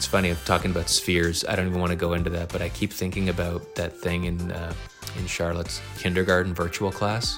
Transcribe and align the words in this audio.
It's 0.00 0.06
funny, 0.06 0.30
I'm 0.30 0.38
talking 0.46 0.70
about 0.70 0.88
spheres. 0.88 1.44
I 1.46 1.54
don't 1.54 1.66
even 1.66 1.78
want 1.78 1.90
to 1.90 1.96
go 1.96 2.14
into 2.14 2.30
that, 2.30 2.50
but 2.50 2.62
I 2.62 2.70
keep 2.70 2.90
thinking 2.90 3.28
about 3.28 3.74
that 3.74 3.92
thing 3.92 4.24
in 4.24 4.50
uh, 4.50 4.72
in 5.18 5.26
Charlotte's 5.26 5.82
kindergarten 5.98 6.54
virtual 6.54 6.90
class 6.90 7.36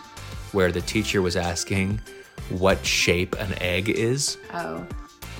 where 0.53 0.71
the 0.71 0.80
teacher 0.80 1.22
was 1.22 1.35
asking 1.35 2.01
what 2.51 2.87
shape 2.87 3.35
an 3.40 3.61
egg 3.61 3.88
is. 3.88 4.38
Oh, 4.54 4.87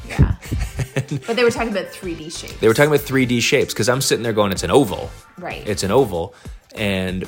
yeah. 0.09 0.35
but 1.25 1.37
they 1.37 1.45
were 1.45 1.53
talking 1.53 1.71
about 1.71 1.87
3D 1.93 2.37
shapes. 2.37 2.57
They 2.57 2.67
were 2.67 2.75
talking 2.75 2.93
about 2.93 3.07
3D 3.07 3.41
shapes 3.41 3.73
because 3.73 3.89
I'm 3.89 4.01
sitting 4.01 4.25
there 4.25 4.33
going, 4.33 4.51
it's 4.51 4.65
an 4.65 4.73
oval. 4.73 5.09
Right. 5.39 5.63
It's 5.65 5.85
an 5.85 5.93
oval. 5.93 6.35
And 6.75 7.25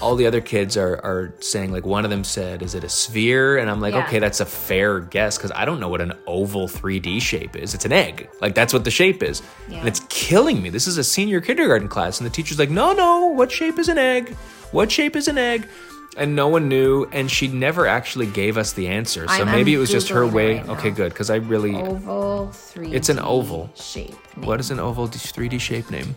all 0.00 0.16
the 0.16 0.26
other 0.26 0.40
kids 0.40 0.76
are, 0.76 0.96
are 1.04 1.34
saying, 1.40 1.72
like, 1.72 1.84
one 1.86 2.04
of 2.04 2.10
them 2.10 2.24
said, 2.24 2.62
is 2.62 2.74
it 2.74 2.84
a 2.84 2.88
sphere? 2.88 3.58
And 3.58 3.70
I'm 3.70 3.80
like, 3.80 3.94
Yeah. 3.94 4.04
okay, 4.06 4.18
that's 4.18 4.40
a 4.40 4.46
fair 4.46 5.00
guess 5.00 5.36
because 5.36 5.52
I 5.54 5.64
don't 5.64 5.80
know 5.80 5.88
what 5.88 6.00
an 6.00 6.12
oval 6.26 6.68
3D 6.68 7.20
shape 7.20 7.56
is. 7.56 7.74
It's 7.74 7.84
an 7.84 7.92
egg. 7.92 8.28
Like, 8.40 8.54
that's 8.54 8.72
what 8.72 8.84
the 8.84 8.90
shape 8.90 9.22
is. 9.22 9.42
Yeah. 9.68 9.78
And 9.78 9.88
it's 9.88 10.00
killing 10.08 10.60
me. 10.62 10.70
This 10.70 10.86
is 10.86 10.98
a 10.98 11.04
senior 11.04 11.40
kindergarten 11.40 11.88
class. 11.88 12.18
And 12.20 12.26
the 12.26 12.30
teacher's 12.30 12.58
like, 12.58 12.70
no, 12.70 12.92
no, 12.92 13.26
what 13.26 13.50
shape 13.52 13.78
is 13.78 13.88
an 13.88 13.98
egg? 13.98 14.30
What 14.72 14.90
shape 14.90 15.16
is 15.16 15.28
an 15.28 15.38
egg? 15.38 15.68
And 16.16 16.34
no 16.34 16.48
one 16.48 16.68
knew, 16.68 17.04
and 17.12 17.30
she 17.30 17.46
never 17.46 17.86
actually 17.86 18.26
gave 18.26 18.56
us 18.58 18.72
the 18.72 18.88
answer. 18.88 19.28
So 19.28 19.34
I'm- 19.34 19.46
maybe 19.46 19.72
I'm 19.72 19.76
it 19.76 19.80
was 19.80 19.90
just 19.90 20.08
her 20.08 20.26
way. 20.26 20.56
right 20.58 20.68
okay, 20.70 20.90
good, 20.90 21.12
because 21.12 21.30
I 21.30 21.36
really. 21.36 21.74
Oval 21.76 22.48
3D 22.52 22.92
It's 22.94 23.08
an 23.08 23.20
oval. 23.20 23.70
shape. 23.76 24.16
What 24.36 24.58
is 24.58 24.72
an 24.72 24.80
oval 24.80 25.06
3D 25.06 25.60
shape 25.60 25.88
name? 25.88 26.16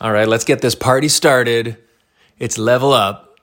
All 0.00 0.12
right, 0.12 0.28
let's 0.28 0.44
get 0.44 0.60
this 0.60 0.74
party 0.74 1.08
started. 1.08 1.76
It's 2.38 2.58
level 2.58 2.92
up, 2.92 3.38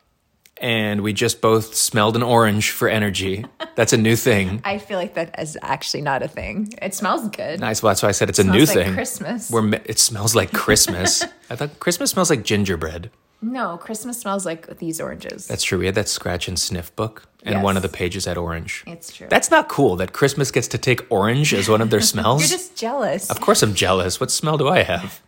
and 0.57 1.01
we 1.01 1.13
just 1.13 1.41
both 1.41 1.75
smelled 1.75 2.15
an 2.15 2.23
orange 2.23 2.71
for 2.71 2.87
energy. 2.89 3.45
That's 3.75 3.93
a 3.93 3.97
new 3.97 4.15
thing. 4.15 4.61
I 4.65 4.77
feel 4.79 4.97
like 4.97 5.13
that 5.15 5.39
is 5.39 5.57
actually 5.61 6.01
not 6.01 6.21
a 6.23 6.27
thing. 6.27 6.73
It 6.81 6.93
smells 6.93 7.27
good. 7.29 7.59
Nice. 7.59 7.81
Well, 7.81 7.91
that's 7.91 8.03
why 8.03 8.09
I 8.09 8.11
said 8.11 8.29
it's 8.29 8.39
a 8.39 8.43
Smells 8.43 8.55
new 8.57 8.65
like 8.65 8.85
thing. 8.85 8.93
Christmas. 8.93 9.49
Where 9.49 9.61
mi- 9.63 9.79
it 9.85 9.97
smells 9.97 10.35
like 10.35 10.51
Christmas. 10.51 11.23
I 11.49 11.55
thought 11.55 11.79
Christmas 11.79 12.11
smells 12.11 12.29
like 12.29 12.43
gingerbread. 12.43 13.09
No, 13.41 13.77
Christmas 13.77 14.19
smells 14.19 14.45
like 14.45 14.77
these 14.77 15.01
oranges. 15.01 15.47
That's 15.47 15.63
true. 15.63 15.79
We 15.79 15.87
had 15.87 15.95
that 15.95 16.07
scratch 16.07 16.47
and 16.47 16.59
sniff 16.59 16.95
book, 16.95 17.27
and 17.43 17.63
one 17.63 17.75
of 17.75 17.81
the 17.81 17.89
pages 17.89 18.25
had 18.25 18.37
orange. 18.37 18.83
It's 18.85 19.15
true. 19.15 19.27
That's 19.29 19.49
not 19.49 19.67
cool. 19.67 19.95
That 19.95 20.13
Christmas 20.13 20.51
gets 20.51 20.67
to 20.69 20.77
take 20.77 21.11
orange 21.11 21.53
as 21.53 21.67
one 21.67 21.81
of 21.81 21.89
their 21.89 22.01
smells. 22.13 22.41
You're 22.41 22.57
just 22.59 22.75
jealous. 22.77 23.31
of 23.31 23.41
course, 23.41 23.63
I'm 23.63 23.73
jealous. 23.73 24.19
What 24.19 24.29
smell 24.29 24.57
do 24.57 24.67
I 24.67 24.83
have? 24.83 25.21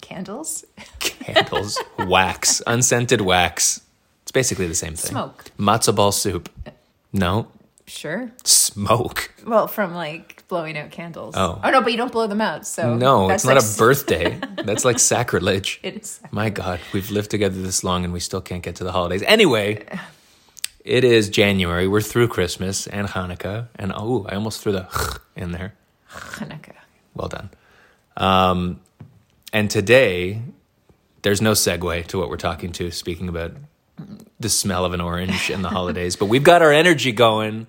Candles? 0.00 0.64
Candles, 1.00 1.78
wax, 1.98 2.62
unscented 2.66 3.20
wax. 3.20 3.82
It's 4.22 4.32
basically 4.32 4.66
the 4.66 4.74
same 4.74 4.94
thing. 4.94 5.10
Smoke. 5.10 5.44
Matzo 5.58 5.94
ball 5.94 6.12
soup. 6.12 6.48
Uh, 6.66 6.70
no, 7.12 7.48
Sure. 7.86 8.30
smoke. 8.44 9.32
Well, 9.46 9.66
from 9.66 9.94
like 9.94 10.37
blowing 10.48 10.76
out 10.76 10.90
candles. 10.90 11.34
Oh. 11.36 11.60
Oh 11.62 11.70
no, 11.70 11.80
but 11.82 11.92
you 11.92 11.98
don't 11.98 12.10
blow 12.10 12.26
them 12.26 12.40
out. 12.40 12.66
So 12.66 12.94
No, 12.94 13.30
it's 13.30 13.44
not 13.44 13.56
like 13.56 13.64
a 13.64 13.78
birthday. 13.78 14.40
That's 14.64 14.84
like 14.84 14.98
sacrilege. 14.98 15.78
It 15.82 15.96
is. 15.96 16.20
My 16.30 16.50
God, 16.50 16.80
we've 16.92 17.10
lived 17.10 17.30
together 17.30 17.60
this 17.60 17.84
long 17.84 18.04
and 18.04 18.12
we 18.12 18.20
still 18.20 18.40
can't 18.40 18.62
get 18.62 18.76
to 18.76 18.84
the 18.84 18.92
holidays. 18.92 19.22
Anyway, 19.26 19.84
it 20.84 21.04
is 21.04 21.28
January. 21.28 21.86
We're 21.86 22.00
through 22.00 22.28
Christmas 22.28 22.86
and 22.86 23.06
Hanukkah. 23.08 23.68
And 23.76 23.92
oh, 23.94 24.26
I 24.28 24.34
almost 24.34 24.62
threw 24.62 24.72
the 24.72 25.20
in 25.36 25.52
there. 25.52 25.74
Hanukkah. 26.10 26.74
Well 27.14 27.28
done. 27.28 27.50
Um, 28.16 28.80
and 29.52 29.70
today, 29.70 30.42
there's 31.22 31.40
no 31.40 31.52
segue 31.52 32.06
to 32.08 32.18
what 32.18 32.28
we're 32.28 32.36
talking 32.36 32.72
to, 32.72 32.90
speaking 32.90 33.28
about 33.28 33.52
the 34.40 34.48
smell 34.48 34.84
of 34.84 34.92
an 34.92 35.00
orange 35.00 35.50
in 35.50 35.62
the 35.62 35.68
holidays. 35.68 36.16
But 36.16 36.26
we've 36.26 36.42
got 36.42 36.62
our 36.62 36.72
energy 36.72 37.12
going 37.12 37.66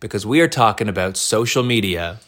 because 0.00 0.26
we 0.26 0.40
are 0.40 0.48
talking 0.48 0.88
about 0.88 1.16
social 1.16 1.62
media 1.62 2.18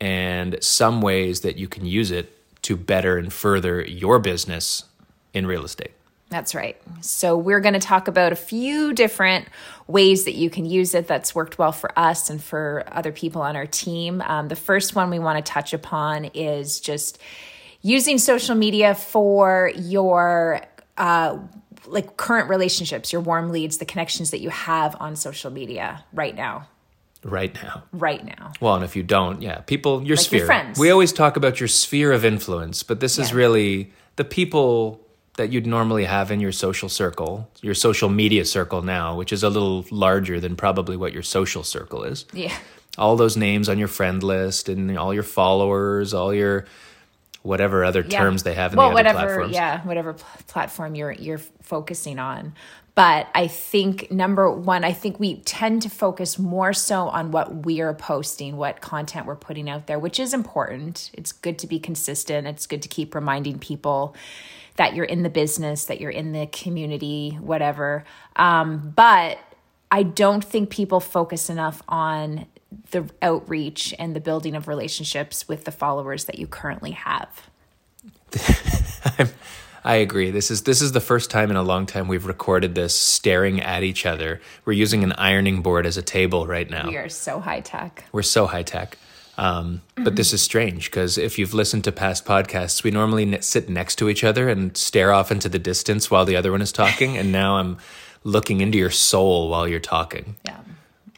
and 0.00 0.62
some 0.62 1.02
ways 1.02 1.40
that 1.40 1.56
you 1.56 1.68
can 1.68 1.84
use 1.84 2.10
it 2.10 2.36
to 2.62 2.76
better 2.76 3.16
and 3.16 3.32
further 3.32 3.82
your 3.82 4.18
business 4.18 4.84
in 5.32 5.46
real 5.46 5.64
estate. 5.64 5.92
That's 6.30 6.54
right. 6.54 6.80
So, 7.00 7.36
we're 7.36 7.60
going 7.60 7.74
to 7.74 7.80
talk 7.80 8.06
about 8.06 8.32
a 8.32 8.36
few 8.36 8.92
different 8.92 9.48
ways 9.88 10.24
that 10.24 10.34
you 10.34 10.48
can 10.48 10.64
use 10.64 10.94
it 10.94 11.08
that's 11.08 11.34
worked 11.34 11.58
well 11.58 11.72
for 11.72 11.90
us 11.98 12.30
and 12.30 12.40
for 12.40 12.84
other 12.86 13.10
people 13.10 13.42
on 13.42 13.56
our 13.56 13.66
team. 13.66 14.22
Um, 14.22 14.46
the 14.46 14.56
first 14.56 14.94
one 14.94 15.10
we 15.10 15.18
want 15.18 15.44
to 15.44 15.52
touch 15.52 15.72
upon 15.72 16.26
is 16.26 16.78
just 16.78 17.18
using 17.82 18.18
social 18.18 18.54
media 18.54 18.94
for 18.94 19.72
your 19.74 20.62
uh, 20.96 21.38
like 21.86 22.16
current 22.16 22.48
relationships, 22.48 23.12
your 23.12 23.22
warm 23.22 23.50
leads, 23.50 23.78
the 23.78 23.84
connections 23.84 24.30
that 24.30 24.40
you 24.40 24.50
have 24.50 24.96
on 25.00 25.16
social 25.16 25.50
media 25.50 26.04
right 26.12 26.36
now. 26.36 26.68
Right 27.22 27.54
now. 27.62 27.82
Right 27.92 28.24
now. 28.24 28.52
Well, 28.60 28.76
and 28.76 28.84
if 28.84 28.96
you 28.96 29.02
don't, 29.02 29.42
yeah, 29.42 29.58
people, 29.60 29.94
your 29.96 30.00
Like 30.00 30.08
your 30.08 30.16
sphere. 30.16 30.46
friends. 30.46 30.78
We 30.78 30.90
always 30.90 31.12
talk 31.12 31.36
about 31.36 31.60
your 31.60 31.68
sphere 31.68 32.12
of 32.12 32.24
influence, 32.24 32.82
but 32.82 33.00
this 33.00 33.18
is 33.18 33.34
really 33.34 33.92
the 34.16 34.24
people 34.24 35.00
that 35.36 35.50
you'd 35.52 35.66
normally 35.66 36.04
have 36.04 36.30
in 36.30 36.40
your 36.40 36.52
social 36.52 36.88
circle, 36.88 37.48
your 37.62 37.74
social 37.74 38.08
media 38.08 38.44
circle 38.44 38.82
now, 38.82 39.16
which 39.16 39.32
is 39.32 39.42
a 39.42 39.48
little 39.50 39.84
larger 39.90 40.40
than 40.40 40.56
probably 40.56 40.96
what 40.96 41.12
your 41.12 41.22
social 41.22 41.62
circle 41.62 42.04
is. 42.04 42.24
Yeah. 42.32 42.54
All 42.98 43.16
those 43.16 43.36
names 43.36 43.68
on 43.68 43.78
your 43.78 43.88
friend 43.88 44.22
list 44.22 44.68
and 44.68 44.98
all 44.98 45.14
your 45.14 45.22
followers, 45.22 46.12
all 46.12 46.34
your 46.34 46.66
whatever 47.42 47.84
other 47.84 48.04
Yeah. 48.06 48.18
terms 48.20 48.42
they 48.42 48.54
have 48.54 48.72
in 48.72 48.78
well, 48.78 48.88
the 48.90 48.94
other 48.96 48.98
whatever, 49.08 49.18
platforms. 49.26 49.54
Yeah, 49.54 49.80
whatever 49.84 50.12
pl- 50.14 50.26
platform 50.46 50.94
you're 50.94 51.12
you're 51.12 51.40
focusing 51.62 52.18
on. 52.18 52.52
But 53.00 53.28
I 53.34 53.46
think 53.46 54.10
number 54.10 54.50
one, 54.50 54.84
I 54.84 54.92
think 54.92 55.18
we 55.18 55.36
tend 55.36 55.80
to 55.80 55.88
focus 55.88 56.38
more 56.38 56.74
so 56.74 57.08
on 57.08 57.30
what 57.30 57.64
we're 57.64 57.94
posting, 57.94 58.58
what 58.58 58.82
content 58.82 59.24
we're 59.24 59.36
putting 59.36 59.70
out 59.70 59.86
there, 59.86 59.98
which 59.98 60.20
is 60.20 60.34
important. 60.34 61.10
It's 61.14 61.32
good 61.32 61.58
to 61.60 61.66
be 61.66 61.80
consistent. 61.80 62.46
It's 62.46 62.66
good 62.66 62.82
to 62.82 62.88
keep 62.88 63.14
reminding 63.14 63.58
people 63.58 64.14
that 64.76 64.94
you're 64.94 65.06
in 65.06 65.22
the 65.22 65.30
business, 65.30 65.86
that 65.86 65.98
you're 65.98 66.10
in 66.10 66.32
the 66.32 66.46
community, 66.48 67.38
whatever. 67.40 68.04
Um, 68.36 68.92
but 68.94 69.38
I 69.90 70.02
don't 70.02 70.44
think 70.44 70.68
people 70.68 71.00
focus 71.00 71.48
enough 71.48 71.82
on 71.88 72.44
the 72.90 73.08
outreach 73.22 73.94
and 73.98 74.14
the 74.14 74.20
building 74.20 74.54
of 74.54 74.68
relationships 74.68 75.48
with 75.48 75.64
the 75.64 75.72
followers 75.72 76.26
that 76.26 76.38
you 76.38 76.46
currently 76.46 76.90
have. 76.90 77.48
I 79.84 79.96
agree. 79.96 80.30
This 80.30 80.50
is 80.50 80.62
this 80.62 80.82
is 80.82 80.92
the 80.92 81.00
first 81.00 81.30
time 81.30 81.50
in 81.50 81.56
a 81.56 81.62
long 81.62 81.86
time 81.86 82.06
we've 82.08 82.26
recorded 82.26 82.74
this 82.74 82.94
staring 82.94 83.60
at 83.60 83.82
each 83.82 84.04
other. 84.06 84.40
We're 84.64 84.74
using 84.74 85.02
an 85.04 85.12
ironing 85.14 85.62
board 85.62 85.86
as 85.86 85.96
a 85.96 86.02
table 86.02 86.46
right 86.46 86.68
now. 86.68 86.88
We 86.88 86.96
are 86.96 87.08
so 87.08 87.40
high 87.40 87.60
tech. 87.60 88.04
We're 88.12 88.22
so 88.22 88.46
high 88.46 88.62
tech. 88.62 88.98
Um, 89.38 89.80
but 89.96 90.16
this 90.16 90.34
is 90.34 90.42
strange 90.42 90.90
because 90.90 91.16
if 91.16 91.38
you've 91.38 91.54
listened 91.54 91.84
to 91.84 91.92
past 91.92 92.26
podcasts, 92.26 92.82
we 92.84 92.90
normally 92.90 93.24
ne- 93.24 93.40
sit 93.40 93.70
next 93.70 93.96
to 93.96 94.10
each 94.10 94.22
other 94.22 94.50
and 94.50 94.76
stare 94.76 95.12
off 95.12 95.30
into 95.32 95.48
the 95.48 95.58
distance 95.58 96.10
while 96.10 96.26
the 96.26 96.36
other 96.36 96.52
one 96.52 96.60
is 96.60 96.72
talking. 96.72 97.16
and 97.16 97.32
now 97.32 97.56
I'm 97.56 97.78
looking 98.22 98.60
into 98.60 98.76
your 98.76 98.90
soul 98.90 99.48
while 99.48 99.66
you're 99.66 99.80
talking. 99.80 100.36
Yeah, 100.44 100.58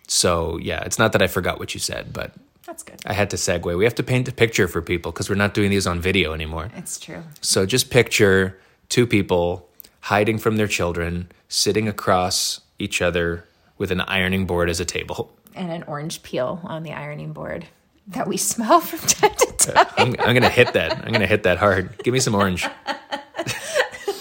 So, 0.07 0.57
yeah, 0.59 0.85
it's 0.85 1.01
not 1.01 1.11
that 1.13 1.23
I 1.23 1.27
forgot 1.27 1.59
what 1.59 1.75
you 1.75 1.81
said, 1.81 2.13
but 2.13 2.33
that's 2.73 2.83
good. 2.83 3.03
I 3.05 3.13
had 3.13 3.29
to 3.31 3.37
segue. 3.37 3.77
We 3.77 3.85
have 3.85 3.95
to 3.97 4.03
paint 4.03 4.29
a 4.29 4.33
picture 4.33 4.67
for 4.67 4.81
people 4.81 5.13
because 5.13 5.29
we're 5.29 5.37
not 5.37 5.53
doing 5.53 5.71
these 5.71 5.87
on 5.87 6.01
video 6.01 6.33
anymore. 6.33 6.71
It's 6.75 6.99
true. 6.99 7.23
So 7.43 7.67
just 7.67 7.91
picture 7.91 8.59
two 8.89 9.07
people 9.07 9.69
hiding 10.01 10.39
from 10.39 10.57
their 10.57 10.67
children, 10.67 11.31
sitting 11.49 11.87
across 11.87 12.63
each 12.79 13.03
other 13.03 13.45
with 13.77 13.93
an 13.93 14.01
ironing 14.01 14.47
board 14.47 14.71
as 14.71 14.81
a 14.81 14.87
table. 14.87 15.37
And 15.55 15.71
an 15.71 15.83
orange 15.83 16.23
peel 16.23 16.61
on 16.65 16.83
the 16.83 16.93
ironing 16.93 17.35
board 17.35 17.67
that 18.07 18.27
we 18.27 18.39
smell 18.39 18.81
from 18.81 19.01
time 19.07 19.35
to 19.35 19.79
uh, 19.79 19.85
time. 19.85 19.95
I'm, 19.99 20.27
I'm 20.27 20.35
gonna 20.35 20.49
hit 20.49 20.73
that. 20.73 21.05
I'm 21.05 21.13
gonna 21.13 21.27
hit 21.27 21.43
that 21.43 21.59
hard. 21.59 22.03
Give 22.03 22.15
me 22.15 22.21
some 22.21 22.35
orange. 22.35 22.67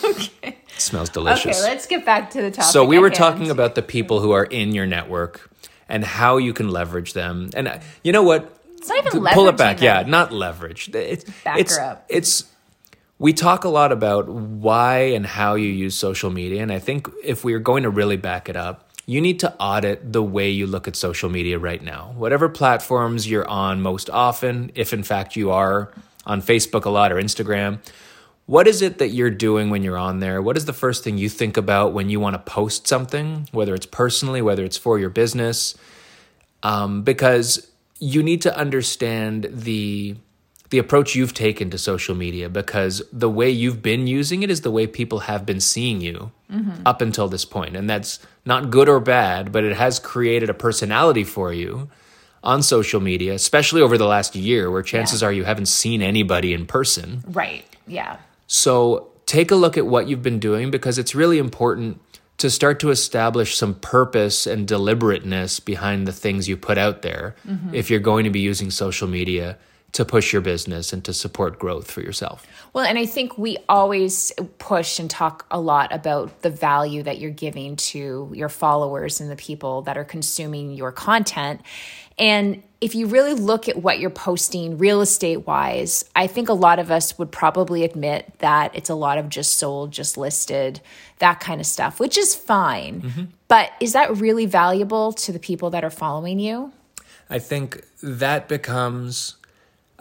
Okay. 0.03 0.57
Smells 0.77 1.09
delicious. 1.09 1.62
Okay, 1.62 1.69
let's 1.69 1.86
get 1.86 2.06
back 2.06 2.31
to 2.31 2.42
the 2.42 2.50
topic. 2.51 2.71
so 2.71 2.83
we 2.83 2.98
were 2.98 3.12
talking 3.12 3.51
about 3.51 3.75
the 3.75 3.83
people 3.83 4.19
who 4.19 4.31
are 4.31 4.45
in 4.45 4.74
your 4.74 4.88
network 4.88 5.50
and 5.91 6.05
how 6.05 6.38
you 6.38 6.53
can 6.53 6.69
leverage 6.69 7.13
them. 7.13 7.49
And 7.53 7.67
uh, 7.67 7.79
you 8.03 8.13
know 8.13 8.23
what? 8.23 8.57
It's 8.77 8.88
not 8.88 9.05
even 9.05 9.25
pull 9.33 9.47
it 9.49 9.57
back. 9.57 9.77
them. 9.77 9.83
Yeah, 9.83 10.09
not 10.09 10.31
leverage. 10.31 10.89
It's, 10.95 11.25
Back 11.43 11.59
it's, 11.59 11.77
her 11.77 11.83
up. 11.83 12.05
It's 12.09 12.45
we 13.19 13.33
talk 13.33 13.65
a 13.65 13.69
lot 13.69 13.91
about 13.91 14.27
why 14.27 15.11
and 15.13 15.23
how 15.23 15.53
you 15.53 15.67
use 15.67 15.93
social 15.93 16.31
media. 16.31 16.63
And 16.63 16.71
I 16.71 16.79
think 16.79 17.07
if 17.23 17.43
we 17.43 17.53
are 17.53 17.59
going 17.59 17.83
to 17.83 17.91
really 17.91 18.17
back 18.17 18.49
it 18.49 18.55
up, 18.55 18.89
you 19.05 19.21
need 19.21 19.39
to 19.41 19.53
audit 19.59 20.13
the 20.13 20.23
way 20.23 20.49
you 20.49 20.65
look 20.65 20.88
at 20.88 20.95
social 20.95 21.29
media 21.29 21.59
right 21.59 21.83
now. 21.83 22.13
Whatever 22.15 22.49
platforms 22.49 23.29
you're 23.29 23.47
on 23.47 23.81
most 23.81 24.09
often, 24.09 24.71
if 24.73 24.93
in 24.93 25.03
fact 25.03 25.35
you 25.35 25.51
are 25.51 25.91
on 26.25 26.41
Facebook 26.41 26.85
a 26.85 26.89
lot 26.89 27.11
or 27.11 27.17
Instagram, 27.17 27.79
what 28.51 28.68
is 28.68 28.81
it 28.81 28.98
that 28.98 29.12
you're 29.12 29.30
doing 29.30 29.69
when 29.69 29.81
you're 29.81 29.98
on 29.98 30.19
there? 30.19 30.42
What 30.42 30.57
is 30.57 30.65
the 30.65 30.74
first 30.74 31.06
thing 31.06 31.18
you 31.18 31.30
think 31.30 31.56
about 31.56 31.94
when 31.94 32.09
you 32.09 32.19
want 32.19 32.33
to 32.33 32.51
post 32.51 32.86
something, 32.86 33.48
whether 33.53 33.74
it's 33.74 33.86
personally, 33.86 34.42
whether 34.42 34.65
it's 34.65 34.75
for 34.75 35.00
your 35.00 35.09
business? 35.09 35.74
Um, 36.62 37.03
because 37.03 37.71
you 38.01 38.21
need 38.21 38.42
to 38.42 38.53
understand 38.53 39.48
the 39.53 40.18
the 40.69 40.80
approach 40.80 41.15
you've 41.15 41.33
taken 41.33 41.69
to 41.69 41.77
social 41.77 42.13
media 42.13 42.50
because 42.50 43.01
the 43.13 43.30
way 43.30 43.50
you've 43.50 43.81
been 43.81 44.06
using 44.06 44.44
it 44.44 44.51
is 44.51 44.62
the 44.62 44.71
way 44.71 44.86
people 44.86 45.19
have 45.19 45.45
been 45.45 45.62
seeing 45.62 46.01
you 46.01 46.31
mm-hmm. 46.51 46.81
up 46.86 47.01
until 47.01 47.30
this 47.30 47.45
point. 47.45 47.77
and 47.77 47.89
that's 47.89 48.19
not 48.45 48.69
good 48.69 48.89
or 48.89 49.00
bad 49.00 49.51
but 49.51 49.63
it 49.63 49.75
has 49.75 50.00
created 50.00 50.50
a 50.50 50.53
personality 50.53 51.25
for 51.25 51.53
you 51.53 51.89
on 52.42 52.63
social 52.63 53.01
media 53.01 53.33
especially 53.33 53.81
over 53.81 53.98
the 53.98 54.07
last 54.07 54.33
year 54.33 54.71
where 54.71 54.81
chances 54.81 55.21
yeah. 55.21 55.27
are 55.27 55.31
you 55.33 55.44
haven't 55.44 55.68
seen 55.68 56.01
anybody 56.01 56.53
in 56.53 56.65
person 56.65 57.21
right 57.27 57.65
yeah 57.86 58.18
so 58.51 59.07
take 59.27 59.50
a 59.50 59.56
look 59.56 59.77
at 59.77 59.86
what 59.86 60.09
you've 60.09 60.21
been 60.21 60.38
doing 60.38 60.71
because 60.71 60.98
it's 60.98 61.15
really 61.15 61.38
important 61.38 62.01
to 62.38 62.50
start 62.50 62.81
to 62.81 62.89
establish 62.89 63.56
some 63.56 63.75
purpose 63.75 64.45
and 64.45 64.68
deliberateness 64.68 65.62
behind 65.62 66.06
the 66.06 66.12
things 66.12 66.50
you 66.50 66.57
put 66.57 66.77
out 66.77 67.01
there 67.01 67.33
mm-hmm. 67.48 67.74
if 67.74 67.89
you're 67.89 68.01
going 68.01 68.25
to 68.25 68.30
be 68.30 68.42
using 68.42 68.69
social 68.69 69.07
media 69.07 69.57
to 69.94 70.03
push 70.03 70.33
your 70.33 70.42
business 70.42 70.92
and 70.92 71.01
to 71.06 71.13
support 71.13 71.59
growth 71.59 71.89
for 71.89 72.01
yourself. 72.01 72.45
Well, 72.74 72.83
and 72.83 72.98
I 72.98 73.06
think 73.06 73.38
we 73.38 73.57
always 73.69 74.33
push 74.57 75.00
and 75.00 75.09
talk 75.09 75.45
a 75.50 75.59
lot 75.59 75.94
about 75.94 76.42
the 76.42 76.50
value 76.50 77.03
that 77.03 77.19
you're 77.19 77.31
giving 77.31 77.77
to 77.77 78.30
your 78.33 78.50
followers 78.50 79.21
and 79.21 79.31
the 79.31 79.38
people 79.38 79.83
that 79.83 79.98
are 79.98 80.03
consuming 80.03 80.71
your 80.71 80.92
content. 80.92 81.62
And 82.18 82.63
if 82.81 82.95
you 82.95 83.06
really 83.06 83.33
look 83.33 83.69
at 83.69 83.78
what 83.78 84.00
you're 84.00 84.10
posting 84.10 84.80
real 84.80 85.01
estate 85.01 85.45
wise, 85.45 86.04
I 86.16 86.25
think 86.25 86.50
a 86.50 86.54
lot 86.54 86.80
of 86.80 86.89
us 86.89 87.18
would 87.19 87.31
probably 87.31 87.83
admit 87.83 88.33
that 88.39 88.75
it's 88.75 88.89
a 88.89 88.95
lot 88.95 89.19
of 89.19 89.30
just 89.30 89.57
sold, 89.57 89.92
just 89.92 90.18
listed, 90.18 90.81
that 91.19 91.39
kind 91.39 91.62
of 91.62 91.68
stuff, 91.68 92.00
which 92.00 92.18
is 92.18 92.33
fine. 92.33 93.01
Mm-hmm. 93.01 93.24
But 93.48 93.72
is 93.80 93.94
that 93.94 94.18
really 94.18 94.48
valuable 94.48 95.13
to 95.13 95.31
the 95.31 95.38
people 95.38 95.69
that 95.69 95.83
are 95.83 95.92
following 95.92 96.39
you? 96.39 96.74
I 97.30 97.38
think 97.38 97.86
that 98.01 98.48
becomes 98.48 99.36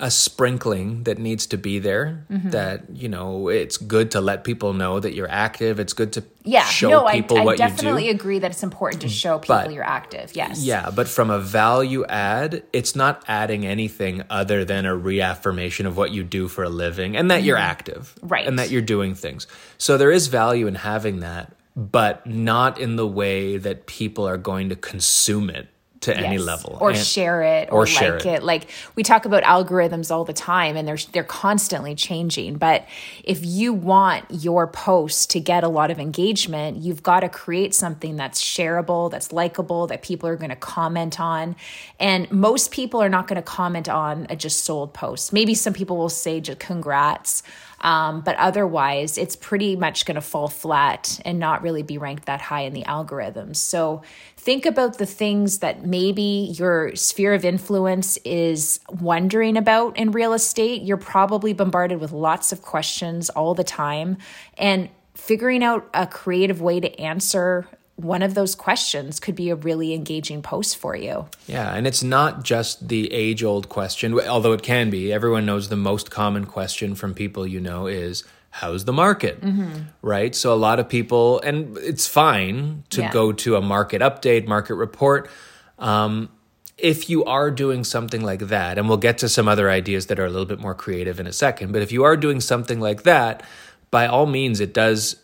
a 0.01 0.11
sprinkling 0.11 1.05
that 1.05 1.19
needs 1.19 1.47
to 1.47 1.59
be 1.59 1.79
there 1.79 2.27
mm-hmm. 2.31 2.51
that 2.51 2.91
you 2.95 3.09
know 3.09 3.49
it's 3.49 3.77
good 3.77 4.11
to 4.13 4.21
let 4.21 4.45
people 4.45 4.73
know 4.73 5.01
that 5.01 5.15
you're 5.15 5.31
active. 5.31 5.81
It's 5.81 5.93
good 5.93 6.13
to 6.15 6.25
yeah. 6.45 6.65
show 6.65 6.91
no, 6.91 7.09
people 7.11 7.39
I, 7.39 7.41
I 7.41 7.45
what 7.45 7.59
definitely 7.59 8.07
you 8.07 8.13
do. 8.13 8.17
agree 8.17 8.39
that 8.39 8.51
it's 8.51 8.63
important 8.63 9.03
to 9.03 9.09
show 9.09 9.39
people 9.39 9.57
but, 9.57 9.73
you're 9.73 9.85
active. 9.85 10.33
Yes. 10.35 10.63
Yeah 10.63 10.91
but 10.91 11.09
from 11.09 11.31
a 11.31 11.39
value 11.39 12.05
add 12.07 12.63
it's 12.73 12.97
not 12.97 13.25
adding 13.29 13.67
anything 13.67 14.23
other 14.31 14.65
than 14.65 14.87
a 14.87 14.95
reaffirmation 14.95 15.87
of 15.87 15.97
what 15.97 16.11
you 16.11 16.23
do 16.23 16.49
for 16.49 16.65
a 16.65 16.69
living 16.69 17.17
and 17.17 17.31
that 17.31 17.39
mm-hmm. 17.39 17.47
you're 17.47 17.57
active 17.57 18.15
right. 18.23 18.47
and 18.47 18.59
that 18.59 18.71
you're 18.71 18.83
doing 18.83 19.15
things. 19.15 19.47
So 19.79 19.97
there 19.97 20.11
is 20.11 20.27
value 20.29 20.67
in 20.67 20.75
having 20.75 21.21
that 21.21 21.53
but 21.77 22.27
not 22.27 22.79
in 22.79 22.97
the 22.97 23.07
way 23.07 23.57
that 23.57 23.87
people 23.87 24.27
are 24.27 24.37
going 24.37 24.69
to 24.69 24.77
consume 24.77 25.49
it 25.49 25.69
to 26.01 26.13
yes. 26.13 26.25
any 26.25 26.39
level 26.39 26.79
or 26.81 26.91
and, 26.91 26.99
share 26.99 27.43
it 27.43 27.69
or, 27.71 27.83
or 27.83 27.87
share 27.87 28.15
like 28.15 28.27
it. 28.27 28.35
it. 28.35 28.43
like 28.43 28.71
we 28.95 29.03
talk 29.03 29.27
about 29.27 29.43
algorithms 29.43 30.11
all 30.11 30.25
the 30.25 30.33
time 30.33 30.77
and 30.77 30.89
they're 30.89 30.97
they're 31.13 31.23
constantly 31.23 31.95
changing 31.95 32.57
but 32.57 32.87
if 33.23 33.45
you 33.45 33.73
want 33.73 34.25
your 34.31 34.67
post 34.67 35.31
to 35.31 35.39
get 35.39 35.63
a 35.63 35.69
lot 35.69 35.91
of 35.91 35.99
engagement 35.99 36.79
you've 36.79 37.03
got 37.03 37.21
to 37.21 37.29
create 37.29 37.75
something 37.75 38.17
that's 38.17 38.43
shareable 38.43 39.11
that's 39.11 39.31
likable 39.31 39.87
that 39.87 40.01
people 40.03 40.27
are 40.29 40.37
going 40.37 40.51
to 40.51 40.57
comment 40.57 41.21
on 41.21 41.55
and 41.99 42.31
most 42.31 42.71
people 42.71 43.03
are 43.03 43.11
not 43.11 43.29
going 43.29 43.37
to 43.37 43.43
comment 43.43 43.89
on 43.89 44.27
a 44.31 44.37
just 44.37 44.65
sold 44.65 44.95
post 44.95 45.35
maybe 45.35 45.55
some 45.55 45.75
people 45.75 45.99
will 45.99 46.09
say 46.09 46.41
just 46.41 46.59
congrats 46.59 47.43
um, 47.83 48.21
but 48.21 48.37
otherwise, 48.37 49.17
it's 49.17 49.37
pretty 49.37 49.75
much 49.77 50.05
going 50.05 50.17
to 50.17 50.21
fall 50.21 50.49
flat 50.49 51.21
and 51.25 51.39
not 51.39 51.63
really 51.63 51.83
be 51.83 51.99
ranked 51.99 52.27
that 52.27 52.41
high 52.41 52.63
in 52.63 52.75
the 52.75 52.83
algorithms. 52.83 53.57
So 53.57 54.03
think 54.41 54.65
about 54.65 54.97
the 54.97 55.05
things 55.05 55.59
that 55.59 55.85
maybe 55.85 56.55
your 56.57 56.97
sphere 56.97 57.35
of 57.35 57.45
influence 57.45 58.17
is 58.25 58.81
wondering 58.89 59.59
about 59.59 59.99
in 59.99 60.13
real 60.13 60.33
estate. 60.33 60.81
You're 60.81 60.97
probably 60.97 61.53
bombarded 61.53 62.01
with 62.01 62.11
lots 62.11 62.51
of 62.51 62.63
questions 62.63 63.29
all 63.29 63.55
the 63.55 63.65
time. 63.65 64.17
And 64.57 64.89
figuring 65.15 65.63
out 65.63 65.87
a 65.93 66.07
creative 66.07 66.63
way 66.63 66.81
to 66.81 66.99
answer 66.99 67.69
one 67.97 68.23
of 68.23 68.33
those 68.33 68.55
questions 68.55 69.21
could 69.21 69.35
be 69.35 69.51
a 69.51 69.55
really 69.55 69.93
engaging 69.93 70.41
post 70.41 70.79
for 70.79 70.97
you. 70.97 71.29
Yeah, 71.47 71.75
and 71.75 71.87
it's 71.87 72.03
not 72.03 72.43
just 72.43 72.89
the 72.89 73.13
age 73.13 73.45
old 73.45 73.69
question, 73.69 74.19
although 74.21 74.53
it 74.53 74.63
can 74.63 74.89
be. 74.89 75.13
Everyone 75.13 75.45
knows 75.45 75.69
the 75.69 75.77
most 75.77 76.11
common 76.11 76.47
question 76.47 76.95
from 76.95 77.13
people 77.13 77.47
you 77.47 77.61
know 77.61 77.87
is, 77.87 78.25
How's 78.51 78.85
the 78.85 78.93
market? 78.93 79.41
Mm-hmm. 79.41 79.83
Right? 80.03 80.35
So, 80.35 80.53
a 80.53 80.57
lot 80.57 80.81
of 80.81 80.89
people, 80.89 81.41
and 81.41 81.79
it's 81.79 82.07
fine 82.07 82.85
to 82.91 83.03
yeah. 83.03 83.13
go 83.13 83.33
to 83.33 83.57
a 83.57 83.61
market 83.61 84.03
update, 84.03 84.47
market 84.47 84.75
report. 84.75 85.31
Um, 85.79 86.31
if 86.77 87.11
you 87.11 87.25
are 87.25 87.51
doing 87.51 87.85
something 87.85 88.23
like 88.23 88.49
that, 88.49 88.79
and 88.79 88.89
we'll 88.89 88.99
get 88.99 89.19
to 89.19 89.29
some 89.29 89.49
other 89.49 89.71
ideas 89.71 90.07
that 90.07 90.19
are 90.19 90.25
a 90.25 90.31
little 90.31 90.47
bit 90.47 90.59
more 90.59 90.75
creative 90.75 91.21
in 91.21 91.27
a 91.27 91.33
second, 91.33 91.73
but 91.73 91.83
if 91.83 91.93
you 91.93 92.05
are 92.05 92.17
doing 92.17 92.41
something 92.41 92.81
like 92.81 93.03
that, 93.05 93.43
by 93.91 94.07
all 94.07 94.27
means, 94.27 94.61
it 94.61 94.73
does 94.73 95.17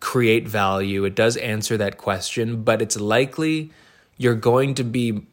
create 0.00 0.48
value. 0.48 1.04
It 1.04 1.14
does 1.14 1.36
answer 1.36 1.76
that 1.76 1.96
question, 1.98 2.62
but 2.62 2.82
it's 2.82 2.98
likely 2.98 3.70
you're 4.16 4.34
going 4.34 4.74
to 4.74 4.84
be 4.84 5.26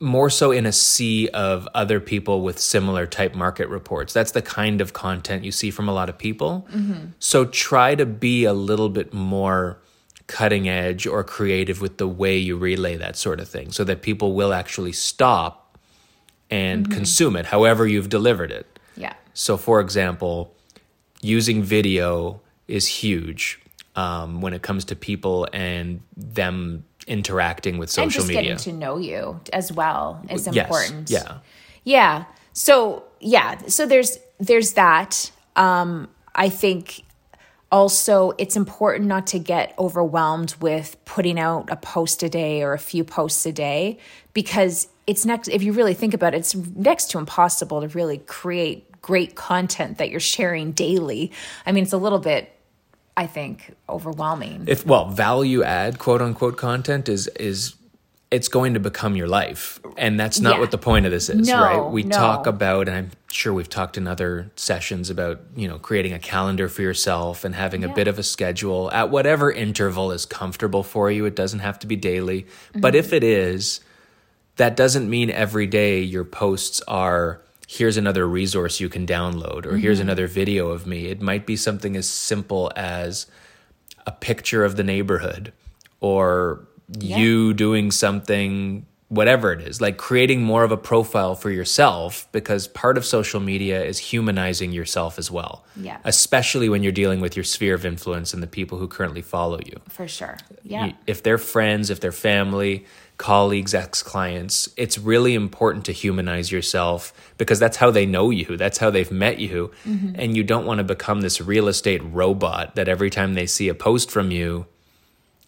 more 0.00 0.30
so 0.30 0.50
in 0.50 0.64
a 0.64 0.72
sea 0.72 1.28
of 1.28 1.68
other 1.74 2.00
people 2.00 2.40
with 2.40 2.58
similar 2.58 3.06
type 3.06 3.34
market 3.34 3.68
reports. 3.68 4.14
That's 4.14 4.32
the 4.32 4.40
kind 4.40 4.80
of 4.80 4.94
content 4.94 5.44
you 5.44 5.52
see 5.52 5.70
from 5.70 5.88
a 5.88 5.92
lot 5.92 6.08
of 6.08 6.16
people. 6.16 6.66
Mm-hmm. 6.72 7.08
So 7.18 7.44
try 7.44 7.94
to 7.94 8.06
be 8.06 8.44
a 8.44 8.54
little 8.54 8.88
bit 8.88 9.12
more 9.12 9.78
cutting 10.26 10.68
edge 10.68 11.06
or 11.06 11.22
creative 11.22 11.82
with 11.82 11.98
the 11.98 12.08
way 12.08 12.38
you 12.38 12.56
relay 12.56 12.96
that 12.96 13.16
sort 13.16 13.40
of 13.40 13.48
thing 13.48 13.72
so 13.72 13.84
that 13.84 14.00
people 14.00 14.32
will 14.32 14.54
actually 14.54 14.92
stop 14.92 15.76
and 16.50 16.84
mm-hmm. 16.84 16.94
consume 16.94 17.36
it 17.36 17.46
however 17.46 17.86
you've 17.86 18.08
delivered 18.08 18.50
it. 18.50 18.78
Yeah. 18.96 19.14
So 19.34 19.56
for 19.56 19.80
example, 19.80 20.54
using 21.20 21.62
video 21.62 22.40
is 22.68 22.86
huge 22.86 23.60
um, 23.96 24.40
when 24.40 24.54
it 24.54 24.62
comes 24.62 24.84
to 24.86 24.96
people 24.96 25.46
and 25.52 26.00
them 26.16 26.84
interacting 27.06 27.78
with 27.78 27.90
social 27.90 28.04
and 28.04 28.12
just 28.12 28.28
media. 28.28 28.42
Getting 28.42 28.72
to 28.72 28.72
know 28.72 28.98
you 28.98 29.40
as 29.52 29.72
well 29.72 30.24
is 30.30 30.46
important. 30.46 31.10
Yes. 31.10 31.24
Yeah. 31.26 31.38
Yeah. 31.84 32.24
So 32.52 33.04
yeah. 33.20 33.58
So 33.66 33.86
there's 33.86 34.18
there's 34.38 34.74
that. 34.74 35.30
Um, 35.56 36.08
I 36.34 36.48
think 36.48 37.04
also 37.72 38.32
it's 38.38 38.56
important 38.56 39.06
not 39.06 39.26
to 39.28 39.38
get 39.38 39.74
overwhelmed 39.78 40.54
with 40.60 40.96
putting 41.04 41.38
out 41.38 41.70
a 41.70 41.76
post 41.76 42.22
a 42.22 42.28
day 42.28 42.62
or 42.62 42.72
a 42.72 42.78
few 42.78 43.04
posts 43.04 43.46
a 43.46 43.52
day 43.52 43.98
because 44.32 44.88
it's 45.06 45.24
next 45.24 45.48
if 45.48 45.62
you 45.62 45.72
really 45.72 45.94
think 45.94 46.12
about 46.14 46.34
it 46.34 46.38
it's 46.38 46.54
next 46.54 47.10
to 47.10 47.18
impossible 47.18 47.80
to 47.80 47.88
really 47.88 48.18
create 48.18 48.90
great 49.00 49.34
content 49.34 49.98
that 49.98 50.10
you're 50.10 50.20
sharing 50.20 50.72
daily 50.72 51.30
i 51.64 51.72
mean 51.72 51.84
it's 51.84 51.92
a 51.92 51.98
little 51.98 52.18
bit 52.18 52.52
I 53.20 53.26
think, 53.26 53.76
overwhelming. 53.86 54.64
If 54.66 54.86
well, 54.86 55.10
value 55.10 55.62
add 55.62 55.98
quote 55.98 56.22
unquote 56.22 56.56
content 56.56 57.06
is 57.06 57.26
is 57.36 57.74
it's 58.30 58.48
going 58.48 58.72
to 58.72 58.80
become 58.80 59.14
your 59.14 59.26
life. 59.26 59.78
And 59.98 60.18
that's 60.18 60.40
not 60.40 60.54
yeah. 60.54 60.60
what 60.60 60.70
the 60.70 60.78
point 60.78 61.04
of 61.04 61.12
this 61.12 61.28
is, 61.28 61.46
no, 61.46 61.60
right? 61.60 61.92
We 61.92 62.04
no. 62.04 62.16
talk 62.16 62.46
about 62.46 62.88
and 62.88 62.96
I'm 62.96 63.10
sure 63.30 63.52
we've 63.52 63.68
talked 63.68 63.98
in 63.98 64.06
other 64.06 64.50
sessions 64.56 65.10
about, 65.10 65.40
you 65.54 65.68
know, 65.68 65.78
creating 65.78 66.14
a 66.14 66.18
calendar 66.18 66.68
for 66.70 66.80
yourself 66.80 67.44
and 67.44 67.54
having 67.54 67.82
yeah. 67.82 67.90
a 67.90 67.94
bit 67.94 68.08
of 68.08 68.18
a 68.18 68.22
schedule 68.22 68.90
at 68.90 69.10
whatever 69.10 69.52
interval 69.52 70.12
is 70.12 70.24
comfortable 70.24 70.82
for 70.82 71.10
you. 71.10 71.26
It 71.26 71.36
doesn't 71.36 71.58
have 71.58 71.78
to 71.80 71.86
be 71.86 71.96
daily. 71.96 72.44
Mm-hmm. 72.44 72.80
But 72.80 72.94
if 72.94 73.12
it 73.12 73.22
is, 73.22 73.80
that 74.56 74.76
doesn't 74.76 75.10
mean 75.10 75.30
every 75.30 75.66
day 75.66 76.00
your 76.00 76.24
posts 76.24 76.80
are 76.88 77.42
here's 77.70 77.96
another 77.96 78.26
resource 78.26 78.80
you 78.80 78.88
can 78.88 79.06
download 79.06 79.64
or 79.64 79.70
mm-hmm. 79.70 79.76
here's 79.76 80.00
another 80.00 80.26
video 80.26 80.70
of 80.70 80.88
me. 80.88 81.06
It 81.06 81.22
might 81.22 81.46
be 81.46 81.54
something 81.54 81.96
as 81.96 82.08
simple 82.08 82.72
as 82.74 83.26
a 84.04 84.10
picture 84.10 84.64
of 84.64 84.74
the 84.74 84.82
neighborhood 84.82 85.52
or 86.00 86.66
yeah. 86.98 87.16
you 87.16 87.54
doing 87.54 87.92
something 87.92 88.86
whatever 89.10 89.52
it 89.52 89.60
is, 89.60 89.80
like 89.80 89.96
creating 89.96 90.40
more 90.40 90.62
of 90.62 90.70
a 90.70 90.76
profile 90.76 91.34
for 91.34 91.50
yourself 91.50 92.28
because 92.30 92.68
part 92.68 92.96
of 92.96 93.04
social 93.04 93.40
media 93.40 93.82
is 93.82 93.98
humanizing 93.98 94.70
yourself 94.70 95.18
as 95.18 95.32
well. 95.32 95.64
Yeah. 95.74 95.98
Especially 96.04 96.68
when 96.68 96.84
you're 96.84 96.92
dealing 96.92 97.20
with 97.20 97.36
your 97.36 97.42
sphere 97.42 97.74
of 97.74 97.84
influence 97.84 98.32
and 98.32 98.40
the 98.40 98.46
people 98.46 98.78
who 98.78 98.86
currently 98.86 99.20
follow 99.20 99.58
you. 99.66 99.80
For 99.88 100.06
sure. 100.06 100.38
Yeah. 100.62 100.92
If 101.08 101.24
they're 101.24 101.38
friends, 101.38 101.90
if 101.90 101.98
they're 101.98 102.12
family, 102.12 102.86
colleagues, 103.16 103.74
ex 103.74 104.00
clients, 104.00 104.68
it's 104.76 104.96
really 104.96 105.34
important 105.34 105.86
to 105.86 105.92
humanize 105.92 106.52
yourself 106.52 107.12
because 107.36 107.58
that's 107.58 107.78
how 107.78 107.90
they 107.90 108.06
know 108.06 108.30
you. 108.30 108.56
That's 108.56 108.78
how 108.78 108.90
they've 108.90 109.10
met 109.10 109.40
you. 109.40 109.72
Mm-hmm. 109.84 110.20
And 110.20 110.36
you 110.36 110.44
don't 110.44 110.66
want 110.66 110.78
to 110.78 110.84
become 110.84 111.22
this 111.22 111.40
real 111.40 111.66
estate 111.66 112.00
robot 112.04 112.76
that 112.76 112.86
every 112.86 113.10
time 113.10 113.34
they 113.34 113.46
see 113.46 113.68
a 113.68 113.74
post 113.74 114.08
from 114.08 114.30
you, 114.30 114.66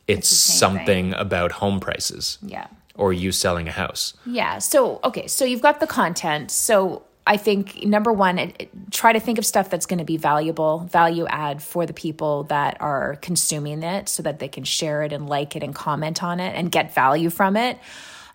it's, 0.08 0.28
same 0.28 0.58
something 0.58 1.14
about 1.14 1.52
home 1.52 1.78
prices 1.78 2.38
yeah. 2.42 2.66
Or 2.94 3.12
you 3.12 3.32
selling 3.32 3.68
a 3.68 3.72
house. 3.72 4.14
Yeah. 4.26 4.58
So, 4.58 5.00
okay. 5.04 5.26
So 5.26 5.44
you've 5.44 5.62
got 5.62 5.80
the 5.80 5.86
content. 5.86 6.50
So 6.50 7.02
I 7.26 7.36
think 7.36 7.84
number 7.84 8.12
one, 8.12 8.38
it, 8.38 8.56
it- 8.58 8.70
try 8.90 9.12
to 9.12 9.20
think 9.20 9.38
of 9.38 9.46
stuff 9.46 9.70
that's 9.70 9.86
going 9.86 9.98
to 10.00 10.04
be 10.04 10.16
valuable, 10.16 10.80
value 10.80 11.26
add 11.28 11.62
for 11.62 11.86
the 11.86 11.94
people 11.94 12.44
that 12.44 12.76
are 12.80 13.16
consuming 13.22 13.82
it 13.82 14.08
so 14.08 14.22
that 14.22 14.38
they 14.38 14.48
can 14.48 14.64
share 14.64 15.02
it 15.02 15.12
and 15.12 15.28
like 15.28 15.56
it 15.56 15.62
and 15.62 15.74
comment 15.74 16.22
on 16.22 16.40
it 16.40 16.54
and 16.54 16.70
get 16.70 16.94
value 16.94 17.30
from 17.30 17.56
it. 17.56 17.78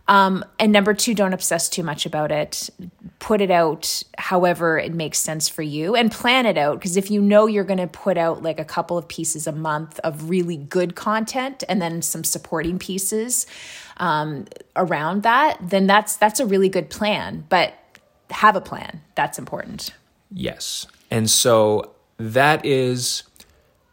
Um, 0.10 0.46
and 0.58 0.72
number 0.72 0.94
two, 0.94 1.14
don't 1.14 1.34
obsess 1.34 1.68
too 1.68 1.84
much 1.84 2.06
about 2.06 2.32
it. 2.32 2.70
Put 3.20 3.42
it 3.42 3.52
out 3.52 4.04
however 4.18 4.80
it 4.80 4.94
makes 4.94 5.18
sense 5.18 5.50
for 5.50 5.62
you 5.64 5.96
and 5.96 6.10
plan 6.12 6.46
it 6.46 6.58
out. 6.58 6.80
Because 6.80 6.96
if 6.96 7.12
you 7.12 7.22
know 7.22 7.46
you're 7.46 7.66
going 7.66 7.80
to 7.80 7.88
put 7.88 8.18
out 8.18 8.42
like 8.42 8.58
a 8.58 8.66
couple 8.66 8.98
of 8.98 9.08
pieces 9.10 9.48
a 9.48 9.52
month 9.52 10.00
of 10.06 10.30
really 10.30 10.56
good 10.56 10.96
content 10.96 11.64
and 11.68 11.82
then 11.82 12.02
some 12.02 12.24
supporting 12.24 12.80
pieces 12.80 13.46
um, 13.98 14.46
around 14.76 15.24
that, 15.24 15.58
then 15.62 15.88
that's 15.88 16.16
that's 16.18 16.40
a 16.40 16.46
really 16.46 16.70
good 16.70 16.90
plan. 16.90 17.46
But 17.50 17.74
have 18.30 18.56
a 18.56 18.62
plan. 18.62 19.02
That's 19.16 19.40
important. 19.40 19.92
Yes. 20.32 20.88
And 21.10 21.30
so 21.30 21.94
that 22.18 22.66
is 22.66 23.24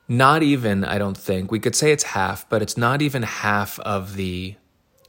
not 0.08 0.42
even, 0.42 0.84
I 0.84 0.98
don't 0.98 1.16
think, 1.16 1.50
we 1.50 1.60
could 1.60 1.76
say 1.76 1.92
it's 1.92 2.02
half, 2.02 2.48
but 2.48 2.60
it's 2.60 2.76
not 2.76 3.00
even 3.02 3.22
half 3.22 3.78
of 3.80 4.16
the 4.16 4.56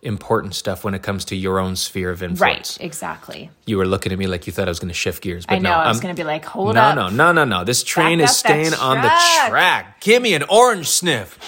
important 0.04 0.54
stuff 0.54 0.84
when 0.84 0.94
it 0.94 1.02
comes 1.02 1.26
to 1.26 1.36
your 1.36 1.60
own 1.60 1.76
sphere 1.76 2.12
of 2.12 2.22
influence. 2.22 2.78
Right. 2.78 2.86
Exactly. 2.86 3.50
You 3.66 3.78
were 3.78 3.88
looking 3.88 4.12
at 4.12 4.20
me 4.20 4.28
like 4.28 4.46
you 4.46 4.54
thought 4.54 4.68
I 4.68 4.72
was 4.72 4.80
going 4.80 4.90
to 4.90 4.94
shift 4.94 5.24
gears, 5.24 5.48
but 5.48 5.56
I 5.56 5.58
know. 5.60 5.72
no. 5.72 5.76
I 5.78 5.88
was 5.88 5.98
I'm- 5.98 6.04
going 6.04 6.16
to 6.16 6.20
be 6.22 6.26
like, 6.26 6.46
hold 6.46 6.76
no, 6.76 6.82
up. 6.82 6.96
no, 6.96 7.10
no, 7.10 7.32
no, 7.32 7.44
no. 7.44 7.60
no. 7.60 7.64
This 7.64 7.84
train 7.84 8.20
Back 8.20 8.30
is 8.30 8.38
staying 8.38 8.74
on 8.76 9.02
the 9.02 9.12
track. 9.50 10.00
Give 10.02 10.22
me 10.22 10.36
an 10.36 10.44
orange 10.44 10.88
sniff. 10.88 11.40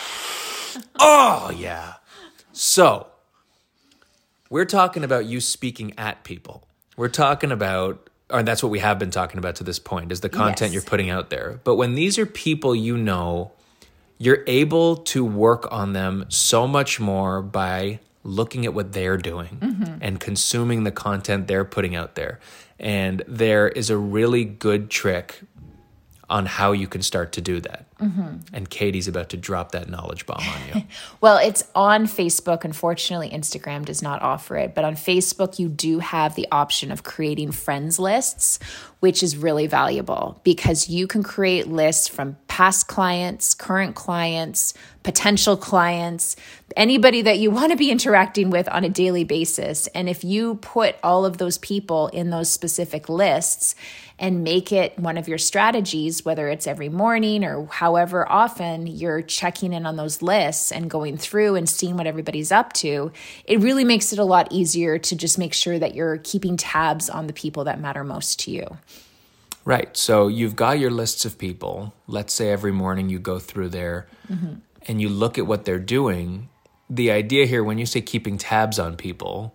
oh, 0.99 1.51
yeah. 1.55 1.93
So, 2.51 3.07
we're 4.49 4.65
talking 4.65 5.03
about 5.03 5.25
you 5.25 5.39
speaking 5.41 5.93
at 5.97 6.23
people. 6.23 6.67
We're 6.95 7.09
talking 7.09 7.51
about, 7.51 8.09
and 8.29 8.47
that's 8.47 8.63
what 8.63 8.69
we 8.71 8.79
have 8.79 8.97
been 8.99 9.11
talking 9.11 9.37
about 9.37 9.55
to 9.57 9.63
this 9.63 9.79
point, 9.79 10.11
is 10.11 10.21
the 10.21 10.29
content 10.29 10.71
Yes. 10.71 10.73
you're 10.73 10.89
putting 10.89 11.09
out 11.09 11.29
there. 11.29 11.59
But 11.63 11.75
when 11.75 11.95
these 11.95 12.17
are 12.17 12.25
people 12.25 12.75
you 12.75 12.97
know, 12.97 13.51
you're 14.17 14.43
able 14.47 14.97
to 14.97 15.23
work 15.23 15.67
on 15.71 15.93
them 15.93 16.25
so 16.29 16.67
much 16.67 16.99
more 16.99 17.41
by 17.41 17.99
looking 18.23 18.65
at 18.65 18.73
what 18.73 18.91
they're 18.93 19.17
doing 19.17 19.57
Mm-hmm. 19.61 19.97
and 20.01 20.19
consuming 20.19 20.83
the 20.83 20.91
content 20.91 21.47
they're 21.47 21.65
putting 21.65 21.95
out 21.95 22.15
there. 22.15 22.39
And 22.79 23.23
there 23.27 23.67
is 23.69 23.89
a 23.89 23.97
really 23.97 24.43
good 24.45 24.89
trick 24.89 25.39
on 26.29 26.45
how 26.45 26.71
you 26.73 26.87
can 26.87 27.01
start 27.01 27.31
to 27.33 27.41
do 27.41 27.59
that. 27.61 27.86
Mm-hmm. 27.99 28.53
And 28.53 28.69
Katie's 28.69 29.07
about 29.07 29.29
to 29.29 29.37
drop 29.37 29.71
that 29.71 29.89
knowledge 29.89 30.25
bomb 30.25 30.41
on 30.41 30.67
you. 30.67 30.83
Well, 31.19 31.37
it's 31.37 31.63
on 31.73 32.05
Facebook. 32.05 32.63
Unfortunately, 32.63 33.29
Instagram 33.29 33.85
does 33.85 34.01
not 34.01 34.21
offer 34.21 34.55
it. 34.55 34.75
But 34.75 34.85
on 34.85 34.95
Facebook, 34.95 35.57
you 35.57 35.67
do 35.67 35.99
have 35.99 36.35
the 36.35 36.47
option 36.51 36.91
of 36.91 37.03
creating 37.03 37.51
friends 37.51 37.97
lists, 37.97 38.59
which 38.99 39.21
is 39.21 39.37
really 39.37 39.67
valuable 39.67 40.39
because 40.43 40.89
you 40.89 41.07
can 41.07 41.23
create 41.23 41.67
lists 41.67 42.07
from 42.07 42.37
past 42.47 42.87
clients, 42.87 43.53
current 43.53 43.95
clients, 43.95 44.73
potential 45.03 45.55
clients, 45.55 46.35
anybody 46.75 47.21
that 47.21 47.37
you 47.37 47.51
want 47.57 47.71
to 47.71 47.77
be 47.77 47.91
interacting 47.91 48.49
with 48.49 48.67
on 48.69 48.83
a 48.83 48.89
daily 48.89 49.23
basis. 49.23 49.87
And 49.87 50.09
if 50.09 50.23
you 50.23 50.55
put 50.55 50.95
all 51.03 51.25
of 51.25 51.37
those 51.37 51.57
people 51.57 52.07
in 52.07 52.29
those 52.29 52.49
specific 52.49 53.09
lists, 53.09 53.75
and 54.19 54.43
make 54.43 54.71
it 54.71 54.97
one 54.97 55.17
of 55.17 55.27
your 55.27 55.37
strategies, 55.37 56.25
whether 56.25 56.49
it's 56.49 56.65
every 56.65 56.89
morning 56.89 57.43
or 57.43 57.67
however 57.67 58.29
often 58.29 58.87
you're 58.87 59.21
checking 59.21 59.73
in 59.73 59.85
on 59.85 59.95
those 59.95 60.21
lists 60.21 60.71
and 60.71 60.89
going 60.89 61.17
through 61.17 61.55
and 61.55 61.69
seeing 61.69 61.97
what 61.97 62.07
everybody's 62.07 62.51
up 62.51 62.73
to, 62.73 63.11
it 63.45 63.59
really 63.59 63.83
makes 63.83 64.11
it 64.11 64.19
a 64.19 64.25
lot 64.25 64.47
easier 64.51 64.97
to 64.97 65.15
just 65.15 65.37
make 65.37 65.53
sure 65.53 65.77
that 65.77 65.93
you're 65.93 66.17
keeping 66.17 66.57
tabs 66.57 67.09
on 67.09 67.27
the 67.27 67.33
people 67.33 67.65
that 67.65 67.79
matter 67.79 68.03
most 68.03 68.39
to 68.39 68.51
you. 68.51 68.77
Right. 69.67 69.97
So 69.97 70.29
you've 70.29 70.55
got 70.55 70.79
your 70.79 70.91
lists 70.91 71.25
of 71.25 71.37
people. 71.37 71.93
Let's 72.07 72.33
say 72.33 72.51
every 72.51 72.71
morning 72.71 73.09
you 73.09 73.19
go 73.19 73.37
through 73.37 73.67
there 73.67 74.07
mm-hmm. 74.31 74.59
and 74.87 75.01
you 75.01 75.09
look 75.09 75.37
at 75.37 75.45
what 75.45 75.65
they're 75.65 75.77
doing. 75.77 76.47
The 76.89 77.11
idea 77.11 77.45
here, 77.45 77.65
when 77.65 77.77
you 77.77 77.85
say 77.85 77.99
keeping 77.99 78.37
tabs 78.37 78.79
on 78.79 78.95
people, 78.95 79.53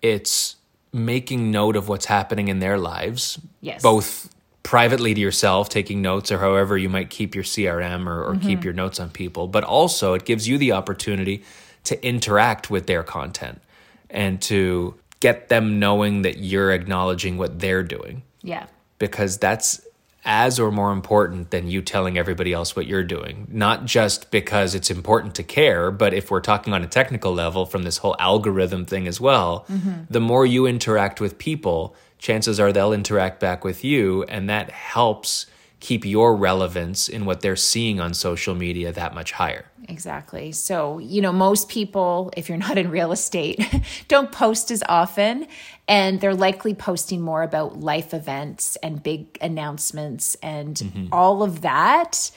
it's 0.00 0.56
making 0.94 1.50
note 1.50 1.76
of 1.76 1.90
what's 1.90 2.06
happening 2.06 2.48
in 2.48 2.60
their 2.60 2.78
lives. 2.78 3.38
Yes. 3.60 3.82
Both 3.82 4.34
privately 4.62 5.12
to 5.12 5.20
yourself, 5.20 5.68
taking 5.68 6.00
notes, 6.00 6.32
or 6.32 6.38
however 6.38 6.78
you 6.78 6.88
might 6.88 7.10
keep 7.10 7.34
your 7.34 7.44
CRM 7.44 8.06
or, 8.06 8.24
or 8.24 8.36
keep 8.36 8.60
mm-hmm. 8.60 8.64
your 8.64 8.72
notes 8.72 8.98
on 8.98 9.10
people. 9.10 9.46
But 9.46 9.64
also, 9.64 10.14
it 10.14 10.24
gives 10.24 10.48
you 10.48 10.56
the 10.56 10.72
opportunity 10.72 11.44
to 11.84 12.02
interact 12.02 12.70
with 12.70 12.86
their 12.86 13.02
content 13.02 13.60
and 14.08 14.40
to 14.40 14.94
get 15.20 15.50
them 15.50 15.78
knowing 15.78 16.22
that 16.22 16.38
you're 16.38 16.72
acknowledging 16.72 17.36
what 17.36 17.60
they're 17.60 17.82
doing 17.82 18.22
Yeah. 18.42 18.64
Because 19.00 19.38
that's 19.38 19.84
as 20.24 20.60
or 20.60 20.70
more 20.70 20.92
important 20.92 21.50
than 21.50 21.66
you 21.66 21.80
telling 21.80 22.18
everybody 22.18 22.52
else 22.52 22.76
what 22.76 22.86
you're 22.86 23.02
doing. 23.02 23.48
Not 23.50 23.86
just 23.86 24.30
because 24.30 24.74
it's 24.74 24.90
important 24.90 25.34
to 25.36 25.42
care, 25.42 25.90
but 25.90 26.12
if 26.12 26.30
we're 26.30 26.42
talking 26.42 26.72
on 26.72 26.84
a 26.84 26.86
technical 26.86 27.32
level 27.32 27.66
from 27.66 27.82
this 27.82 27.96
whole 27.98 28.14
algorithm 28.18 28.84
thing 28.84 29.08
as 29.08 29.20
well, 29.20 29.64
mm-hmm. 29.68 30.02
the 30.10 30.20
more 30.20 30.44
you 30.44 30.66
interact 30.66 31.20
with 31.20 31.38
people, 31.38 31.96
chances 32.18 32.60
are 32.60 32.70
they'll 32.70 32.92
interact 32.92 33.40
back 33.40 33.64
with 33.64 33.82
you, 33.82 34.22
and 34.24 34.48
that 34.50 34.70
helps 34.70 35.46
keep 35.80 36.04
your 36.04 36.36
relevance 36.36 37.08
in 37.08 37.24
what 37.24 37.40
they're 37.40 37.56
seeing 37.56 38.00
on 38.00 38.14
social 38.14 38.54
media 38.54 38.92
that 38.92 39.14
much 39.14 39.32
higher. 39.32 39.64
Exactly. 39.88 40.52
So, 40.52 40.98
you 40.98 41.20
know, 41.20 41.32
most 41.32 41.68
people, 41.68 42.30
if 42.36 42.48
you're 42.48 42.58
not 42.58 42.78
in 42.78 42.90
real 42.90 43.12
estate, 43.12 43.64
don't 44.08 44.30
post 44.30 44.70
as 44.70 44.82
often. 44.88 45.46
And 45.88 46.20
they're 46.20 46.34
likely 46.34 46.74
posting 46.74 47.20
more 47.20 47.42
about 47.42 47.80
life 47.80 48.14
events 48.14 48.76
and 48.76 49.02
big 49.02 49.36
announcements 49.40 50.36
and 50.36 50.76
mm-hmm. 50.76 51.06
all 51.12 51.42
of 51.42 51.62
that 51.62 52.30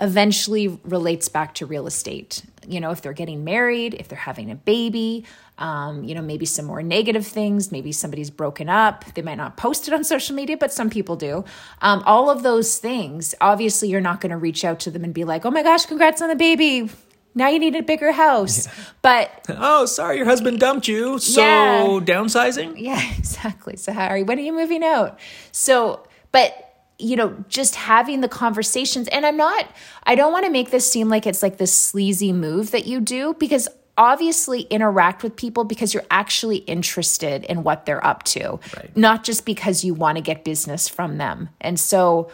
eventually 0.00 0.78
relates 0.84 1.28
back 1.28 1.54
to 1.54 1.66
real 1.66 1.86
estate. 1.86 2.42
You 2.66 2.80
know, 2.80 2.90
if 2.90 3.00
they're 3.00 3.12
getting 3.12 3.44
married, 3.44 3.94
if 3.94 4.08
they're 4.08 4.18
having 4.18 4.50
a 4.50 4.54
baby, 4.54 5.24
um, 5.62 6.02
you 6.04 6.14
know, 6.14 6.20
maybe 6.22 6.44
some 6.44 6.66
more 6.66 6.82
negative 6.82 7.26
things, 7.26 7.70
maybe 7.70 7.92
somebody's 7.92 8.30
broken 8.30 8.68
up. 8.68 9.04
They 9.14 9.22
might 9.22 9.36
not 9.36 9.56
post 9.56 9.86
it 9.86 9.94
on 9.94 10.02
social 10.02 10.34
media, 10.34 10.56
but 10.56 10.72
some 10.72 10.90
people 10.90 11.14
do. 11.16 11.44
Um, 11.80 12.02
all 12.04 12.28
of 12.28 12.42
those 12.42 12.78
things, 12.78 13.34
obviously, 13.40 13.88
you're 13.88 14.00
not 14.00 14.20
going 14.20 14.30
to 14.30 14.36
reach 14.36 14.64
out 14.64 14.80
to 14.80 14.90
them 14.90 15.04
and 15.04 15.14
be 15.14 15.24
like, 15.24 15.46
oh 15.46 15.50
my 15.52 15.62
gosh, 15.62 15.86
congrats 15.86 16.20
on 16.20 16.28
the 16.28 16.34
baby. 16.36 16.90
Now 17.34 17.48
you 17.48 17.58
need 17.60 17.76
a 17.76 17.82
bigger 17.82 18.10
house. 18.12 18.66
But 19.02 19.46
Oh, 19.48 19.86
sorry, 19.86 20.16
your 20.18 20.26
husband 20.26 20.58
dumped 20.60 20.88
you. 20.88 21.18
So 21.18 21.40
Yeah. 21.40 22.04
downsizing? 22.04 22.74
yeah, 22.76 23.00
exactly. 23.18 23.76
So 23.76 23.92
how 23.92 24.08
are 24.08 24.18
you? 24.18 24.24
When 24.24 24.38
are 24.38 24.42
you 24.42 24.52
moving 24.52 24.82
out? 24.84 25.18
So, 25.52 26.06
but 26.32 26.52
you 26.98 27.16
know, 27.16 27.36
just 27.48 27.74
having 27.74 28.20
the 28.20 28.28
conversations, 28.28 29.08
and 29.08 29.24
I'm 29.24 29.36
not. 29.36 29.66
I 30.04 30.14
don't 30.14 30.32
want 30.32 30.44
to 30.44 30.50
make 30.52 30.70
this 30.70 30.90
seem 30.90 31.08
like 31.08 31.26
it's 31.26 31.42
like 31.42 31.56
this 31.56 31.72
sleazy 31.74 32.32
move 32.32 32.70
that 32.72 32.86
you 32.86 33.00
do 33.00 33.34
because 33.38 33.66
obviously 33.98 34.62
interact 34.62 35.22
with 35.22 35.36
people 35.36 35.64
because 35.64 35.92
you're 35.92 36.04
actually 36.10 36.58
interested 36.58 37.44
in 37.44 37.62
what 37.62 37.84
they're 37.86 38.04
up 38.04 38.22
to, 38.24 38.58
Right. 38.76 38.96
not 38.96 39.24
just 39.24 39.44
because 39.44 39.84
you 39.84 39.94
want 39.94 40.16
to 40.16 40.22
get 40.22 40.44
business 40.44 40.88
from 40.88 41.18
them. 41.18 41.48
And 41.60 41.78
so 41.78 42.30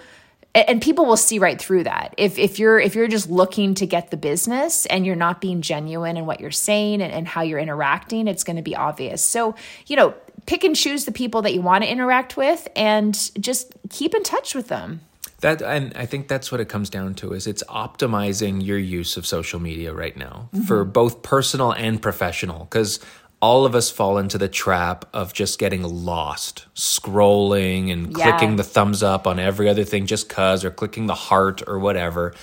and 0.54 0.80
people 0.80 1.04
will 1.04 1.16
see 1.16 1.38
right 1.38 1.60
through 1.60 1.84
that 1.84 2.14
if 2.16 2.38
if 2.38 2.58
you're 2.58 2.80
if 2.80 2.94
you're 2.94 3.06
just 3.06 3.28
looking 3.28 3.74
to 3.74 3.86
get 3.86 4.10
the 4.10 4.16
business 4.16 4.86
and 4.86 5.04
you're 5.04 5.14
not 5.14 5.40
being 5.40 5.60
genuine 5.60 6.16
in 6.16 6.26
what 6.26 6.40
you're 6.40 6.50
saying 6.50 7.02
and, 7.02 7.12
and 7.12 7.28
how 7.28 7.42
you're 7.42 7.58
interacting 7.58 8.26
it's 8.26 8.42
going 8.44 8.56
to 8.56 8.62
be 8.62 8.74
obvious 8.74 9.20
so 9.22 9.54
you 9.86 9.94
know 9.94 10.14
pick 10.46 10.64
and 10.64 10.74
choose 10.74 11.04
the 11.04 11.12
people 11.12 11.42
that 11.42 11.52
you 11.52 11.60
want 11.60 11.84
to 11.84 11.90
interact 11.90 12.36
with 12.36 12.66
and 12.74 13.30
just 13.38 13.72
keep 13.90 14.14
in 14.14 14.22
touch 14.22 14.54
with 14.54 14.68
them 14.68 15.00
That 15.40 15.62
and 15.62 15.92
I 15.94 16.06
think 16.06 16.26
that's 16.26 16.50
what 16.50 16.60
it 16.60 16.68
comes 16.68 16.90
down 16.90 17.14
to 17.16 17.32
is 17.32 17.46
it's 17.46 17.62
optimizing 17.64 18.64
your 18.64 18.78
use 18.78 19.16
of 19.16 19.24
social 19.24 19.60
media 19.60 19.92
right 19.92 20.16
now 20.16 20.48
for 20.66 20.82
mm-hmm. 20.82 20.90
both 20.90 21.22
personal 21.22 21.72
and 21.72 22.02
professional 22.02 22.66
cuz 22.66 22.98
all 23.40 23.64
of 23.64 23.76
us 23.76 23.88
fall 23.88 24.18
into 24.18 24.36
the 24.36 24.48
trap 24.48 25.04
of 25.14 25.32
just 25.32 25.60
getting 25.60 25.84
lost, 25.84 26.66
scrolling 26.74 27.92
and 27.92 28.12
clicking 28.12 28.56
the 28.56 28.64
thumbs 28.64 29.00
up 29.00 29.28
on 29.28 29.38
every 29.38 29.68
other 29.68 29.84
thing 29.84 30.06
just 30.06 30.28
cuz 30.28 30.64
or 30.64 30.72
clicking 30.72 31.06
the 31.06 31.14
heart 31.14 31.62
or 31.68 31.78
whatever. 31.78 32.34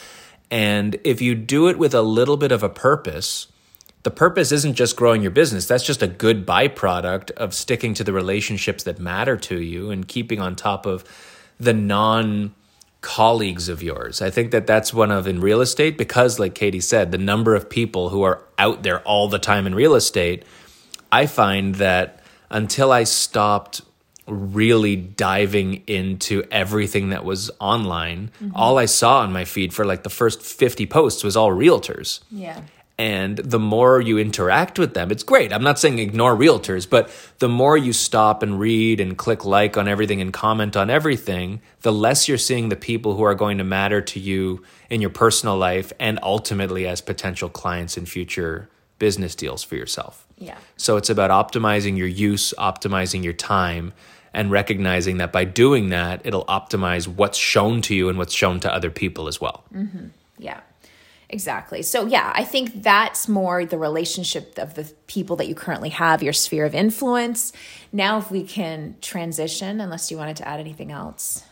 And 0.49 0.97
if 1.03 1.21
you 1.21 1.35
do 1.35 1.67
it 1.67 1.77
with 1.77 1.93
a 1.93 2.01
little 2.01 2.37
bit 2.37 2.53
of 2.53 2.63
a 2.63 2.69
purpose, 2.69 3.47
the 4.03 4.11
purpose 4.11 4.53
isn't 4.53 4.75
just 4.75 4.95
growing 4.95 5.21
your 5.21 5.31
business. 5.31 5.65
That's 5.65 5.83
just 5.83 6.01
a 6.01 6.07
good 6.07 6.45
byproduct 6.45 7.31
of 7.31 7.53
sticking 7.53 7.93
to 7.95 8.05
the 8.05 8.13
relationships 8.13 8.83
that 8.83 8.99
matter 8.99 9.35
to 9.35 9.59
you 9.59 9.89
and 9.89 10.07
keeping 10.07 10.39
on 10.39 10.55
top 10.55 10.85
of 10.85 11.03
the 11.59 11.73
non 11.73 12.53
colleagues 13.05 13.69
of 13.69 13.83
yours. 13.83 14.19
I 14.19 14.31
think 14.31 14.49
that 14.49 14.65
that's 14.65 14.91
one 14.91 15.11
of 15.11 15.27
in 15.27 15.39
real 15.39 15.61
estate 15.61 15.95
because 15.95 16.39
like 16.39 16.55
Katie 16.55 16.79
said, 16.79 17.11
the 17.11 17.19
number 17.19 17.53
of 17.53 17.69
people 17.69 18.09
who 18.09 18.23
are 18.23 18.41
out 18.57 18.81
there 18.81 19.01
all 19.01 19.27
the 19.27 19.37
time 19.37 19.67
in 19.67 19.75
real 19.75 19.93
estate, 19.93 20.43
I 21.11 21.27
find 21.27 21.75
that 21.75 22.23
until 22.49 22.91
I 22.91 23.03
stopped 23.03 23.81
really 24.27 24.95
diving 24.95 25.83
into 25.85 26.43
everything 26.49 27.09
that 27.09 27.23
was 27.23 27.51
online, 27.59 28.31
mm-hmm. 28.41 28.55
all 28.55 28.79
I 28.79 28.85
saw 28.85 29.19
on 29.19 29.31
my 29.31 29.45
feed 29.45 29.71
for 29.71 29.85
like 29.85 30.01
the 30.01 30.09
first 30.09 30.41
50 30.41 30.87
posts 30.87 31.23
was 31.23 31.37
all 31.37 31.51
realtors. 31.51 32.21
Yeah. 32.31 32.61
And 32.97 33.37
the 33.37 33.59
more 33.59 33.99
you 33.99 34.17
interact 34.17 34.79
with 34.79 34.93
them, 34.93 35.11
it's 35.11 35.23
great. 35.23 35.51
I'm 35.51 35.63
not 35.63 35.77
saying 35.77 35.99
ignore 35.99 36.33
realtors, 36.33 36.89
but 36.89 37.09
the 37.39 37.49
more 37.49 37.75
you 37.75 37.91
stop 37.91 38.41
and 38.41 38.57
read 38.57 39.01
and 39.01 39.17
click 39.17 39.43
like 39.43 39.75
on 39.75 39.89
everything 39.89 40.21
and 40.21 40.31
comment 40.31 40.77
on 40.77 40.89
everything, 40.89 41.59
the 41.81 41.91
less 41.91 42.29
you're 42.29 42.37
seeing 42.37 42.69
the 42.69 42.77
people 42.77 43.15
who 43.15 43.23
are 43.23 43.35
going 43.35 43.57
to 43.57 43.65
matter 43.65 44.01
to 44.01 44.19
you 44.19 44.63
in 44.89 45.01
your 45.01 45.09
personal 45.09 45.57
life 45.57 45.91
and 45.99 46.19
ultimately 46.23 46.87
as 46.87 47.01
potential 47.01 47.49
clients 47.49 47.97
in 47.97 48.05
future 48.05 48.69
business 48.97 49.35
deals 49.35 49.61
for 49.61 49.75
yourself. 49.75 50.25
Yeah. 50.37 50.57
So 50.77 50.95
it's 50.95 51.09
about 51.09 51.31
optimizing 51.31 51.97
your 51.97 52.07
use, 52.07 52.53
optimizing 52.57 53.23
your 53.25 53.33
time, 53.33 53.91
and 54.33 54.51
recognizing 54.51 55.17
that 55.17 55.31
by 55.31 55.45
doing 55.45 55.89
that, 55.89 56.21
it'll 56.25 56.45
optimize 56.45 57.07
what's 57.07 57.37
shown 57.37 57.81
to 57.83 57.95
you 57.95 58.09
and 58.09 58.17
what's 58.17 58.33
shown 58.33 58.59
to 58.61 58.73
other 58.73 58.89
people 58.89 59.27
as 59.27 59.39
well. 59.39 59.63
Mm-hmm. 59.73 60.07
Yeah, 60.37 60.59
exactly. 61.35 61.81
So, 61.81 62.07
yeah, 62.07 62.31
I 62.33 62.45
think 62.45 62.81
that's 62.81 63.27
more 63.27 63.65
the 63.65 63.77
relationship 63.77 64.57
of 64.57 64.73
the 64.73 64.85
people 65.05 65.35
that 65.35 65.47
you 65.47 65.53
currently 65.53 65.89
have, 65.89 66.23
your 66.23 66.33
sphere 66.33 66.65
of 66.65 66.73
influence. 66.73 67.51
Now, 67.91 68.17
if 68.17 68.31
we 68.31 68.43
can 68.43 68.95
transition, 69.01 69.81
unless 69.81 70.09
you 70.09 70.17
wanted 70.17 70.37
to 70.37 70.47
add 70.47 70.61
anything 70.61 70.91
else. 70.93 71.43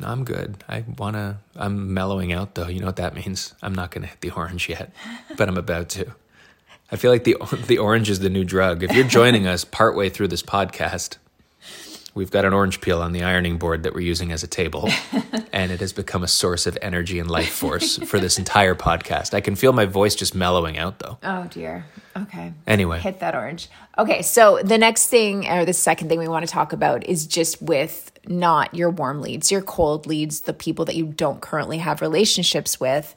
No, 0.00 0.08
I'm 0.08 0.24
good. 0.24 0.62
I 0.68 0.84
want 0.98 1.14
to, 1.14 1.38
I'm 1.54 1.94
mellowing 1.94 2.32
out 2.32 2.56
though. 2.56 2.68
You 2.68 2.80
know 2.80 2.86
what 2.86 2.96
that 2.96 3.14
means? 3.14 3.54
I'm 3.62 3.74
not 3.74 3.92
going 3.92 4.02
to 4.02 4.08
hit 4.08 4.20
the 4.20 4.30
orange 4.30 4.68
yet, 4.68 4.92
but 5.36 5.48
I'm 5.48 5.56
about 5.56 5.88
to. 5.90 6.12
I 6.92 6.96
feel 6.96 7.12
like 7.12 7.22
the 7.22 7.36
the 7.68 7.78
orange 7.78 8.10
is 8.10 8.18
the 8.18 8.30
new 8.30 8.44
drug. 8.44 8.82
If 8.82 8.92
you're 8.92 9.06
joining 9.06 9.46
us 9.46 9.64
partway 9.64 10.10
through 10.10 10.28
this 10.28 10.42
podcast, 10.42 11.18
we've 12.14 12.30
got 12.30 12.44
an 12.44 12.52
orange 12.52 12.80
peel 12.80 13.00
on 13.00 13.12
the 13.12 13.22
ironing 13.22 13.58
board 13.58 13.82
that 13.82 13.94
we're 13.94 14.00
using 14.00 14.32
as 14.32 14.42
a 14.42 14.46
table, 14.46 14.88
and 15.52 15.72
it 15.72 15.80
has 15.80 15.92
become 15.92 16.22
a 16.22 16.28
source 16.28 16.66
of 16.66 16.76
energy 16.82 17.18
and 17.18 17.30
life 17.30 17.52
force 17.52 17.98
for 17.98 18.18
this 18.18 18.38
entire 18.38 18.74
podcast. 18.74 19.34
I 19.34 19.40
can 19.40 19.54
feel 19.54 19.72
my 19.72 19.86
voice 19.86 20.14
just 20.14 20.34
mellowing 20.34 20.78
out 20.78 20.98
though. 20.98 21.18
Oh, 21.22 21.46
dear. 21.50 21.86
Okay. 22.16 22.52
Anyway, 22.66 22.98
Hit 23.00 23.20
that 23.20 23.34
orange. 23.34 23.68
Okay, 23.98 24.22
so 24.22 24.60
the 24.64 24.78
next 24.78 25.06
thing, 25.08 25.46
or 25.48 25.64
the 25.64 25.72
second 25.72 26.08
thing 26.08 26.18
we 26.18 26.28
want 26.28 26.46
to 26.46 26.52
talk 26.52 26.72
about 26.72 27.04
is 27.06 27.26
just 27.26 27.60
with 27.62 28.10
not 28.26 28.74
your 28.74 28.90
warm 28.90 29.20
leads, 29.20 29.50
your 29.50 29.62
cold 29.62 30.06
leads, 30.06 30.42
the 30.42 30.52
people 30.52 30.84
that 30.86 30.96
you 30.96 31.06
don't 31.06 31.40
currently 31.40 31.78
have 31.78 32.00
relationships 32.00 32.80
with. 32.80 33.14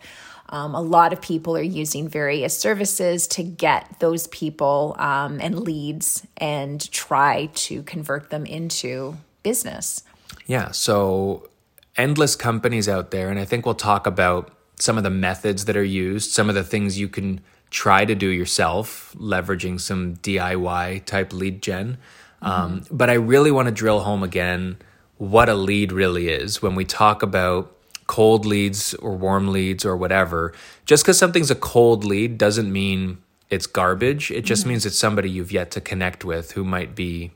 Um, 0.54 0.76
a 0.76 0.82
lot 0.82 1.14
of 1.14 1.20
people 1.20 1.58
are 1.58 1.64
using 1.64 2.08
various 2.08 2.56
services 2.56 3.26
to 3.30 3.42
get 3.42 4.00
those 4.00 4.28
people 4.28 4.96
um, 5.00 5.42
and 5.42 5.60
leads 5.60 6.28
and 6.38 6.92
try 6.92 7.50
to 7.56 7.82
convert 7.82 8.30
them 8.30 8.46
into 8.46 9.18
business. 9.42 10.04
Yeah, 10.46 10.70
so 10.70 11.50
endless 11.98 12.36
companies 12.36 12.88
out 12.88 13.10
there, 13.10 13.32
and 13.32 13.40
I 13.40 13.46
think 13.46 13.66
we'll 13.66 13.74
talk 13.74 14.06
about 14.06 14.56
some 14.80 14.96
of 14.96 15.04
the 15.04 15.10
methods 15.10 15.66
that 15.66 15.76
are 15.76 15.84
used, 15.84 16.30
some 16.30 16.50
of 16.50 16.56
the 16.56 16.64
things 16.64 17.00
you 17.00 17.08
can 17.08 17.42
try 17.72 18.06
to 18.06 18.14
do 18.14 18.28
yourself, 18.28 19.16
leveraging 19.18 19.82
some 19.82 20.18
DIY 20.18 21.04
type 21.06 21.34
lead 21.34 21.64
gen. 21.64 21.98
Um, 22.44 22.86
but 22.92 23.10
I 23.10 23.14
really 23.14 23.50
want 23.50 23.70
to 23.70 23.74
drill 23.74 24.02
home 24.02 24.22
again 24.22 24.78
what 25.18 25.50
a 25.50 25.56
lead 25.56 25.92
really 25.92 26.30
is 26.30 26.62
when 26.62 26.76
we 26.76 26.86
talk 26.86 27.24
about 27.24 27.76
cold 28.14 28.46
leads 28.46 28.94
or 28.94 29.16
warm 29.16 29.48
leads 29.48 29.84
or 29.84 29.98
whatever. 29.98 30.54
Just 30.86 31.04
because 31.04 31.18
something's 31.18 31.50
a 31.50 31.56
cold 31.56 32.04
lead 32.06 32.38
doesn't 32.38 32.72
mean 32.72 33.18
it's 33.50 33.66
garbage. 33.66 34.30
It 34.30 34.44
just 34.44 34.68
means 34.68 34.86
it's 34.86 35.00
somebody 35.00 35.32
you've 35.32 35.52
yet 35.52 35.72
to 35.72 35.82
connect 35.82 36.24
with 36.24 36.52
who 36.52 36.64
might 36.64 36.94
be 36.94 37.32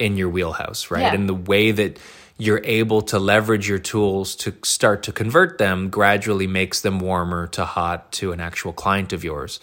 in 0.00 0.16
your 0.16 0.28
wheelhouse, 0.28 0.90
right? 0.90 1.02
Yeah. 1.02 1.14
And 1.14 1.28
the 1.28 1.36
way 1.36 1.70
that 1.70 2.00
you're 2.36 2.60
able 2.64 3.00
to 3.02 3.18
leverage 3.20 3.68
your 3.68 3.78
tools 3.78 4.34
to 4.36 4.56
start 4.64 5.04
to 5.04 5.12
convert 5.12 5.58
them 5.58 5.88
gradually 5.88 6.48
makes 6.48 6.80
them 6.80 6.98
warmer 6.98 7.46
to 7.46 7.64
hot 7.64 8.10
to 8.14 8.32
an 8.32 8.40
actual 8.40 8.72
client 8.72 9.12
of 9.12 9.22
yours. 9.22 9.60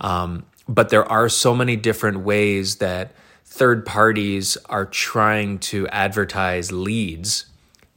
Um, 0.00 0.44
but 0.68 0.88
there 0.88 1.04
are 1.04 1.28
so 1.28 1.54
many 1.54 1.76
different 1.76 2.18
ways 2.18 2.76
that 2.76 3.12
third 3.44 3.86
parties 3.86 4.56
are 4.68 4.86
trying 4.86 5.60
to 5.70 5.86
advertise 5.90 6.72
leads 6.72 7.46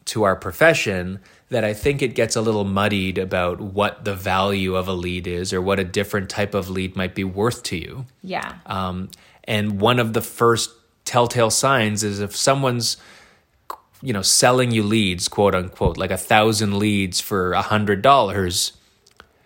to 0.05 0.23
our 0.23 0.35
profession 0.35 1.19
that 1.49 1.63
I 1.63 1.73
think 1.73 2.01
it 2.01 2.13
gets 2.13 2.35
a 2.35 2.41
little 2.41 2.65
muddied 2.65 3.17
about 3.17 3.61
what 3.61 4.03
the 4.03 4.13
value 4.13 4.75
of 4.75 4.87
a 4.87 4.93
lead 4.93 5.27
is 5.27 5.53
or 5.53 5.61
what 5.61 5.79
a 5.79 5.83
different 5.83 6.29
type 6.29 6.53
of 6.53 6.69
lead 6.69 6.95
might 6.95 7.15
be 7.15 7.23
worth 7.23 7.63
to 7.63 7.77
you. 7.77 8.05
Yeah. 8.21 8.55
Um, 8.65 9.09
and 9.45 9.79
one 9.79 9.99
of 9.99 10.13
the 10.13 10.21
first 10.21 10.71
telltale 11.05 11.49
signs 11.49 12.03
is 12.03 12.19
if 12.19 12.35
someone's, 12.35 12.97
you 14.01 14.11
know, 14.11 14.21
selling 14.21 14.71
you 14.71 14.83
leads, 14.83 15.29
quote 15.29 15.55
unquote, 15.55 15.97
like 15.97 16.11
a 16.11 16.17
thousand 16.17 16.79
leads 16.79 17.21
for 17.21 17.53
a 17.53 17.61
hundred 17.61 18.01
dollars, 18.01 18.73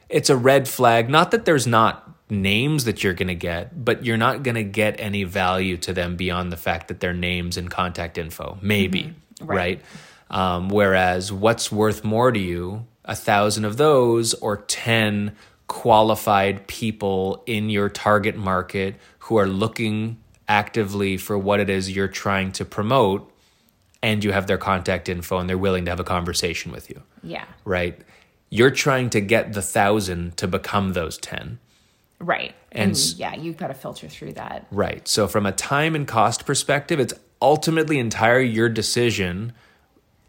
it's 0.10 0.30
a 0.30 0.36
red 0.36 0.68
flag. 0.68 1.08
Not 1.08 1.30
that 1.32 1.46
there's 1.46 1.68
not 1.68 2.08
names 2.32 2.86
that 2.86 3.04
you're 3.04 3.14
going 3.14 3.28
to 3.28 3.36
get, 3.36 3.86
but 3.86 4.04
you're 4.04 4.18
not 4.18 4.42
going 4.42 4.56
to 4.56 4.64
get 4.64 5.00
any 5.00 5.24
value 5.24 5.78
to 5.78 5.94
them 5.94 6.16
beyond 6.16 6.52
the 6.52 6.58
fact 6.58 6.88
that 6.88 7.00
they're 7.00 7.14
names 7.14 7.58
and 7.58 7.70
contact 7.70 8.18
info, 8.18 8.58
maybe, 8.62 9.14
right? 9.42 9.82
Um, 10.32 10.70
whereas 10.70 11.32
what's 11.32 11.72
worth 11.72 12.04
more 12.04 12.32
to 12.32 12.39
you, 12.39 12.88
a 13.06 13.15
thousand 13.15 13.65
of 13.65 13.78
those 13.78 14.34
or 14.36 14.58
10 14.58 15.36
qualified 15.67 16.67
people 16.67 17.44
in 17.46 17.70
your 17.70 17.89
target 17.89 18.36
market 18.36 18.96
who 19.20 19.38
are 19.38 19.48
looking 19.48 20.17
actively 20.48 21.17
for 21.17 21.38
what 21.38 21.60
it 21.60 21.70
is 21.70 21.89
you're 21.96 22.08
trying 22.10 22.52
to 22.52 22.65
promote 22.65 23.32
and 24.04 24.24
you 24.24 24.32
have 24.32 24.48
their 24.48 24.58
contact 24.58 25.08
info 25.08 25.38
and 25.38 25.50
they're 25.50 25.58
willing 25.58 25.86
to 25.86 25.91
have 25.91 26.00
a 26.00 26.04
conversation 26.04 26.72
with 26.74 26.89
you 26.89 27.02
Yeah. 27.24 27.46
right 27.63 27.98
you're 28.50 28.72
trying 28.72 29.10
to 29.12 29.22
get 29.22 29.54
the 29.54 29.62
thousand 29.62 30.36
to 30.38 30.48
become 30.48 30.94
those 30.94 31.17
10 31.17 31.60
Right. 32.20 32.54
And 32.72 32.91
And, 32.91 33.13
yeah, 33.17 33.34
you've 33.36 33.58
got 33.58 33.67
to 33.67 33.74
filter 33.74 34.08
through 34.10 34.34
that. 34.34 34.67
right 34.72 35.08
so 35.08 35.28
from 35.28 35.46
a 35.46 35.52
time 35.54 35.96
and 35.96 36.06
cost 36.08 36.46
perspective 36.46 37.00
it's 37.00 37.13
ultimately 37.41 37.98
entirely 37.98 38.48
your 38.50 38.67
decision 38.70 39.54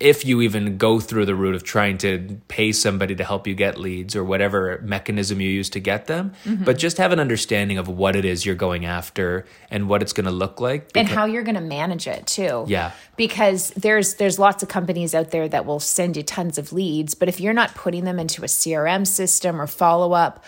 if 0.02 0.24
you 0.24 0.42
even 0.42 0.76
go 0.76 0.98
through 0.98 1.24
the 1.24 1.34
route 1.34 1.54
of 1.54 1.62
trying 1.62 1.96
to 1.98 2.40
pay 2.48 2.72
somebody 2.72 3.14
to 3.14 3.24
help 3.24 3.46
you 3.46 3.54
get 3.54 3.78
leads 3.78 4.16
or 4.16 4.24
whatever 4.24 4.80
mechanism 4.82 5.40
you 5.40 5.48
use 5.48 5.70
to 5.70 5.80
get 5.80 6.06
them 6.06 6.32
mm-hmm. 6.44 6.64
but 6.64 6.76
just 6.76 6.98
have 6.98 7.12
an 7.12 7.20
understanding 7.20 7.78
of 7.78 7.88
what 7.88 8.16
it 8.16 8.24
is 8.24 8.44
you're 8.44 8.54
going 8.54 8.84
after 8.84 9.46
and 9.70 9.88
what 9.88 10.02
it's 10.02 10.12
going 10.12 10.26
to 10.26 10.32
look 10.32 10.60
like 10.60 10.90
and 10.96 11.08
how 11.08 11.24
you're 11.24 11.42
going 11.42 11.54
to 11.54 11.60
manage 11.60 12.06
it 12.06 12.26
too. 12.26 12.64
Yeah. 12.68 12.92
Because 13.16 13.70
there's 13.70 14.14
there's 14.14 14.38
lots 14.38 14.62
of 14.62 14.68
companies 14.68 15.14
out 15.14 15.30
there 15.30 15.48
that 15.48 15.66
will 15.66 15.80
send 15.80 16.16
you 16.16 16.22
tons 16.22 16.58
of 16.58 16.72
leads, 16.72 17.14
but 17.14 17.28
if 17.28 17.40
you're 17.40 17.52
not 17.52 17.74
putting 17.74 18.04
them 18.04 18.18
into 18.18 18.42
a 18.42 18.46
CRM 18.46 19.06
system 19.06 19.60
or 19.60 19.66
follow 19.66 20.12
up, 20.12 20.44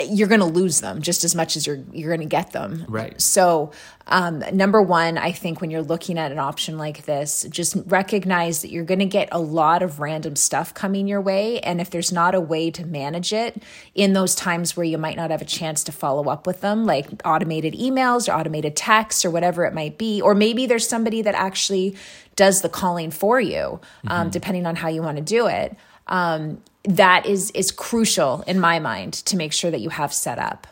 you're 0.00 0.28
going 0.28 0.40
to 0.40 0.46
lose 0.46 0.80
them 0.80 1.02
just 1.02 1.24
as 1.24 1.34
much 1.34 1.56
as 1.56 1.66
you're 1.66 1.80
you're 1.92 2.10
going 2.10 2.20
to 2.20 2.26
get 2.26 2.52
them. 2.52 2.84
Right. 2.88 3.20
So, 3.20 3.72
um, 4.06 4.44
number 4.52 4.80
one, 4.80 5.18
I 5.18 5.32
think 5.32 5.60
when 5.60 5.70
you're 5.70 5.82
looking 5.82 6.18
at 6.18 6.30
an 6.30 6.38
option 6.38 6.78
like 6.78 7.04
this, 7.04 7.44
just 7.50 7.76
recognize 7.86 8.62
that 8.62 8.70
you're 8.70 8.84
going 8.84 9.00
to 9.00 9.06
get 9.06 9.28
a 9.32 9.40
lot 9.40 9.82
of 9.82 9.98
random 9.98 10.36
stuff 10.36 10.72
coming 10.72 11.08
your 11.08 11.20
way, 11.20 11.58
and 11.60 11.80
if 11.80 11.90
there's 11.90 12.12
not 12.12 12.36
a 12.36 12.40
way 12.40 12.70
to 12.70 12.86
manage 12.86 13.32
it 13.32 13.60
in 13.94 14.12
those 14.12 14.36
times 14.36 14.76
where 14.76 14.84
you 14.84 14.98
might 14.98 15.16
not 15.16 15.32
have 15.32 15.42
a 15.42 15.46
chance 15.46 15.82
to 15.84 15.92
follow 15.92 16.28
up 16.28 16.46
with 16.46 16.60
them, 16.60 16.86
like 16.86 17.08
automated 17.24 17.74
emails 17.74 18.28
or 18.28 18.38
automated 18.38 18.76
texts 18.76 19.24
or 19.24 19.30
whatever 19.30 19.64
it 19.64 19.74
might 19.74 19.98
be, 19.98 20.20
or 20.22 20.32
maybe 20.34 20.66
there's 20.66 20.88
somebody 20.88 21.22
that 21.22 21.34
actually 21.34 21.96
does 22.36 22.62
the 22.62 22.68
calling 22.68 23.10
for 23.10 23.40
you, 23.40 23.80
um, 24.06 24.30
depending 24.30 24.64
on 24.64 24.76
how 24.76 24.88
you 24.88 25.02
want 25.02 25.16
to 25.16 25.24
do 25.24 25.48
it. 25.48 25.76
Um, 26.06 26.62
that 26.88 27.26
is 27.26 27.50
is 27.50 27.70
crucial 27.70 28.42
in 28.46 28.58
my 28.58 28.78
mind 28.78 29.12
to 29.12 29.36
make 29.36 29.52
sure 29.52 29.70
that 29.70 29.80
you 29.80 29.90
have 29.90 30.12
set 30.12 30.38
up. 30.38 30.66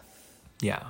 Yeah. 0.60 0.88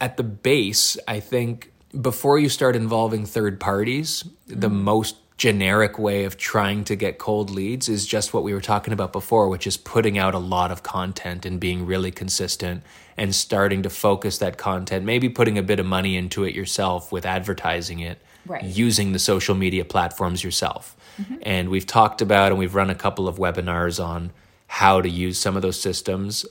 At 0.00 0.16
the 0.16 0.22
base, 0.22 0.96
I 1.06 1.20
think 1.20 1.72
before 2.00 2.38
you 2.38 2.48
start 2.48 2.76
involving 2.76 3.26
third 3.26 3.58
parties, 3.60 4.24
the 4.46 4.68
mm-hmm. 4.68 4.82
most 4.82 5.16
generic 5.36 5.98
way 5.98 6.24
of 6.24 6.36
trying 6.36 6.84
to 6.84 6.94
get 6.94 7.18
cold 7.18 7.50
leads 7.50 7.88
is 7.88 8.06
just 8.06 8.32
what 8.32 8.44
we 8.44 8.54
were 8.54 8.60
talking 8.60 8.92
about 8.92 9.12
before, 9.12 9.48
which 9.48 9.66
is 9.66 9.76
putting 9.76 10.16
out 10.16 10.34
a 10.34 10.38
lot 10.38 10.70
of 10.70 10.84
content 10.84 11.44
and 11.44 11.58
being 11.58 11.84
really 11.84 12.12
consistent 12.12 12.84
and 13.16 13.34
starting 13.34 13.82
to 13.82 13.90
focus 13.90 14.38
that 14.38 14.56
content, 14.56 15.04
maybe 15.04 15.28
putting 15.28 15.58
a 15.58 15.62
bit 15.62 15.80
of 15.80 15.86
money 15.86 16.16
into 16.16 16.44
it 16.44 16.54
yourself 16.54 17.10
with 17.10 17.26
advertising 17.26 17.98
it, 17.98 18.22
Right. 18.44 18.64
using 18.64 19.12
the 19.12 19.20
social 19.20 19.54
media 19.54 19.84
platforms 19.84 20.42
yourself. 20.42 20.96
Mm-hmm. 21.20 21.36
And 21.42 21.68
we've 21.68 21.86
talked 21.86 22.20
about 22.20 22.50
and 22.50 22.58
we've 22.58 22.74
run 22.74 22.90
a 22.90 22.94
couple 22.94 23.28
of 23.28 23.36
webinars 23.36 24.02
on 24.02 24.32
how 24.72 25.02
to 25.02 25.08
use 25.08 25.38
some 25.38 25.54
of 25.54 25.60
those 25.60 25.78
systems 25.78 26.46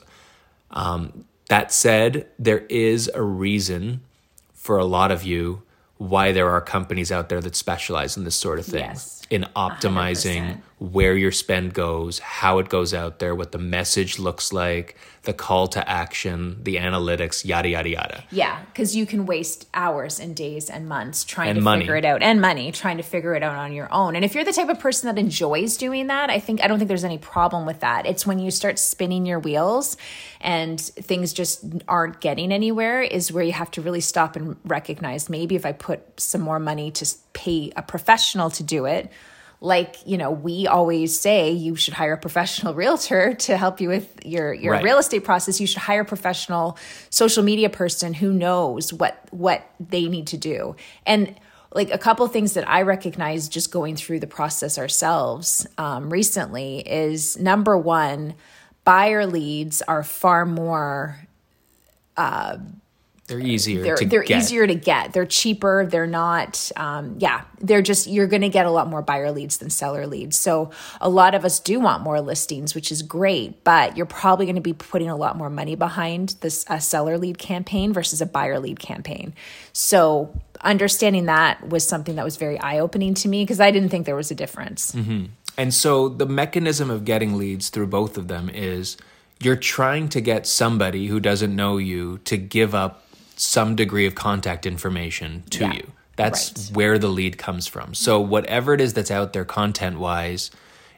um, 0.69 1.25
That 1.47 1.73
said, 1.73 2.27
there 2.37 2.59
is 2.69 3.09
a 3.13 3.21
reason 3.21 4.01
for 4.53 4.77
a 4.77 4.85
lot 4.85 5.11
of 5.11 5.23
you 5.23 5.63
why 5.97 6.31
there 6.31 6.49
are 6.49 6.61
companies 6.61 7.11
out 7.11 7.29
there 7.29 7.41
that 7.41 7.55
specialize 7.55 8.15
in 8.15 8.23
this 8.23 8.35
sort 8.35 8.59
of 8.59 8.65
thing. 8.65 8.85
Yes. 8.85 9.20
In 9.31 9.45
optimizing 9.55 10.41
100%. 10.57 10.61
where 10.79 11.15
your 11.15 11.31
spend 11.31 11.73
goes, 11.73 12.19
how 12.19 12.59
it 12.59 12.69
goes 12.69 12.93
out 12.93 13.19
there, 13.19 13.33
what 13.33 13.51
the 13.53 13.57
message 13.57 14.19
looks 14.19 14.51
like, 14.51 14.97
the 15.23 15.31
call 15.33 15.67
to 15.67 15.87
action, 15.89 16.57
the 16.63 16.77
analytics, 16.77 17.45
yada, 17.45 17.69
yada, 17.69 17.89
yada. 17.89 18.23
Yeah, 18.31 18.59
because 18.65 18.95
you 18.95 19.05
can 19.05 19.25
waste 19.27 19.67
hours 19.73 20.19
and 20.19 20.35
days 20.35 20.69
and 20.69 20.89
months 20.89 21.23
trying 21.23 21.49
And 21.51 21.59
to 21.59 21.63
money. 21.63 21.81
figure 21.83 21.95
it 21.95 22.05
out 22.05 22.23
and 22.23 22.41
money 22.41 22.71
trying 22.71 22.97
to 22.97 23.03
figure 23.03 23.35
it 23.35 23.43
out 23.43 23.55
on 23.55 23.71
your 23.71 23.87
own. 23.93 24.15
And 24.15 24.25
if 24.25 24.33
you're 24.35 24.43
the 24.43 24.51
type 24.51 24.67
of 24.69 24.79
person 24.79 25.07
that 25.13 25.19
enjoys 25.19 25.77
doing 25.77 26.07
that, 26.07 26.29
I 26.31 26.39
think 26.39 26.61
I 26.63 26.67
don't 26.67 26.79
think 26.79 26.87
there's 26.89 27.03
any 27.05 27.19
problem 27.19 27.65
with 27.67 27.79
that. 27.81 28.05
It's 28.07 28.25
when 28.25 28.39
you 28.39 28.49
start 28.51 28.79
spinning 28.79 29.25
your 29.27 29.39
wheels 29.39 29.95
and 30.41 30.81
things 30.81 31.31
just 31.31 31.63
aren't 31.87 32.19
getting 32.19 32.51
anywhere 32.51 33.01
is 33.01 33.31
where 33.31 33.43
you 33.43 33.53
have 33.53 33.69
to 33.71 33.81
really 33.81 34.01
stop 34.01 34.35
and 34.35 34.57
recognize 34.65 35.29
maybe 35.29 35.55
if 35.55 35.65
I 35.65 35.71
put 35.71 36.19
some 36.19 36.41
more 36.41 36.59
money 36.59 36.89
to 36.91 37.05
pay 37.33 37.71
a 37.77 37.81
professional 37.83 38.49
to 38.49 38.63
do 38.63 38.85
it, 38.85 39.09
like 39.63 39.95
you 40.07 40.17
know 40.17 40.31
we 40.31 40.65
always 40.67 41.17
say 41.17 41.51
you 41.51 41.75
should 41.75 41.93
hire 41.93 42.13
a 42.13 42.17
professional 42.17 42.73
realtor 42.83 43.33
to 43.35 43.55
help 43.55 43.79
you 43.79 43.87
with 43.87 44.25
your 44.25 44.53
your 44.53 44.73
Right. 44.73 44.83
real 44.83 44.97
estate 44.97 45.23
process 45.23 45.61
you 45.61 45.67
should 45.67 45.77
hire 45.83 46.01
a 46.01 46.05
professional 46.05 46.77
social 47.09 47.43
media 47.43 47.69
person 47.69 48.13
who 48.15 48.33
knows 48.33 48.91
what 48.91 49.23
what 49.31 49.63
they 49.79 50.07
need 50.07 50.27
to 50.27 50.37
do 50.37 50.75
and 51.05 51.35
like 51.73 51.91
a 51.91 51.97
couple 51.99 52.27
things 52.27 52.53
that 52.53 52.67
i 52.67 52.81
recognize 52.81 53.47
just 53.47 53.71
going 53.71 53.95
through 53.95 54.19
the 54.19 54.27
process 54.27 54.77
ourselves 54.79 55.67
um, 55.77 56.09
recently 56.09 56.79
is 56.79 57.37
number 57.39 57.77
one 57.77 58.33
buyer 58.83 59.27
leads 59.27 59.81
are 59.83 60.03
far 60.03 60.45
more 60.45 61.19
They're 63.31 63.39
easier 63.39 63.81
they're 63.81 63.95
to 63.95 64.05
they're 64.05 64.23
get. 64.23 64.39
easier 64.39 64.67
to 64.67 64.75
get. 64.75 65.13
They're 65.13 65.25
cheaper. 65.25 65.85
They're 65.85 66.05
not. 66.05 66.69
Um, 66.75 67.15
yeah, 67.17 67.45
they're 67.61 67.81
just 67.81 68.07
you're 68.07 68.27
going 68.27 68.41
to 68.41 68.49
get 68.49 68.65
a 68.65 68.71
lot 68.71 68.87
more 68.87 69.01
buyer 69.01 69.31
leads 69.31 69.57
than 69.57 69.69
seller 69.69 70.05
leads. 70.05 70.37
So 70.37 70.71
a 70.99 71.07
lot 71.07 71.33
of 71.33 71.45
us 71.45 71.61
do 71.61 71.79
want 71.79 72.03
more 72.03 72.19
listings, 72.19 72.75
which 72.75 72.91
is 72.91 73.01
great. 73.01 73.63
But 73.63 73.95
you're 73.95 74.05
probably 74.05 74.45
going 74.45 74.55
to 74.55 74.61
be 74.61 74.73
putting 74.73 75.09
a 75.09 75.15
lot 75.15 75.37
more 75.37 75.49
money 75.49 75.75
behind 75.75 76.35
this 76.41 76.65
a 76.67 76.81
seller 76.81 77.17
lead 77.17 77.37
campaign 77.37 77.93
versus 77.93 78.21
a 78.21 78.25
buyer 78.25 78.59
lead 78.59 78.79
campaign. 78.79 79.33
So 79.71 80.37
understanding 80.59 81.25
that 81.27 81.69
was 81.69 81.87
something 81.87 82.15
that 82.17 82.25
was 82.25 82.35
very 82.35 82.59
eye 82.59 82.79
opening 82.79 83.13
to 83.13 83.29
me 83.29 83.43
because 83.43 83.61
I 83.61 83.71
didn't 83.71 83.89
think 83.89 84.05
there 84.05 84.15
was 84.15 84.29
a 84.29 84.35
difference. 84.35 84.93
And 85.57 85.73
so 85.73 86.09
the 86.09 86.25
mechanism 86.25 86.89
of 86.89 87.05
getting 87.05 87.37
leads 87.37 87.69
through 87.69 87.87
both 87.87 88.17
of 88.17 88.27
them 88.27 88.49
is 88.49 88.97
you're 89.41 89.55
trying 89.55 90.07
to 90.09 90.21
get 90.21 90.45
somebody 90.45 91.07
who 91.07 91.19
doesn't 91.19 91.55
know 91.55 91.77
you 91.77 92.19
to 92.25 92.37
give 92.37 92.75
up 92.75 93.00
some 93.41 93.75
degree 93.75 94.05
of 94.05 94.15
contact 94.15 94.65
information 94.65 95.43
to 95.49 95.59
Yeah, 95.61 95.73
you. 95.73 95.91
That's 96.15 96.51
right. 96.67 96.75
where 96.77 96.99
the 96.99 97.07
lead 97.07 97.37
comes 97.37 97.67
from. 97.67 97.93
So 97.93 98.19
whatever 98.19 98.73
it 98.73 98.81
is 98.81 98.93
that's 98.93 99.09
out 99.11 99.33
there 99.33 99.45
content 99.45 99.97
wise, 99.99 100.51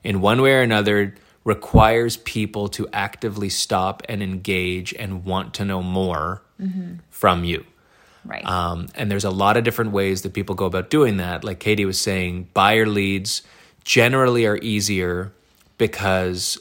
in 0.03 0.19
one 0.21 0.41
way 0.41 0.53
or 0.53 0.61
another, 0.61 1.15
requires 1.45 2.17
people 2.17 2.67
to 2.69 2.87
actively 2.91 3.49
stop 3.49 4.01
and 4.09 4.21
engage 4.23 4.93
and 4.93 5.23
want 5.23 5.53
to 5.55 5.65
know 5.65 5.81
more 5.81 6.41
from 7.09 7.43
you. 7.43 7.65
Right. 8.25 8.45
Um, 8.45 8.87
and 8.95 9.11
there's 9.11 9.25
a 9.25 9.29
lot 9.29 9.57
of 9.57 9.63
different 9.65 9.91
ways 9.91 10.21
that 10.21 10.33
people 10.33 10.55
go 10.55 10.65
about 10.65 10.89
doing 10.89 11.17
that. 11.17 11.43
Like 11.43 11.59
Katie 11.59 11.83
was 11.85 11.99
saying, 11.99 12.47
buyer 12.53 12.85
leads 12.85 13.41
generally 13.83 14.45
are 14.45 14.57
easier 14.57 15.33
because 15.77 16.57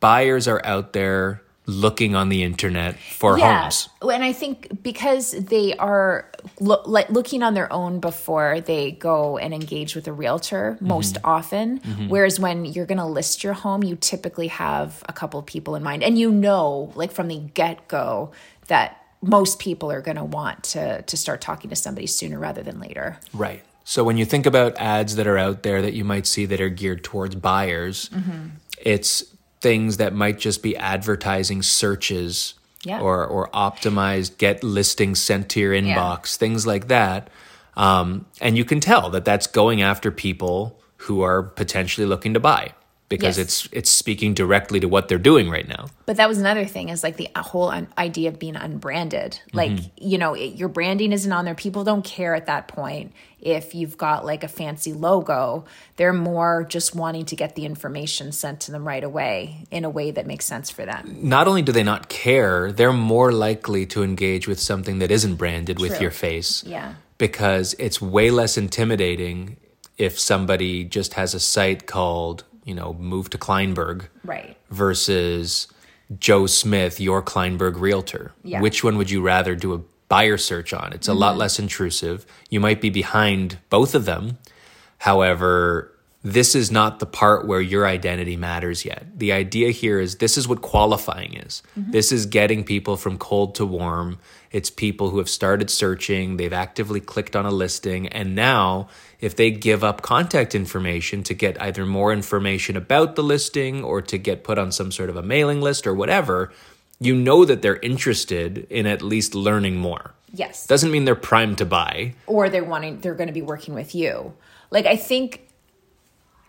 buyers 0.00 0.46
are 0.46 0.60
out 0.64 0.92
there 0.92 1.42
looking 1.68 2.14
on 2.16 2.30
the 2.30 2.42
internet 2.42 2.96
for 2.96 3.36
homes. 3.36 3.88
Yeah, 4.02 4.12
and 4.14 4.24
I 4.24 4.32
think 4.32 4.82
because 4.82 5.32
they 5.32 5.74
are 5.76 6.28
lo- 6.60 6.82
like 6.86 7.10
looking 7.10 7.42
on 7.42 7.52
their 7.52 7.70
own 7.70 8.00
before 8.00 8.60
they 8.62 8.92
go 8.92 9.36
and 9.36 9.52
engage 9.52 9.94
with 9.94 10.08
a 10.08 10.12
realtor 10.12 10.72
Mm-hmm. 10.76 10.88
most 10.88 11.18
often. 11.22 11.76
Whereas 12.08 12.40
when 12.40 12.64
you're 12.64 12.86
going 12.86 12.98
to 12.98 13.04
list 13.06 13.44
your 13.44 13.52
home, 13.52 13.82
you 13.84 13.96
typically 13.96 14.48
have 14.48 15.02
a 15.08 15.12
couple 15.12 15.38
of 15.38 15.46
people 15.46 15.74
in 15.76 15.82
mind, 15.82 16.02
and 16.02 16.18
you 16.18 16.30
know, 16.32 16.90
like 16.94 17.12
from 17.12 17.28
the 17.28 17.38
get 17.38 17.86
go, 17.86 18.32
that 18.68 18.96
most 19.20 19.58
people 19.58 19.92
are 19.92 20.00
going 20.00 20.16
to 20.16 20.24
want 20.24 20.62
to 20.64 21.02
to 21.02 21.16
start 21.16 21.40
talking 21.42 21.68
to 21.70 21.76
somebody 21.76 22.06
sooner 22.06 22.38
rather 22.38 22.62
than 22.62 22.80
later. 22.80 23.18
Right. 23.34 23.62
So 23.84 24.04
when 24.04 24.16
you 24.16 24.24
think 24.24 24.46
about 24.46 24.76
ads 24.78 25.16
that 25.16 25.26
are 25.26 25.38
out 25.38 25.62
there 25.64 25.82
that 25.82 25.92
you 25.94 26.04
might 26.04 26.26
see 26.26 26.46
that 26.46 26.60
are 26.60 26.68
geared 26.70 27.04
towards 27.04 27.34
buyers, 27.34 28.08
Mm-hmm. 28.10 28.48
it's 28.80 29.24
things 29.60 29.96
that 29.96 30.14
might 30.14 30.38
just 30.38 30.62
be 30.62 30.76
advertising 30.76 31.62
searches 31.62 32.54
Yeah. 32.84 33.00
or 33.00 33.26
or 33.26 33.48
optimized 33.50 34.38
get 34.38 34.62
listings 34.62 35.20
sent 35.20 35.48
to 35.50 35.60
your 35.60 35.72
inbox, 35.74 36.36
things 36.36 36.66
like 36.66 36.88
that. 36.88 37.28
Um, 37.76 38.26
and 38.40 38.56
you 38.56 38.64
can 38.64 38.80
tell 38.80 39.10
that 39.10 39.24
that's 39.24 39.46
going 39.46 39.82
after 39.82 40.10
people 40.10 40.80
who 41.02 41.22
are 41.22 41.42
potentially 41.42 42.06
looking 42.06 42.34
to 42.34 42.40
buy 42.40 42.72
because 43.08 43.38
Yes. 43.38 43.44
it's 43.46 43.68
it's 43.72 43.90
speaking 43.90 44.34
directly 44.34 44.80
to 44.80 44.88
what 44.88 45.08
they're 45.08 45.18
doing 45.18 45.48
right 45.48 45.66
now. 45.66 45.86
But 46.06 46.16
that 46.18 46.28
was 46.28 46.38
another 46.38 46.64
thing 46.66 46.88
is 46.90 47.02
like 47.02 47.16
the 47.16 47.28
whole 47.36 47.70
un- 47.70 47.88
idea 47.96 48.28
of 48.28 48.38
being 48.38 48.56
unbranded. 48.56 49.40
Like, 49.52 49.70
mm-hmm. 49.72 49.86
you 49.96 50.18
know, 50.18 50.34
it, 50.34 50.56
your 50.56 50.68
branding 50.68 51.12
isn't 51.12 51.32
on 51.32 51.44
there. 51.44 51.54
People 51.54 51.84
don't 51.84 52.04
care 52.04 52.34
at 52.34 52.46
that 52.46 52.68
point 52.68 53.12
if 53.40 53.74
you've 53.74 53.96
got 53.96 54.24
like 54.26 54.42
a 54.44 54.48
fancy 54.48 54.92
logo. 54.92 55.64
They're 55.96 56.12
more 56.12 56.64
just 56.68 56.94
wanting 56.94 57.24
to 57.26 57.36
get 57.36 57.54
the 57.54 57.64
information 57.64 58.32
sent 58.32 58.60
to 58.62 58.72
them 58.72 58.86
right 58.86 59.04
away 59.04 59.64
in 59.70 59.84
a 59.84 59.90
way 59.90 60.10
that 60.10 60.26
makes 60.26 60.44
sense 60.44 60.70
for 60.70 60.84
them. 60.84 61.18
Not 61.22 61.46
only 61.48 61.62
do 61.62 61.72
they 61.72 61.84
not 61.84 62.08
care, 62.08 62.72
they're 62.72 62.92
more 62.92 63.32
likely 63.32 63.86
to 63.86 64.02
engage 64.02 64.48
with 64.48 64.60
something 64.60 64.98
that 64.98 65.10
isn't 65.10 65.36
branded 65.36 65.80
with 65.80 66.00
your 66.00 66.10
face. 66.10 66.64
Yeah. 66.64 66.94
because 67.16 67.74
it's 67.78 68.00
way 68.00 68.30
less 68.30 68.56
intimidating 68.56 69.56
if 69.96 70.18
somebody 70.18 70.84
just 70.84 71.14
has 71.14 71.34
a 71.34 71.40
site 71.40 71.86
called, 71.86 72.44
you 72.68 72.74
know, 72.74 72.92
Move 72.94 73.30
to 73.30 73.38
Kleinburg 73.38 74.08
Right. 74.24 74.56
versus 74.70 75.66
Joe 76.18 76.46
Smith, 76.46 77.00
your 77.00 77.22
Kleinburg 77.22 77.80
realtor. 77.80 78.32
Yeah. 78.44 78.56
Mm-hmm. 78.56 78.62
Which 78.62 78.84
one 78.84 78.98
would 78.98 79.10
you 79.10 79.22
rather 79.22 79.54
do 79.56 79.72
a 79.74 79.80
buyer 80.08 80.36
search 80.36 80.72
on? 80.74 80.92
It's 80.92 81.08
a 81.08 81.14
lot 81.14 81.36
less 81.38 81.58
intrusive. 81.58 82.26
You 82.50 82.60
might 82.60 82.80
be 82.80 82.90
behind 82.90 83.58
both 83.70 83.94
of 83.94 84.04
them. 84.04 84.38
However, 84.98 85.92
this 86.22 86.54
is 86.56 86.72
not 86.72 86.98
the 86.98 87.06
part 87.06 87.46
where 87.46 87.60
your 87.60 87.86
identity 87.86 88.36
matters 88.36 88.84
yet. 88.84 89.06
The 89.16 89.32
idea 89.32 89.70
here 89.70 90.00
is 90.00 90.16
this 90.16 90.36
is 90.36 90.48
what 90.48 90.62
qualifying 90.62 91.34
is. 91.34 91.62
Mm-hmm. 91.78 91.92
This 91.92 92.10
is 92.10 92.26
getting 92.26 92.64
people 92.64 92.96
from 92.96 93.18
cold 93.18 93.54
to 93.56 93.64
warm. 93.64 94.18
It's 94.50 94.68
people 94.68 95.10
who 95.10 95.18
have 95.18 95.28
started 95.28 95.70
searching, 95.70 96.36
they've 96.36 96.52
actively 96.52 97.00
clicked 97.00 97.36
on 97.36 97.46
a 97.46 97.50
listing, 97.50 98.08
and 98.08 98.34
now 98.34 98.88
if 99.20 99.36
they 99.36 99.50
give 99.50 99.84
up 99.84 100.02
contact 100.02 100.54
information 100.54 101.22
to 101.24 101.34
get 101.34 101.60
either 101.62 101.84
more 101.86 102.12
information 102.12 102.76
about 102.76 103.14
the 103.14 103.22
listing 103.22 103.84
or 103.84 104.02
to 104.02 104.18
get 104.18 104.44
put 104.44 104.58
on 104.58 104.72
some 104.72 104.90
sort 104.90 105.10
of 105.10 105.16
a 105.16 105.22
mailing 105.22 105.60
list 105.60 105.86
or 105.86 105.94
whatever, 105.94 106.52
you 106.98 107.14
know 107.14 107.44
that 107.44 107.62
they're 107.62 107.76
interested 107.80 108.66
in 108.70 108.86
at 108.86 109.02
least 109.02 109.34
learning 109.34 109.76
more. 109.76 110.14
Yes. 110.32 110.66
Doesn't 110.66 110.90
mean 110.90 111.04
they're 111.04 111.14
primed 111.14 111.58
to 111.58 111.64
buy. 111.64 112.14
or 112.26 112.48
they're 112.48 112.64
wanting 112.64 113.00
they're 113.00 113.14
going 113.14 113.28
to 113.28 113.32
be 113.32 113.42
working 113.42 113.74
with 113.74 113.94
you 113.94 114.34
like 114.70 114.86
i 114.86 114.96
think 114.96 115.47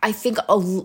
i 0.04 0.12
think 0.12 0.38
a, 0.48 0.82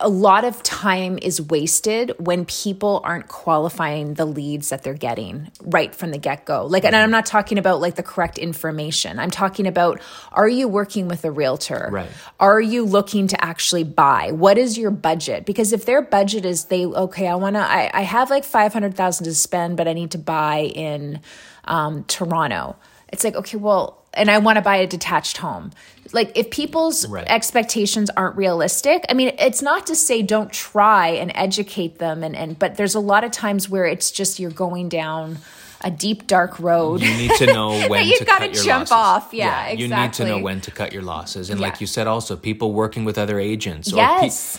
a 0.00 0.08
lot 0.08 0.44
of 0.44 0.62
time 0.62 1.18
is 1.20 1.42
wasted 1.42 2.12
when 2.18 2.44
people 2.44 3.00
aren't 3.02 3.26
qualifying 3.26 4.14
the 4.14 4.24
leads 4.24 4.68
that 4.68 4.84
they're 4.84 4.94
getting 4.94 5.50
right 5.62 5.92
from 5.92 6.12
the 6.12 6.18
get-go. 6.18 6.66
Like 6.66 6.84
and 6.84 6.94
i'm 6.94 7.10
not 7.10 7.26
talking 7.26 7.58
about 7.58 7.80
like 7.80 7.96
the 7.96 8.02
correct 8.02 8.38
information. 8.38 9.18
I'm 9.18 9.30
talking 9.30 9.66
about 9.66 10.00
are 10.32 10.48
you 10.48 10.68
working 10.68 11.08
with 11.08 11.24
a 11.24 11.30
realtor? 11.30 11.88
Right. 11.90 12.10
are 12.38 12.60
you 12.60 12.84
looking 12.84 13.26
to 13.28 13.44
actually 13.44 13.84
buy? 13.84 14.30
What 14.32 14.56
is 14.56 14.78
your 14.78 14.92
budget? 14.92 15.44
Because 15.44 15.72
if 15.72 15.84
their 15.84 16.02
budget 16.02 16.44
is 16.44 16.66
they 16.66 16.86
okay 16.86 17.26
i 17.26 17.34
want 17.34 17.56
to 17.56 17.60
I, 17.60 17.90
I 17.92 18.02
have 18.02 18.30
like 18.30 18.44
500000 18.44 19.24
to 19.24 19.34
spend 19.34 19.76
but 19.76 19.88
i 19.88 19.92
need 19.92 20.12
to 20.12 20.18
buy 20.18 20.70
in 20.74 21.20
um, 21.64 22.04
toronto. 22.04 22.76
It's 23.08 23.24
like 23.24 23.34
okay 23.34 23.56
well 23.56 24.06
and 24.18 24.30
i 24.30 24.38
want 24.38 24.56
to 24.56 24.62
buy 24.62 24.76
a 24.76 24.86
detached 24.86 25.38
home 25.38 25.70
like 26.12 26.32
if 26.36 26.50
people's 26.50 27.06
Right. 27.08 27.26
expectations 27.28 28.10
aren't 28.16 28.36
realistic 28.36 29.04
i 29.08 29.14
mean 29.14 29.32
it's 29.38 29.62
not 29.62 29.86
to 29.86 29.94
say 29.94 30.22
don't 30.22 30.52
try 30.52 31.08
and 31.08 31.32
educate 31.34 31.98
them 31.98 32.22
and, 32.22 32.34
and 32.36 32.58
but 32.58 32.76
there's 32.76 32.94
a 32.94 33.00
lot 33.00 33.24
of 33.24 33.30
times 33.30 33.68
where 33.68 33.86
it's 33.86 34.10
just 34.10 34.38
you're 34.38 34.50
going 34.50 34.88
down 34.88 35.38
a 35.82 35.90
deep 35.92 36.26
dark 36.26 36.58
road 36.58 37.00
You 37.00 37.14
need 37.16 37.30
to 37.36 37.46
know 37.46 37.86
when 37.88 38.04
You've 38.06 38.18
to 38.18 38.24
gotta 38.24 38.46
your 38.46 38.64
jump 38.64 38.90
losses. 38.90 38.92
off. 38.92 39.32
Yeah, 39.32 39.66
exactly 39.66 39.84
You 39.84 39.88
need 40.02 40.12
to 40.14 40.24
know 40.24 40.38
when 40.40 40.60
to 40.62 40.72
cut 40.72 40.92
your 40.92 41.02
losses. 41.04 41.50
And 41.50 41.60
Yeah. 41.60 41.66
like 41.68 41.80
you 41.80 41.86
said 41.86 42.08
also, 42.08 42.34
people 42.36 42.72
working 42.72 43.04
with 43.04 43.16
other 43.16 43.38
agents 43.38 43.92
or 43.92 43.96
pe- 43.96 44.02
yes 44.26 44.58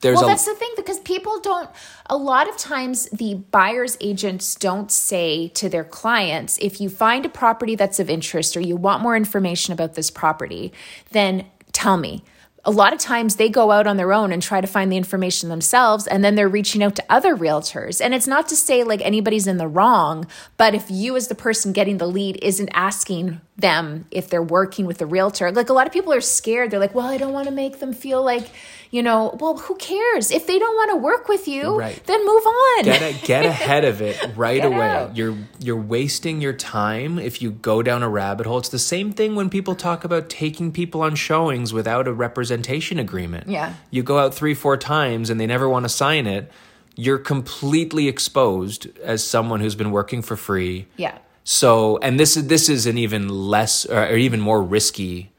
there's 0.00 0.16
well 0.16 0.26
a 0.26 0.28
that's 0.28 0.44
the 0.44 0.54
thing 0.54 0.70
because 0.76 1.00
people 1.00 1.40
don't 1.40 1.68
a 2.06 2.16
lot 2.16 2.48
of 2.48 2.56
times 2.56 3.08
the 3.10 3.34
buyers 3.34 3.96
agents 4.00 4.54
don't 4.54 4.90
say 4.90 5.48
to 5.48 5.68
their 5.68 5.84
clients 5.84 6.58
if 6.58 6.80
you 6.80 6.88
find 6.88 7.26
a 7.26 7.28
property 7.28 7.74
that's 7.74 7.98
of 7.98 8.08
interest 8.08 8.56
or 8.56 8.60
you 8.60 8.76
want 8.76 9.02
more 9.02 9.16
information 9.16 9.72
about 9.72 9.94
this 9.94 10.10
property 10.10 10.72
then 11.10 11.44
tell 11.78 11.96
me. 11.96 12.24
A 12.64 12.72
lot 12.72 12.92
of 12.92 12.98
times 12.98 13.36
they 13.36 13.48
go 13.48 13.70
out 13.70 13.86
on 13.86 13.96
their 13.96 14.12
own 14.12 14.32
and 14.32 14.42
try 14.42 14.60
to 14.60 14.66
find 14.66 14.90
the 14.92 14.96
information 14.96 15.48
themselves 15.48 16.06
and 16.06 16.22
then 16.22 16.34
they're 16.34 16.48
reaching 16.48 16.82
out 16.82 16.96
to 16.96 17.04
other 17.08 17.34
realtors. 17.36 18.00
And 18.04 18.12
it's 18.12 18.26
not 18.26 18.48
to 18.48 18.56
say 18.56 18.82
like 18.82 19.00
anybody's 19.00 19.46
in 19.46 19.58
the 19.58 19.68
wrong 19.68 20.26
but 20.56 20.74
if 20.74 20.90
you 20.90 21.16
as 21.16 21.28
the 21.28 21.34
person 21.34 21.72
getting 21.72 21.98
the 21.98 22.06
lead 22.06 22.38
isn't 22.42 22.68
asking 22.74 23.40
them 23.56 24.06
if 24.10 24.28
they're 24.28 24.42
working 24.42 24.86
with 24.86 24.98
the 24.98 25.06
realtor 25.06 25.50
like 25.50 25.70
a 25.70 25.72
lot 25.72 25.86
of 25.86 25.92
people 25.92 26.12
are 26.12 26.20
scared. 26.20 26.70
They're 26.70 26.80
like 26.80 26.94
well 26.94 27.06
i 27.06 27.16
don't 27.16 27.32
want 27.32 27.46
to 27.46 27.54
make 27.54 27.78
them 27.78 27.92
feel 27.92 28.22
like 28.22 28.48
you 28.90 29.02
know 29.02 29.36
well 29.40 29.56
who 29.58 29.74
cares 29.76 30.30
if 30.30 30.46
they 30.46 30.58
don't 30.58 30.74
want 30.74 30.90
to 30.92 30.96
work 30.96 31.28
with 31.28 31.46
you 31.46 31.76
Right. 31.78 32.00
then 32.06 32.24
move 32.24 32.46
on 32.46 32.84
get 32.84 33.02
a, 33.02 33.26
get 33.26 33.44
ahead 33.46 33.84
of 33.84 34.00
it 34.00 34.16
right 34.36 34.64
away. 34.64 34.88
out. 34.88 35.16
You're 35.16 35.36
you're 35.60 35.76
wasting 35.80 36.40
your 36.40 36.52
time 36.54 37.18
if 37.18 37.42
you 37.42 37.50
go 37.50 37.82
down 37.82 38.02
a 38.02 38.08
rabbit 38.08 38.46
hole. 38.46 38.58
It's 38.58 38.68
the 38.70 38.78
same 38.78 39.12
thing 39.12 39.34
when 39.34 39.50
people 39.50 39.74
talk 39.74 40.04
about 40.04 40.28
taking 40.30 40.72
people 40.72 41.02
on 41.02 41.14
showings 41.16 41.72
without 41.72 42.08
a 42.08 42.12
representation 42.12 42.98
agreement. 42.98 43.48
Yeah. 43.48 43.74
You 43.90 44.02
go 44.02 44.18
out 44.18 44.34
3 44.34 44.54
4 44.54 44.76
times 44.76 45.30
and 45.30 45.38
they 45.40 45.46
never 45.46 45.68
want 45.68 45.84
to 45.84 45.88
sign 45.90 46.26
it. 46.26 46.50
You're 46.96 47.18
completely 47.18 48.08
exposed 48.08 48.88
as 49.00 49.22
someone 49.22 49.60
who's 49.60 49.74
been 49.76 49.90
working 49.90 50.22
for 50.22 50.36
free. 50.36 50.86
yeah 50.96 51.18
So, 51.44 51.98
and 51.98 52.18
this 52.18 52.36
is 52.36 52.46
this 52.48 52.68
is 52.68 52.86
an 52.86 52.98
even 52.98 53.28
less 53.28 53.86
or, 53.86 54.02
or 54.12 54.16
even 54.16 54.40
more 54.40 54.62
risky 54.62 55.30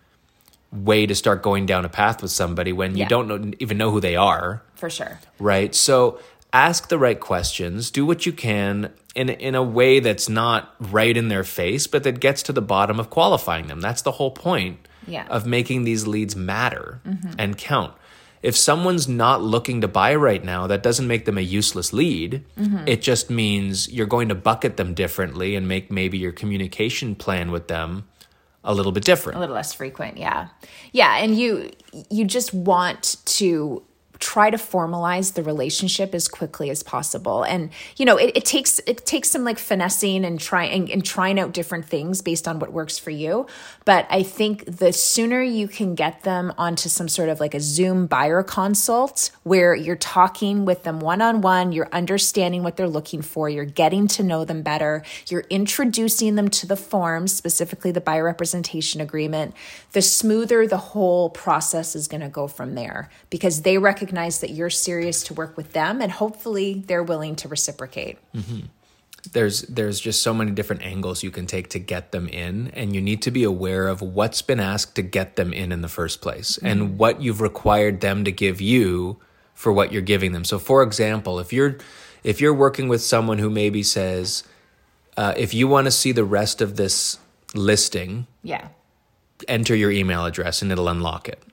way 0.72 1.06
to 1.06 1.16
start 1.16 1.42
going 1.42 1.66
down 1.66 1.86
a 1.86 1.90
path 1.90 2.22
with 2.22 2.32
somebody 2.32 2.72
when 2.72 2.92
you 2.96 3.00
Yeah. 3.04 3.08
don't 3.08 3.28
know, 3.28 3.52
even 3.60 3.78
know 3.78 3.92
who 3.92 4.00
they 4.00 4.16
are 4.16 4.62
for 4.76 4.90
sure 4.90 5.20
right? 5.40 5.74
So 5.74 6.20
ask 6.54 6.90
the 6.90 6.98
right 6.98 7.20
questions, 7.20 7.92
do 7.92 8.06
what 8.06 8.26
you 8.26 8.32
can 8.32 8.92
in 9.16 9.30
in 9.30 9.56
a 9.56 9.64
way 9.64 10.00
that's 10.00 10.30
not 10.30 10.76
right 10.80 11.16
in 11.18 11.28
their 11.28 11.44
face, 11.44 11.88
but 11.88 12.04
that 12.04 12.20
gets 12.20 12.44
to 12.44 12.54
the 12.54 12.62
bottom 12.62 13.00
of 13.00 13.10
qualifying 13.10 13.68
them. 13.68 13.82
That's 13.82 14.02
the 14.04 14.12
whole 14.14 14.32
point 14.32 14.88
Yeah. 15.08 15.26
of 15.30 15.46
making 15.46 15.84
these 15.84 16.06
leads 16.08 16.36
matter 16.36 17.02
mm-hmm. 17.08 17.32
and 17.38 17.58
count. 17.58 17.94
If 18.42 18.56
someone's 18.56 19.08
not 19.08 19.42
looking 19.42 19.82
to 19.82 19.88
buy 19.88 20.16
right 20.16 20.44
now, 20.44 20.66
that 20.68 20.82
doesn't 20.82 21.08
make 21.08 21.26
them 21.26 21.38
a 21.38 21.42
useless 21.42 21.92
lead. 21.92 22.46
Mm-hmm. 22.58 22.88
It 22.88 23.02
just 23.02 23.30
means 23.30 23.92
you're 23.92 24.06
going 24.08 24.30
to 24.30 24.36
bucket 24.36 24.78
them 24.78 24.94
differently 24.94 25.56
and 25.56 25.68
make 25.68 25.92
maybe 25.92 26.18
your 26.18 26.32
communication 26.32 27.16
plan 27.16 27.52
with 27.52 27.68
them 27.68 28.06
a 28.64 28.74
little 28.74 28.92
bit 28.92 29.04
different. 29.04 29.38
a 29.38 29.40
little 29.40 29.56
less 29.56 29.74
frequent 29.74 30.18
yeah 30.18 30.50
yeah 30.92 31.18
and 31.18 31.38
you 31.40 31.70
you 32.10 32.26
just 32.26 32.54
want 32.54 33.18
to 33.26 33.84
try 34.20 34.50
to 34.50 34.58
formalize 34.58 35.34
the 35.34 35.44
relationship 35.44 36.14
as 36.14 36.28
quickly 36.28 36.70
as 36.70 36.84
possible. 36.84 37.44
And 37.44 37.70
you 37.98 38.06
know 38.06 38.18
it, 38.18 38.32
it 38.36 38.46
takes 38.46 38.80
it 38.80 39.06
takes 39.06 39.30
some 39.30 39.44
like 39.44 39.58
finessing 39.58 40.26
and 40.26 40.40
trying 40.40 40.92
and 40.92 41.04
trying 41.04 41.40
out 41.40 41.54
different 41.54 41.86
things 41.86 42.22
based 42.22 42.48
on 42.48 42.60
what 42.60 42.72
works 42.74 43.00
for 43.00 43.12
you. 43.12 43.48
But 43.86 44.08
i 44.10 44.24
think 44.24 44.66
the 44.66 44.92
sooner 44.92 45.42
you 45.42 45.68
can 45.68 45.96
get 45.96 46.24
them 46.24 46.54
onto 46.58 46.90
some 46.90 47.08
sort 47.08 47.30
of 47.30 47.40
like 47.40 47.54
a 47.54 47.60
zoom 47.60 48.08
buyer 48.08 48.44
consult 48.44 49.32
where 49.44 49.74
you're 49.74 49.96
talking 49.96 50.66
with 50.66 50.84
them 50.84 51.00
one-on-one 51.00 51.72
you're 51.72 51.90
understanding 51.92 52.64
what 52.64 52.78
they're 52.78 52.88
looking 52.88 53.22
for 53.22 53.50
you're 53.50 53.66
getting 53.66 54.08
to 54.08 54.24
know 54.24 54.46
them 54.46 54.62
better 54.62 55.04
you're 55.28 55.46
introducing 55.50 56.36
them 56.36 56.50
to 56.50 56.68
the 56.68 56.76
forms 56.76 57.34
specifically 57.34 57.92
the 57.92 58.02
buyer 58.02 58.24
representation 58.24 59.02
agreement 59.02 59.56
the 59.94 60.02
smoother 60.02 60.68
the 60.68 60.78
whole 60.78 61.30
process 61.30 61.96
is 61.96 62.08
going 62.08 62.22
to 62.22 62.30
go 62.30 62.48
from 62.48 62.76
there 62.76 63.10
because 63.30 63.62
they 63.62 63.78
recognize 63.78 64.09
that 64.42 64.52
you're 64.52 64.70
serious 64.70 65.24
to 65.24 65.34
work 65.34 65.58
with 65.58 65.74
them 65.74 66.02
and 66.02 66.12
hopefully 66.12 66.84
they're 66.88 67.04
willing 67.04 67.36
to 67.38 67.48
reciprocate. 67.48 68.18
There's 69.32 69.64
there's 69.64 70.00
just 70.00 70.24
so 70.24 70.34
many 70.34 70.52
different 70.52 70.82
angles 70.82 71.24
you 71.24 71.32
can 71.32 71.46
take 71.46 71.70
to 71.70 71.80
get 71.80 72.12
them 72.12 72.28
in 72.28 72.70
and 72.70 72.96
you 72.96 73.02
need 73.02 73.22
to 73.24 73.32
be 73.32 73.44
aware 73.44 73.88
of 73.88 74.02
what's 74.02 74.42
been 74.42 74.60
asked 74.60 74.96
to 74.96 75.02
get 75.02 75.36
them 75.36 75.52
in 75.54 75.72
in 75.72 75.82
the 75.82 75.90
first 75.90 76.22
place 76.22 76.58
and 76.60 76.98
what 76.98 77.22
you've 77.22 77.42
required 77.42 78.02
them 78.02 78.24
to 78.24 78.32
give 78.32 78.62
you 78.62 79.20
for 79.54 79.74
what 79.74 79.92
you're 79.92 80.02
giving 80.02 80.32
them. 80.32 80.46
So 80.46 80.58
for 80.58 80.84
example 80.84 81.40
if 81.40 81.52
you're 81.52 81.78
if 82.24 82.40
you're 82.40 82.54
working 82.54 82.88
with 82.88 83.02
someone 83.02 83.40
who 83.40 83.50
maybe 83.50 83.84
says 83.84 84.44
uh, 85.18 85.34
if 85.36 85.54
you 85.54 85.68
want 85.68 85.86
to 85.86 85.92
see 85.92 86.14
the 86.14 86.24
rest 86.24 86.62
of 86.62 86.78
this 86.78 87.18
listing 87.54 88.26
yeah. 88.44 88.70
enter 89.48 89.76
your 89.76 89.92
email 89.92 90.26
address 90.26 90.62
and 90.62 90.72
it'll 90.72 90.88
unlock 90.88 91.28
it. 91.28 91.44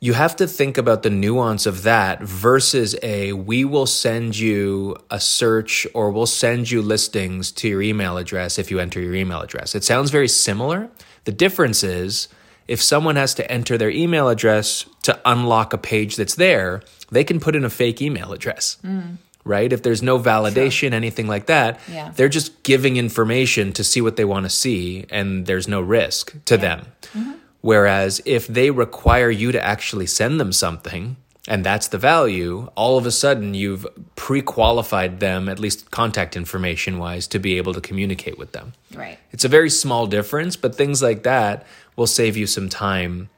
You 0.00 0.12
have 0.12 0.36
to 0.36 0.46
think 0.46 0.78
about 0.78 1.02
the 1.02 1.10
nuance 1.10 1.66
of 1.66 1.82
that 1.82 2.22
versus 2.22 2.94
a 3.02 3.32
we 3.32 3.64
will 3.64 3.86
send 3.86 4.38
you 4.38 4.96
a 5.10 5.18
search 5.18 5.88
or 5.92 6.10
we'll 6.12 6.26
send 6.26 6.70
you 6.70 6.82
listings 6.82 7.50
to 7.52 7.68
your 7.68 7.82
email 7.82 8.16
address 8.16 8.58
if 8.60 8.70
you 8.70 8.78
enter 8.78 9.00
your 9.00 9.14
email 9.16 9.40
address. 9.40 9.74
It 9.74 9.82
sounds 9.82 10.10
very 10.12 10.28
similar. 10.28 10.88
The 11.24 11.32
difference 11.32 11.82
is 11.82 12.28
if 12.68 12.80
someone 12.80 13.16
has 13.16 13.34
to 13.34 13.50
enter 13.50 13.76
their 13.76 13.90
email 13.90 14.28
address 14.28 14.84
to 15.02 15.18
unlock 15.24 15.72
a 15.72 15.78
page 15.78 16.14
that's 16.14 16.36
there, 16.36 16.82
they 17.10 17.24
can 17.24 17.40
put 17.40 17.56
in 17.56 17.64
a 17.64 17.70
fake 17.70 18.00
email 18.00 18.32
address. 18.32 18.76
Mm. 18.84 19.16
Right? 19.44 19.72
If 19.72 19.82
there's 19.82 20.02
no 20.02 20.18
validation, 20.18 20.92
anything 20.92 21.26
like 21.26 21.46
that, 21.46 21.80
Yeah. 21.90 22.12
they're 22.14 22.28
just 22.28 22.62
giving 22.62 22.98
information 22.98 23.72
to 23.72 23.82
see 23.82 24.00
what 24.02 24.16
they 24.16 24.24
want 24.26 24.44
to 24.44 24.50
see, 24.50 25.06
and 25.10 25.46
there's 25.46 25.66
no 25.66 25.80
risk 25.80 26.34
to 26.44 26.56
them. 26.58 26.84
Mm-hmm. 27.16 27.32
Whereas 27.60 28.20
if 28.24 28.46
they 28.46 28.70
require 28.70 29.30
you 29.30 29.52
to 29.52 29.64
actually 29.64 30.06
send 30.06 30.40
them 30.40 30.52
something, 30.52 31.16
and 31.48 31.64
that's 31.64 31.88
the 31.88 31.98
value, 31.98 32.68
all 32.74 32.98
of 32.98 33.06
a 33.06 33.10
sudden 33.10 33.54
you've 33.54 33.86
pre 34.16 34.42
qualified 34.42 35.20
them, 35.20 35.48
at 35.48 35.58
least 35.58 35.90
contact 35.90 36.36
information 36.36 36.98
wise, 36.98 37.26
to 37.28 37.38
be 37.38 37.56
able 37.56 37.72
to 37.74 37.80
communicate 37.80 38.38
with 38.38 38.52
them. 38.52 38.74
right 38.94 39.18
It's 39.32 39.44
a 39.44 39.48
very 39.48 39.70
small 39.70 40.06
difference, 40.06 40.56
but 40.56 40.74
things 40.74 41.02
like 41.02 41.22
that 41.22 41.66
will 41.96 42.06
save 42.06 42.36
you 42.36 42.46
some 42.46 42.68
time 42.68 43.30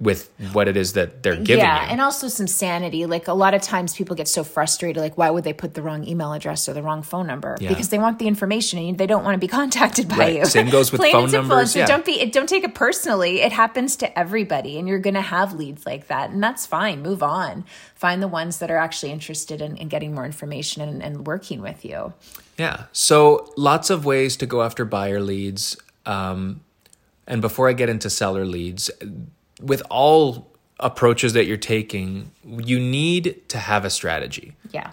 with 0.00 0.30
what 0.54 0.66
it 0.66 0.78
is 0.78 0.94
that 0.94 1.22
they're 1.22 1.36
giving 1.36 1.58
yeah, 1.62 1.84
you. 1.84 1.90
and 1.90 2.00
also 2.00 2.26
some 2.28 2.46
sanity. 2.46 3.04
Like 3.04 3.28
a 3.28 3.34
lot 3.34 3.52
of 3.52 3.60
times 3.60 3.94
people 3.94 4.16
get 4.16 4.28
so 4.28 4.42
frustrated, 4.42 4.98
like, 5.02 5.18
why 5.18 5.28
would 5.28 5.44
they 5.44 5.52
put 5.52 5.74
the 5.74 5.82
wrong 5.82 6.08
email 6.08 6.32
address 6.32 6.66
or 6.70 6.72
the 6.72 6.82
wrong 6.82 7.02
phone 7.02 7.26
number? 7.26 7.58
Yeah. 7.60 7.68
Because 7.68 7.90
they 7.90 7.98
want 7.98 8.18
the 8.18 8.26
information 8.26 8.78
and 8.78 8.96
they 8.96 9.06
don't 9.06 9.24
want 9.24 9.34
to 9.34 9.38
be 9.38 9.46
contacted 9.60 10.08
by 10.08 10.16
Right. 10.16 10.36
you. 10.36 10.46
Same 10.46 10.70
goes 10.70 10.90
with 10.90 11.00
Plain 11.02 11.12
phone 11.12 11.22
and 11.24 11.30
simple. 11.32 11.48
numbers, 11.50 11.72
So 11.72 11.80
yeah. 11.80 11.86
don't 11.86 12.04
be 12.06 12.18
it, 12.18 12.32
don't 12.32 12.48
take 12.48 12.64
it 12.64 12.74
personally. 12.74 13.42
It 13.42 13.52
happens 13.52 13.94
to 13.96 14.18
everybody, 14.18 14.78
and 14.78 14.88
you're 14.88 14.98
gonna 15.00 15.20
have 15.20 15.52
leads 15.52 15.84
like 15.84 16.06
that, 16.06 16.30
and 16.30 16.42
that's 16.42 16.64
fine. 16.64 17.02
Move 17.02 17.22
on. 17.22 17.66
Find 17.94 18.22
the 18.22 18.28
ones 18.28 18.56
that 18.60 18.70
are 18.70 18.78
actually 18.78 19.12
interested 19.12 19.60
in, 19.60 19.76
in 19.76 19.88
getting 19.88 20.14
more 20.14 20.24
information 20.24 20.80
and, 20.80 21.02
and 21.02 21.26
working 21.26 21.60
with 21.60 21.84
you. 21.84 22.14
Yeah. 22.56 22.84
So 22.92 23.52
lots 23.58 23.90
of 23.90 24.06
ways 24.06 24.38
to 24.38 24.46
go 24.46 24.62
after 24.62 24.86
buyer 24.86 25.20
leads. 25.20 25.76
Um, 26.06 26.62
and 27.26 27.42
before 27.42 27.68
I 27.68 27.74
get 27.74 27.90
into 27.90 28.08
seller 28.08 28.46
leads, 28.46 28.90
with 29.60 29.82
all 29.90 30.50
approaches 30.78 31.32
that 31.34 31.46
you're 31.46 31.56
taking, 31.56 32.30
you 32.44 32.80
need 32.80 33.48
to 33.48 33.58
have 33.58 33.84
a 33.84 33.90
strategy. 33.90 34.56
Yeah. 34.70 34.90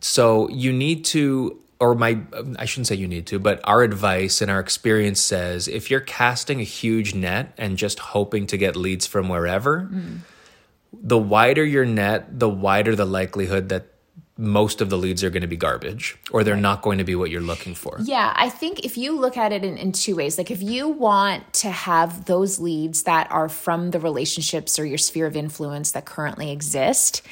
So 0.00 0.48
you 0.48 0.72
need 0.72 1.04
to, 1.06 1.60
or 1.80 1.94
my, 1.94 2.18
I 2.58 2.64
shouldn't 2.64 2.86
say 2.86 2.94
you 2.94 3.08
need 3.08 3.26
to, 3.26 3.38
but 3.38 3.60
our 3.64 3.82
advice 3.82 4.40
and 4.40 4.50
our 4.50 4.60
experience 4.60 5.20
says 5.20 5.68
if 5.68 5.90
you're 5.90 6.00
casting 6.00 6.60
a 6.60 6.64
huge 6.64 7.14
net 7.14 7.52
and 7.58 7.76
just 7.76 7.98
hoping 7.98 8.46
to 8.48 8.56
get 8.56 8.76
leads 8.76 9.06
from 9.06 9.28
wherever, 9.28 9.82
mm. 9.92 10.20
the 10.92 11.18
wider 11.18 11.64
your 11.64 11.84
net, 11.84 12.38
the 12.38 12.48
wider 12.48 12.96
the 12.96 13.04
likelihood 13.06 13.68
that 13.68 13.92
most 14.38 14.80
of 14.80 14.90
the 14.90 14.98
leads 14.98 15.24
are 15.24 15.30
going 15.30 15.42
to 15.42 15.46
be 15.46 15.56
garbage 15.56 16.18
or 16.30 16.44
they're 16.44 16.56
not 16.56 16.82
going 16.82 16.98
to 16.98 17.04
be 17.04 17.14
what 17.14 17.30
you're 17.30 17.40
looking 17.40 17.74
for. 17.74 17.96
Yeah, 18.02 18.32
I 18.36 18.50
think 18.50 18.84
if 18.84 18.98
you 18.98 19.18
look 19.18 19.36
at 19.36 19.52
it 19.52 19.64
in, 19.64 19.78
in 19.78 19.92
two 19.92 20.16
ways, 20.16 20.36
like 20.36 20.50
if 20.50 20.62
you 20.62 20.88
want 20.88 21.52
to 21.54 21.70
have 21.70 22.26
those 22.26 22.58
leads 22.58 23.04
that 23.04 23.30
are 23.30 23.48
from 23.48 23.92
the 23.92 24.00
relationships 24.00 24.78
or 24.78 24.84
your 24.84 24.98
sphere 24.98 25.26
of 25.26 25.36
influence 25.36 25.92
that 25.92 26.04
currently 26.04 26.50
exist, 26.50 27.22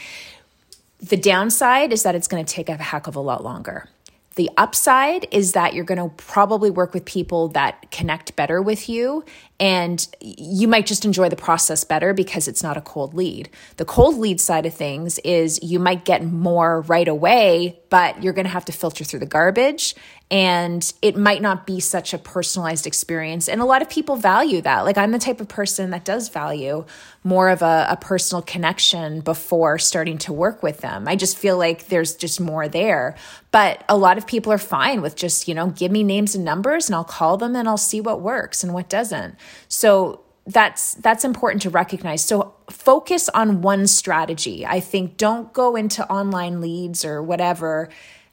the 1.01 1.17
downside 1.19 1.93
is 1.93 2.03
that 2.05 2.15
it's 2.15 2.29
going 2.29 2.45
to 2.45 2.53
take 2.53 2.71
a 2.71 2.77
heck 2.77 3.07
of 3.07 3.17
a 3.17 3.21
lot 3.21 3.45
longer. 3.45 3.89
The 4.37 4.51
upside 4.57 5.29
is 5.31 5.53
that 5.53 5.75
you're 5.75 5.85
going 5.85 5.99
to 5.99 6.09
probably 6.17 6.71
work 6.71 6.93
with 6.93 7.05
people 7.05 7.49
that 7.49 7.91
connect 7.91 8.35
better 8.35 8.61
with 8.61 8.89
you 8.89 9.25
and 9.61 10.07
you 10.21 10.67
might 10.67 10.87
just 10.87 11.05
enjoy 11.05 11.29
the 11.29 11.37
process 11.37 11.85
better 11.85 12.13
because 12.13 12.49
it's 12.49 12.63
not 12.63 12.77
a 12.77 12.81
cold 12.81 13.15
lead. 13.15 13.49
The 13.77 13.85
cold 13.85 14.19
lead 14.19 14.41
side 14.41 14.67
of 14.67 14.75
things 14.75 15.21
is 15.21 15.63
you 15.63 15.79
might 15.79 16.05
get 16.05 16.25
more 16.25 16.81
right 16.83 17.07
away, 17.07 17.79
but 17.91 18.23
you're 18.23 18.33
going 18.33 18.47
to 18.47 18.51
have 18.51 18.65
to 18.65 18.73
filter 18.73 19.05
through 19.05 19.21
the 19.21 19.27
garbage 19.27 19.95
and 20.31 20.93
it 21.03 21.17
might 21.17 21.43
not 21.43 21.67
be 21.67 21.81
such 21.81 22.15
a 22.15 22.19
personalized 22.19 22.87
experience. 22.87 23.49
And 23.49 23.61
a 23.61 23.65
lot 23.65 23.83
of 23.83 23.91
people 23.91 24.17
value 24.17 24.63
that. 24.63 24.85
Like 24.85 24.97
I'm 24.97 25.13
the 25.13 25.19
type 25.19 25.41
of 25.41 25.49
person 25.49 25.91
that 25.91 26.05
does 26.05 26.29
value 26.29 26.87
more 27.23 27.51
of 27.51 27.61
a, 27.61 27.87
a 27.91 27.97
personal 27.97 28.41
connection 28.43 29.21
before 29.21 29.79
starting 29.79 30.17
to 30.19 30.33
work 30.33 30.63
with 30.63 30.81
them. 30.81 31.07
I 31.07 31.15
just 31.15 31.37
feel 31.37 31.59
like 31.59 31.87
there's 31.89 32.17
just 32.17 32.41
more 32.41 32.69
there. 32.69 33.17
But 33.51 33.85
a 33.89 33.97
lot 33.97 34.17
of 34.17 34.27
people 34.27 34.51
are 34.51 34.59
fine 34.59 35.03
with 35.03 35.15
just, 35.15 35.47
you 35.47 35.55
know, 35.55 35.69
give 35.69 35.93
me 35.93 36.03
names 36.03 36.35
and 36.35 36.45
numbers 36.45 36.89
and 36.89 36.97
I'll 36.97 37.05
call 37.05 37.37
them 37.37 37.55
and 37.55 37.69
I'll 37.69 37.77
see 37.77 38.01
what 38.01 38.23
works 38.23 38.65
and 38.65 38.73
what 38.73 38.89
doesn't. 38.89 39.37
So 39.69 40.23
that's 40.47 40.95
that's 40.95 41.25
important 41.25 41.63
to 41.63 41.71
recognize. 41.71 42.25
So 42.25 42.55
focus 42.71 43.29
on 43.31 43.63
one 43.63 43.87
strategy. 43.87 44.67
I 44.67 44.81
think 44.81 45.17
don't 45.17 45.53
go 45.53 45.77
into 45.77 46.07
online 46.11 46.61
leads 46.61 47.05
or 47.05 47.23
whatever 47.23 47.91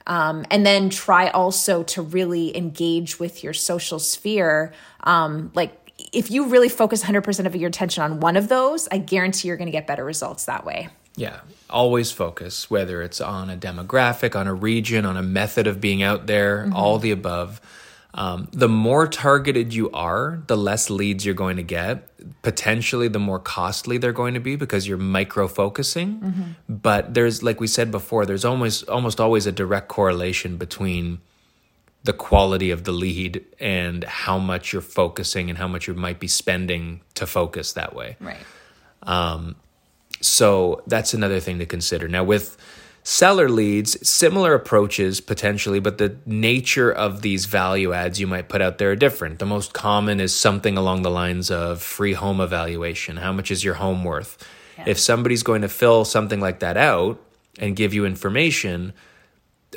um, 0.08 0.46
and 0.50 0.66
then 0.66 0.90
try 0.90 1.30
also 1.30 1.84
to 1.84 2.02
really 2.02 2.56
engage 2.56 3.20
with 3.20 3.44
your 3.44 3.54
social 3.54 4.00
sphere. 4.00 4.74
Um, 5.04 5.52
like 5.54 5.78
if 6.14 6.32
you 6.32 6.48
really 6.48 6.70
focus 6.70 7.04
100% 7.04 7.46
of 7.46 7.56
your 7.56 7.70
attention 7.70 8.04
on 8.04 8.20
one 8.20 8.38
of 8.38 8.48
those, 8.48 8.88
I 8.92 8.98
guarantee 8.98 9.48
you're 9.48 9.58
going 9.58 9.68
to 9.68 9.72
get 9.72 9.88
better 9.88 10.04
results 10.04 10.46
that 10.46 10.66
way. 10.66 10.90
Yeah, 11.16 11.42
always 11.70 12.12
focus, 12.12 12.70
whether 12.70 13.02
it's 13.02 13.20
on 13.20 13.50
a 13.50 13.58
demographic, 13.58 14.36
on 14.36 14.48
a 14.48 14.54
region, 14.54 15.06
on 15.06 15.18
a 15.18 15.24
method 15.24 15.68
of 15.68 15.82
being 15.82 16.02
out 16.02 16.28
there, 16.28 16.64
mm-hmm. 16.64 16.76
all 16.76 17.00
the 17.00 17.12
above. 17.12 17.60
Um, 18.14 18.50
the 18.52 18.68
more 18.68 19.08
targeted 19.08 19.74
you 19.74 19.90
are, 19.92 20.44
the 20.48 20.58
less 20.58 20.90
leads 20.90 21.26
you're 21.26 21.34
going 21.34 21.58
to 21.58 21.64
get. 21.64 22.10
Potentially, 22.42 23.08
the 23.08 23.20
more 23.20 23.40
costly 23.40 23.98
they're 23.98 24.12
going 24.12 24.34
to 24.34 24.40
be 24.40 24.56
because 24.56 24.88
you're 24.88 24.98
micro 24.98 25.48
focusing. 25.48 26.20
Mm-hmm. 26.20 26.44
But 26.68 27.14
there's, 27.14 27.42
like 27.42 27.60
we 27.60 27.68
said 27.68 27.90
before, 27.90 28.26
there's 28.26 28.46
almost 28.46 28.88
almost 28.90 29.20
always 29.22 29.46
a 29.46 29.52
direct 29.52 29.88
correlation 29.88 30.58
between 30.58 31.20
the 32.04 32.14
quality 32.14 32.72
of 32.72 32.84
the 32.84 32.92
lead 32.92 33.46
and 33.60 34.04
how 34.04 34.38
much 34.40 34.74
you're 34.74 34.82
focusing 34.82 35.50
and 35.50 35.58
how 35.58 35.68
much 35.68 35.88
you 35.88 35.94
might 35.94 36.20
be 36.20 36.28
spending 36.28 37.02
to 37.14 37.28
focus 37.28 37.74
that 37.74 37.96
way. 37.96 38.18
Right. 38.20 38.44
Um, 39.04 39.56
so 40.20 40.84
that's 40.88 41.14
another 41.14 41.40
thing 41.40 41.60
to 41.60 41.66
consider. 41.66 42.08
Now, 42.08 42.24
with 42.24 42.58
seller 43.04 43.50
leads, 43.50 44.08
similar 44.08 44.54
approaches 44.54 45.22
potentially, 45.22 45.80
but 45.80 45.98
the 45.98 46.18
nature 46.26 46.92
of 46.92 47.22
these 47.22 47.46
value 47.46 47.94
adds 47.94 48.20
you 48.20 48.28
might 48.28 48.50
put 48.50 48.62
out 48.62 48.78
there 48.78 48.92
are 48.92 48.96
different. 48.96 49.40
The 49.40 49.46
most 49.46 49.74
common 49.74 50.20
is 50.20 50.36
something 50.36 50.78
along 50.78 51.02
the 51.02 51.10
lines 51.10 51.50
of 51.50 51.82
free 51.82 52.14
home 52.14 52.40
evaluation. 52.40 53.18
How 53.18 53.32
much 53.32 53.52
is 53.52 53.64
your 53.64 53.76
home 53.76 54.04
worth? 54.04 54.38
Yeah. 54.78 54.86
If 54.88 55.00
somebody's 55.00 55.44
going 55.44 55.62
to 55.62 55.70
fill 55.70 56.06
something 56.06 56.40
like 56.40 56.60
that 56.60 56.78
out 56.78 57.20
and 57.60 57.76
give 57.76 57.94
you 57.94 58.06
information, 58.06 58.94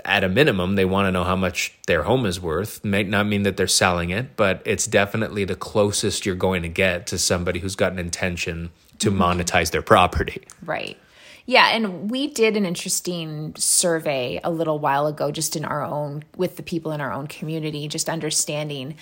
at 0.05 0.25
a 0.25 0.29
minimum, 0.29 0.75
they 0.75 0.85
want 0.85 1.07
to 1.07 1.13
know 1.13 1.25
how 1.25 1.37
much 1.37 1.75
their 1.87 2.03
home 2.03 2.27
is 2.27 2.41
worth. 2.41 2.85
Might 2.85 3.09
not 3.09 3.27
mean 3.27 3.43
that 3.45 3.57
they're 3.57 3.67
selling 3.67 4.11
it, 4.11 4.37
but 4.37 4.63
it's 4.65 4.87
definitely 4.87 5.45
the 5.45 5.55
closest 5.55 6.27
you're 6.27 6.35
going 6.35 6.63
to 6.63 6.69
get 6.69 7.07
to 7.09 7.19
somebody 7.19 7.61
who's 7.61 7.77
got 7.77 7.93
an 7.93 7.99
intention 7.99 8.71
to 8.99 9.11
mm-hmm. 9.11 9.23
monetize 9.23 9.71
their 9.71 9.83
property. 9.83 10.43
Right. 10.65 10.99
Yeah, 11.47 11.69
and 11.69 12.11
we 12.11 12.29
did 12.29 12.57
an 12.57 12.65
interesting 12.65 13.55
survey 13.57 14.41
a 14.43 14.51
little 14.51 14.79
while 14.79 15.07
ago, 15.07 15.31
just 15.31 15.57
in 15.57 15.65
our 15.65 15.83
own, 15.83 16.25
with 16.37 16.57
the 16.57 16.63
people 16.63 16.93
in 16.93 17.03
our 17.03 17.13
own 17.13 17.27
community, 17.27 17.87
just 17.87 18.09
understanding 18.09 18.97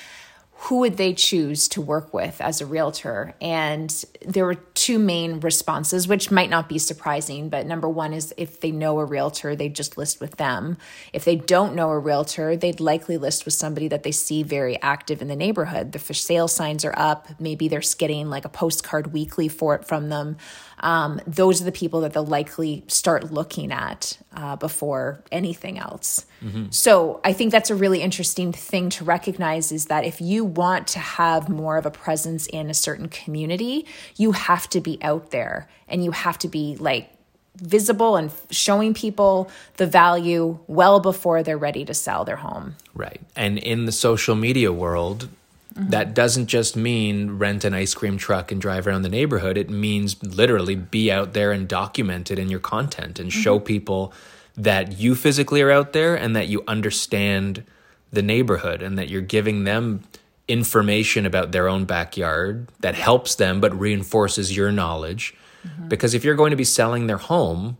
who 0.66 0.78
would 0.78 0.96
they 0.96 1.12
choose 1.12 1.66
to 1.66 1.80
work 1.80 2.14
with 2.14 2.40
as 2.40 2.60
a 2.60 2.66
realtor? 2.66 3.34
And 3.40 3.92
there 4.24 4.44
were 4.44 4.54
two 4.54 4.96
main 5.00 5.40
responses, 5.40 6.06
which 6.06 6.30
might 6.30 6.50
not 6.50 6.68
be 6.68 6.78
surprising. 6.78 7.48
But 7.48 7.66
number 7.66 7.88
one 7.88 8.12
is 8.12 8.32
if 8.36 8.60
they 8.60 8.70
know 8.70 9.00
a 9.00 9.04
realtor, 9.04 9.56
they 9.56 9.68
just 9.68 9.98
list 9.98 10.20
with 10.20 10.36
them. 10.36 10.78
If 11.12 11.24
they 11.24 11.34
don't 11.34 11.74
know 11.74 11.90
a 11.90 11.98
realtor, 11.98 12.56
they'd 12.56 12.78
likely 12.78 13.16
list 13.18 13.44
with 13.44 13.54
somebody 13.54 13.88
that 13.88 14.04
they 14.04 14.12
see 14.12 14.44
very 14.44 14.80
active 14.82 15.20
in 15.20 15.26
the 15.26 15.34
neighborhood. 15.34 15.90
The 15.90 15.98
for 15.98 16.14
sale 16.14 16.46
signs 16.46 16.84
are 16.84 16.94
up. 16.96 17.40
Maybe 17.40 17.66
they're 17.66 17.82
getting 17.98 18.30
like 18.30 18.44
a 18.44 18.48
postcard 18.48 19.12
weekly 19.12 19.48
for 19.48 19.74
it 19.74 19.84
from 19.84 20.10
them 20.10 20.36
um, 20.82 21.20
those 21.26 21.60
are 21.60 21.64
the 21.64 21.72
people 21.72 22.00
that 22.00 22.12
they'll 22.12 22.26
likely 22.26 22.84
start 22.88 23.32
looking 23.32 23.70
at 23.70 24.18
uh, 24.34 24.56
before 24.56 25.22
anything 25.30 25.78
else. 25.78 26.26
Mm-hmm. 26.44 26.66
So 26.70 27.20
I 27.24 27.32
think 27.32 27.52
that's 27.52 27.70
a 27.70 27.74
really 27.74 28.02
interesting 28.02 28.52
thing 28.52 28.90
to 28.90 29.04
recognize 29.04 29.70
is 29.70 29.86
that 29.86 30.04
if 30.04 30.20
you 30.20 30.44
want 30.44 30.88
to 30.88 30.98
have 30.98 31.48
more 31.48 31.76
of 31.76 31.86
a 31.86 31.90
presence 31.90 32.46
in 32.48 32.68
a 32.68 32.74
certain 32.74 33.08
community, 33.08 33.86
you 34.16 34.32
have 34.32 34.68
to 34.70 34.80
be 34.80 34.98
out 35.02 35.30
there 35.30 35.68
and 35.88 36.04
you 36.04 36.10
have 36.10 36.38
to 36.40 36.48
be 36.48 36.76
like 36.76 37.10
visible 37.56 38.16
and 38.16 38.32
showing 38.50 38.94
people 38.94 39.50
the 39.76 39.86
value 39.86 40.58
well 40.66 41.00
before 41.00 41.42
they're 41.42 41.58
ready 41.58 41.84
to 41.84 41.94
sell 41.94 42.24
their 42.24 42.36
home. 42.36 42.74
Right. 42.94 43.20
And 43.36 43.58
in 43.58 43.84
the 43.84 43.92
social 43.92 44.34
media 44.34 44.72
world, 44.72 45.28
Mm-hmm. 45.74 45.90
That 45.90 46.14
doesn't 46.14 46.46
just 46.46 46.76
mean 46.76 47.38
rent 47.38 47.64
an 47.64 47.72
ice 47.74 47.94
cream 47.94 48.18
truck 48.18 48.52
and 48.52 48.60
drive 48.60 48.86
around 48.86 49.02
the 49.02 49.08
neighborhood. 49.08 49.56
It 49.56 49.70
means 49.70 50.22
literally 50.22 50.74
be 50.74 51.10
out 51.10 51.32
there 51.32 51.52
and 51.52 51.66
document 51.66 52.30
it 52.30 52.38
in 52.38 52.50
your 52.50 52.60
content 52.60 53.18
and 53.18 53.30
mm-hmm. 53.30 53.40
show 53.40 53.58
people 53.58 54.12
that 54.56 54.98
you 54.98 55.14
physically 55.14 55.62
are 55.62 55.70
out 55.70 55.92
there 55.92 56.14
and 56.14 56.36
that 56.36 56.48
you 56.48 56.62
understand 56.68 57.64
the 58.12 58.22
neighborhood 58.22 58.82
and 58.82 58.98
that 58.98 59.08
you're 59.08 59.22
giving 59.22 59.64
them 59.64 60.02
information 60.46 61.24
about 61.24 61.52
their 61.52 61.68
own 61.68 61.84
backyard 61.86 62.68
that 62.80 62.94
helps 62.94 63.36
them 63.36 63.60
but 63.60 63.78
reinforces 63.78 64.54
your 64.54 64.70
knowledge. 64.70 65.34
Mm-hmm. 65.66 65.88
Because 65.88 66.12
if 66.12 66.24
you're 66.24 66.34
going 66.34 66.50
to 66.50 66.56
be 66.56 66.64
selling 66.64 67.06
their 67.06 67.16
home, 67.16 67.78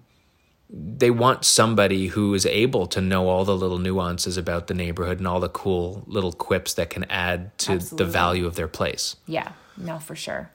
they 0.73 1.11
want 1.11 1.45
somebody 1.45 2.07
who 2.09 2.33
is 2.33 2.47
able 2.47 2.87
to 2.87 3.01
know 3.01 3.29
all 3.29 3.45
the 3.45 3.57
little 3.57 3.79
nuances 3.79 4.37
about 4.37 4.69
the 4.69 4.75
neighborhood 4.75 5.19
and 5.19 5.29
all 5.29 5.41
the 5.41 5.49
cool 5.49 6.03
little 6.07 6.33
quips 6.33 6.75
that 6.75 6.89
can 6.89 7.05
add 7.05 7.57
to 7.59 7.73
Absolutely. 7.73 8.07
the 8.07 8.11
value 8.11 8.47
of 8.47 8.55
their 8.55 8.69
place. 8.69 9.17
Yeah, 9.27 9.53
no, 9.77 9.99
for 9.99 10.15
sure 10.15 10.51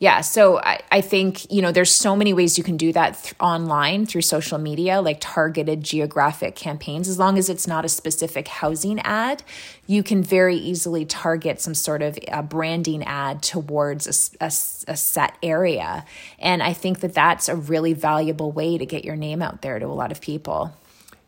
yeah 0.00 0.20
so 0.22 0.58
I, 0.58 0.80
I 0.90 1.00
think 1.02 1.50
you 1.52 1.62
know 1.62 1.70
there's 1.70 1.92
so 1.92 2.16
many 2.16 2.32
ways 2.32 2.58
you 2.58 2.64
can 2.64 2.76
do 2.76 2.92
that 2.92 3.22
th- 3.22 3.34
online 3.38 4.06
through 4.06 4.22
social 4.22 4.58
media 4.58 5.00
like 5.00 5.18
targeted 5.20 5.84
geographic 5.84 6.56
campaigns. 6.56 7.08
As 7.08 7.18
long 7.18 7.38
as 7.38 7.48
it's 7.48 7.68
not 7.68 7.84
a 7.84 7.88
specific 7.88 8.48
housing 8.48 8.98
ad 9.00 9.44
you 9.86 10.02
can 10.02 10.22
very 10.22 10.56
easily 10.56 11.04
target 11.04 11.60
some 11.60 11.74
sort 11.74 12.02
of 12.02 12.18
a 12.28 12.42
branding 12.42 13.04
ad 13.04 13.42
towards 13.42 14.32
a, 14.40 14.44
a, 14.44 14.46
a 14.46 14.96
set 14.96 15.36
area. 15.42 16.04
And 16.40 16.62
i 16.62 16.72
think 16.72 17.00
that 17.00 17.14
that's 17.14 17.48
a 17.48 17.54
really 17.54 17.92
valuable 17.92 18.50
way 18.50 18.78
to 18.78 18.86
get 18.86 19.04
your 19.04 19.16
name 19.16 19.42
out 19.42 19.62
there 19.62 19.78
to 19.78 19.86
a 19.86 19.88
lot 19.88 20.10
of 20.10 20.20
people. 20.20 20.74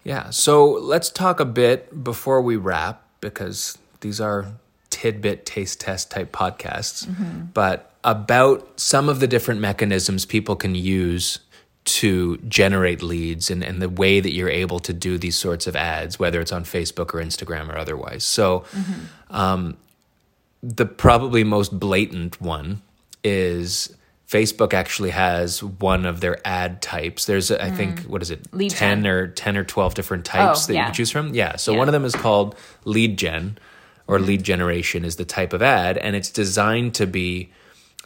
Yeah 0.02 0.30
so 0.30 0.72
let's 0.72 1.10
talk 1.10 1.38
a 1.38 1.44
bit 1.44 2.02
before 2.02 2.42
we 2.42 2.56
wrap 2.56 3.04
because 3.20 3.78
these 4.00 4.20
are 4.20 4.46
tidbit 5.02 5.44
taste 5.44 5.80
test 5.80 6.12
type 6.12 6.30
podcasts 6.32 7.06
mm-hmm. 7.06 7.46
but 7.52 7.92
about 8.04 8.68
some 8.78 9.08
of 9.08 9.18
the 9.18 9.26
different 9.26 9.60
mechanisms 9.60 10.24
people 10.24 10.54
can 10.54 10.74
use 10.76 11.40
to 11.84 12.36
generate 12.48 13.02
leads 13.02 13.50
and, 13.50 13.64
and 13.64 13.82
the 13.82 13.88
way 13.88 14.20
that 14.20 14.32
you're 14.32 14.48
able 14.48 14.78
to 14.78 14.92
do 14.92 15.18
these 15.18 15.36
sorts 15.36 15.66
of 15.66 15.74
ads, 15.74 16.16
whether 16.18 16.40
it's 16.40 16.52
on 16.52 16.62
Facebook 16.62 17.12
or 17.12 17.20
Instagram 17.20 17.68
or 17.68 17.76
otherwise. 17.76 18.22
So, 18.22 18.60
mm-hmm. 18.70 19.34
um, 19.34 19.76
the 20.62 20.86
probably 20.86 21.42
most 21.42 21.76
blatant 21.76 22.40
one 22.40 22.82
is 23.24 23.96
Facebook 24.28 24.72
actually 24.72 25.10
has 25.10 25.60
one 25.60 26.06
of 26.06 26.20
their 26.20 26.38
ad 26.46 26.80
types. 26.80 27.24
There's, 27.24 27.50
I 27.50 27.70
mm. 27.70 27.76
think, 27.76 28.00
what 28.02 28.22
is 28.22 28.30
it, 28.30 28.54
lead 28.54 28.70
10 28.70 29.02
gen. 29.02 29.06
or 29.08 29.26
10 29.26 29.56
or 29.56 29.64
12 29.64 29.94
different 29.94 30.24
types 30.24 30.64
oh, 30.64 30.66
that 30.68 30.74
yeah. 30.74 30.80
you 30.80 30.84
can 30.86 30.94
choose 30.94 31.10
from? 31.10 31.34
Yeah. 31.34 31.56
So, 31.56 31.72
yeah. 31.72 31.78
one 31.78 31.88
of 31.88 31.92
them 31.92 32.04
is 32.04 32.14
called 32.14 32.54
lead 32.84 33.18
gen 33.18 33.58
or 34.06 34.18
lead 34.18 34.42
generation 34.42 35.04
is 35.04 35.16
the 35.16 35.24
type 35.24 35.52
of 35.52 35.62
ad, 35.62 35.96
and 35.98 36.16
it's 36.16 36.30
designed 36.30 36.94
to 36.94 37.06
be 37.06 37.50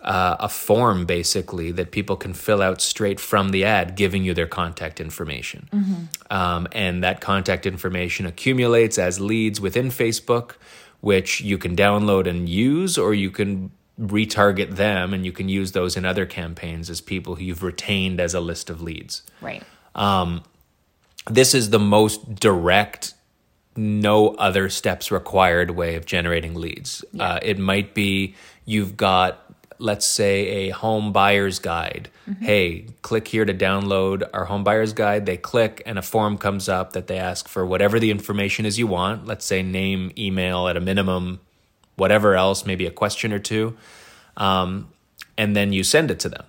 uh, 0.03 0.37
a 0.39 0.49
form 0.49 1.05
basically 1.05 1.73
that 1.73 1.91
people 1.91 2.17
can 2.17 2.33
fill 2.33 2.63
out 2.63 2.81
straight 2.81 3.19
from 3.19 3.49
the 3.51 3.65
ad, 3.65 3.97
giving 3.97 4.25
you 4.25 4.35
their 4.35 4.47
contact 4.47 5.01
information. 5.01 5.69
Mm-hmm. 5.73 6.05
Um, 6.31 6.69
and 6.73 7.03
that 7.03 7.21
contact 7.21 7.67
information 7.67 8.27
accumulates 8.27 8.99
as 8.99 9.21
leads 9.21 9.61
within 9.61 9.89
Facebook, 9.89 10.53
which 11.01 11.41
you 11.41 11.59
can 11.59 11.75
download 11.75 12.27
and 12.27 12.49
use, 12.49 12.97
or 12.97 13.15
you 13.15 13.31
can 13.31 13.71
retarget 14.01 14.77
them 14.77 15.15
and 15.15 15.25
you 15.25 15.33
can 15.33 15.49
use 15.49 15.73
those 15.73 15.97
in 15.97 16.05
other 16.05 16.27
campaigns 16.27 16.91
as 16.91 17.01
people 17.01 17.37
who 17.37 17.45
you've 17.45 17.63
retained 17.63 18.21
as 18.21 18.35
a 18.35 18.41
list 18.41 18.69
of 18.69 18.83
leads. 18.83 19.23
Right. 19.41 19.63
Um, 19.95 20.45
this 21.29 21.55
is 21.55 21.71
the 21.71 21.79
most 21.79 22.37
direct 22.37 23.15
no 23.77 24.29
other 24.35 24.69
steps 24.69 25.11
required 25.11 25.71
way 25.73 25.95
of 25.97 26.07
generating 26.07 26.55
leads. 26.55 27.05
Yeah. 27.13 27.35
Uh, 27.35 27.39
it 27.43 27.59
might 27.59 27.95
be 27.95 28.35
you've 28.65 28.97
got 28.97 29.43
let's 29.79 30.07
say 30.07 30.47
a 30.47 30.71
home 30.71 31.13
buyer's 31.13 31.59
guide. 31.59 32.09
Mm-hmm. 32.29 32.45
Hey, 32.45 32.87
click 33.03 33.29
here 33.29 33.45
to 33.45 33.55
download 33.55 34.29
our 34.33 34.47
home 34.47 34.65
buyer's 34.65 34.93
guide. 34.93 35.27
They 35.27 35.37
click 35.37 35.83
and 35.87 35.99
a 35.99 36.03
form 36.03 36.39
comes 36.39 36.69
up 36.69 36.93
that 36.93 37.07
they 37.07 37.19
ask 37.19 37.49
for 37.49 37.65
whatever 37.67 37.99
the 37.99 38.11
information 38.11 38.65
is 38.67 38.79
you 38.79 38.87
want. 38.87 39.27
Let's 39.27 39.45
say 39.45 39.63
name, 39.63 40.13
email 40.17 40.69
at 40.69 40.77
a 40.77 40.81
minimum, 40.81 41.41
whatever 41.97 42.35
else, 42.35 42.65
maybe 42.67 42.87
a 42.87 42.91
question 42.91 43.33
or 43.33 43.39
two. 43.39 43.77
Um, 44.37 44.89
and 45.39 45.55
then 45.55 45.73
you 45.73 45.85
send 45.85 46.11
it 46.11 46.21
to 46.21 46.29
them. 46.29 46.45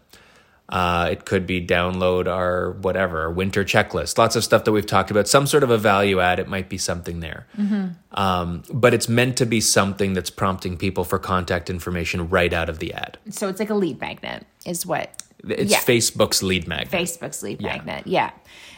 Uh, 0.69 1.07
it 1.11 1.23
could 1.23 1.47
be 1.47 1.65
download 1.65 2.27
our 2.27 2.71
whatever 2.71 3.31
winter 3.31 3.63
checklist. 3.63 4.17
Lots 4.17 4.35
of 4.35 4.43
stuff 4.43 4.65
that 4.65 4.73
we've 4.73 4.85
talked 4.85 5.09
about. 5.09 5.27
Some 5.27 5.47
sort 5.47 5.63
of 5.63 5.69
a 5.69 5.77
value 5.77 6.19
add. 6.19 6.39
It 6.39 6.49
might 6.49 6.67
be 6.67 6.77
something 6.77 7.21
there, 7.21 7.47
mm-hmm. 7.57 7.89
um, 8.19 8.63
but 8.73 8.93
it's 8.93 9.07
meant 9.07 9.37
to 9.37 9.45
be 9.45 9.61
something 9.61 10.11
that's 10.13 10.29
prompting 10.29 10.77
people 10.77 11.05
for 11.05 11.19
contact 11.19 11.69
information 11.69 12.29
right 12.29 12.51
out 12.51 12.67
of 12.67 12.79
the 12.79 12.93
ad. 12.93 13.17
So 13.29 13.47
it's 13.47 13.59
like 13.59 13.69
a 13.69 13.75
lead 13.75 14.01
magnet, 14.01 14.45
is 14.65 14.85
what. 14.85 15.23
It's 15.47 15.71
yeah. 15.71 15.77
Facebook's 15.77 16.43
lead 16.43 16.67
magnet. 16.67 16.91
Facebook's 16.91 17.41
lead 17.43 17.61
yeah. 17.61 17.77
magnet, 17.77 18.05
yeah, 18.05 18.31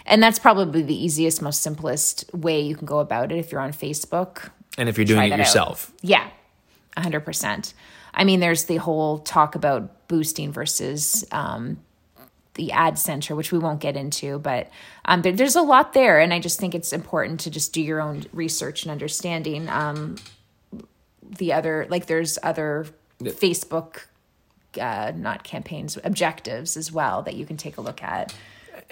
and 0.05 0.21
that's 0.21 0.37
probably 0.37 0.83
the 0.83 0.93
easiest, 0.93 1.41
most 1.41 1.63
simplest 1.63 2.31
way 2.35 2.61
you 2.61 2.75
can 2.75 2.85
go 2.85 2.99
about 2.99 3.31
it 3.31 3.39
if 3.39 3.51
you're 3.51 3.61
on 3.61 3.73
Facebook. 3.73 4.51
And 4.77 4.89
if 4.89 4.97
you're 4.97 5.05
doing 5.05 5.31
it 5.31 5.37
yourself, 5.39 5.91
out. 5.91 5.99
yeah, 6.03 6.29
hundred 6.95 7.21
percent. 7.21 7.73
I 8.13 8.25
mean, 8.25 8.41
there's 8.41 8.65
the 8.65 8.77
whole 8.77 9.19
talk 9.19 9.55
about 9.55 9.95
boosting 10.09 10.51
versus 10.51 11.23
um, 11.31 11.77
the 12.55 12.73
ad 12.73 12.99
center, 12.99 13.33
which 13.35 13.53
we 13.53 13.57
won't 13.57 13.79
get 13.79 13.95
into, 13.95 14.37
but 14.39 14.69
um, 15.05 15.21
there, 15.21 15.31
there's 15.31 15.55
a 15.55 15.61
lot 15.61 15.93
there. 15.93 16.19
And 16.19 16.33
I 16.33 16.39
just 16.39 16.59
think 16.59 16.75
it's 16.75 16.91
important 16.91 17.39
to 17.41 17.49
just 17.49 17.71
do 17.71 17.81
your 17.81 18.01
own 18.01 18.25
research 18.33 18.83
and 18.83 18.91
understanding. 18.91 19.69
Um, 19.69 20.17
the 21.23 21.53
other, 21.53 21.87
like, 21.89 22.07
there's 22.07 22.37
other 22.43 22.87
Facebook, 23.21 24.07
uh, 24.81 25.13
not 25.15 25.45
campaigns, 25.45 25.97
objectives 26.03 26.75
as 26.75 26.91
well 26.91 27.21
that 27.21 27.35
you 27.35 27.45
can 27.45 27.55
take 27.55 27.77
a 27.77 27.81
look 27.81 28.03
at. 28.03 28.33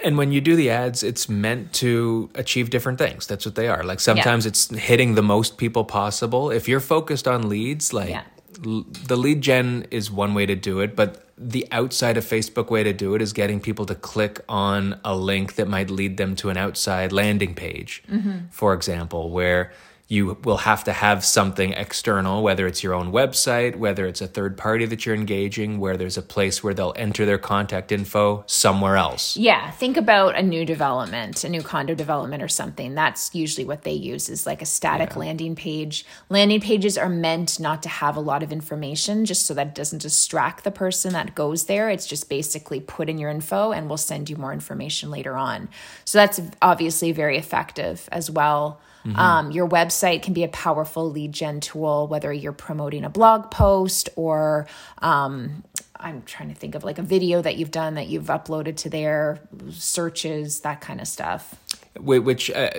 And 0.04 0.16
when 0.16 0.30
you 0.30 0.40
do 0.40 0.54
the 0.54 0.70
ads, 0.70 1.02
it's 1.02 1.28
meant 1.28 1.72
to 1.74 2.30
achieve 2.36 2.70
different 2.70 2.98
things. 2.98 3.26
That's 3.26 3.44
what 3.44 3.56
they 3.56 3.68
are. 3.68 3.82
Like 3.82 4.00
sometimes 4.00 4.44
yeah. 4.44 4.50
it's 4.50 4.68
hitting 4.70 5.14
the 5.14 5.22
most 5.22 5.58
people 5.58 5.84
possible. 5.84 6.50
If 6.50 6.68
you're 6.68 6.80
focused 6.80 7.26
on 7.26 7.48
leads, 7.48 7.92
like 7.92 8.10
yeah. 8.10 8.22
The 8.60 9.16
lead 9.16 9.40
gen 9.40 9.86
is 9.90 10.10
one 10.10 10.34
way 10.34 10.46
to 10.46 10.54
do 10.54 10.80
it, 10.80 10.96
but 10.96 11.24
the 11.36 11.66
outside 11.70 12.16
of 12.16 12.24
Facebook 12.24 12.70
way 12.70 12.82
to 12.82 12.92
do 12.92 13.14
it 13.14 13.22
is 13.22 13.32
getting 13.32 13.60
people 13.60 13.86
to 13.86 13.94
click 13.94 14.40
on 14.48 14.98
a 15.04 15.16
link 15.16 15.54
that 15.54 15.68
might 15.68 15.90
lead 15.90 16.16
them 16.16 16.34
to 16.36 16.50
an 16.50 16.56
outside 16.56 17.12
landing 17.12 17.54
page, 17.54 18.02
mm-hmm. 18.10 18.46
for 18.50 18.74
example, 18.74 19.30
where 19.30 19.72
you 20.10 20.38
will 20.42 20.56
have 20.56 20.84
to 20.84 20.92
have 20.92 21.22
something 21.22 21.74
external, 21.74 22.42
whether 22.42 22.66
it's 22.66 22.82
your 22.82 22.94
own 22.94 23.12
website, 23.12 23.76
whether 23.76 24.06
it's 24.06 24.22
a 24.22 24.26
third 24.26 24.56
party 24.56 24.86
that 24.86 25.04
you're 25.04 25.14
engaging, 25.14 25.78
where 25.78 25.98
there's 25.98 26.16
a 26.16 26.22
place 26.22 26.64
where 26.64 26.72
they'll 26.72 26.94
enter 26.96 27.26
their 27.26 27.36
contact 27.36 27.92
info 27.92 28.42
somewhere 28.46 28.96
else. 28.96 29.36
Yeah, 29.36 29.70
think 29.72 29.98
about 29.98 30.34
a 30.34 30.42
new 30.42 30.64
development, 30.64 31.44
a 31.44 31.48
new 31.50 31.60
condo 31.60 31.94
development 31.94 32.42
or 32.42 32.48
something. 32.48 32.94
That's 32.94 33.34
usually 33.34 33.66
what 33.66 33.82
they 33.82 33.92
use 33.92 34.30
is 34.30 34.46
like 34.46 34.62
a 34.62 34.66
static 34.66 35.10
yeah. 35.10 35.18
landing 35.18 35.54
page. 35.54 36.06
Landing 36.30 36.62
pages 36.62 36.96
are 36.96 37.10
meant 37.10 37.60
not 37.60 37.82
to 37.82 37.90
have 37.90 38.16
a 38.16 38.20
lot 38.20 38.42
of 38.42 38.50
information 38.50 39.26
just 39.26 39.44
so 39.44 39.52
that 39.52 39.66
it 39.68 39.74
doesn't 39.74 40.00
distract 40.00 40.64
the 40.64 40.70
person 40.70 41.12
that 41.12 41.34
goes 41.34 41.64
there. 41.64 41.90
It's 41.90 42.06
just 42.06 42.30
basically 42.30 42.80
put 42.80 43.10
in 43.10 43.18
your 43.18 43.28
info 43.28 43.72
and 43.72 43.88
we'll 43.88 43.98
send 43.98 44.30
you 44.30 44.36
more 44.36 44.54
information 44.54 45.10
later 45.10 45.36
on. 45.36 45.68
So 46.06 46.16
that's 46.16 46.40
obviously 46.62 47.12
very 47.12 47.36
effective 47.36 48.08
as 48.10 48.30
well. 48.30 48.80
Mm-hmm. 49.04 49.18
Um, 49.18 49.50
your 49.50 49.68
website 49.68 50.22
can 50.22 50.34
be 50.34 50.44
a 50.44 50.48
powerful 50.48 51.10
lead 51.10 51.32
gen 51.32 51.60
tool, 51.60 52.06
whether 52.08 52.32
you're 52.32 52.52
promoting 52.52 53.04
a 53.04 53.10
blog 53.10 53.50
post 53.50 54.08
or 54.16 54.66
um, 55.02 55.64
I'm 56.00 56.22
trying 56.22 56.48
to 56.48 56.54
think 56.54 56.74
of 56.74 56.84
like 56.84 56.98
a 56.98 57.02
video 57.02 57.42
that 57.42 57.56
you've 57.56 57.70
done 57.70 57.94
that 57.94 58.08
you've 58.08 58.26
uploaded 58.26 58.76
to 58.78 58.90
their 58.90 59.40
searches, 59.70 60.60
that 60.60 60.80
kind 60.80 61.00
of 61.00 61.08
stuff 61.08 61.54
which 62.00 62.50
uh, 62.50 62.70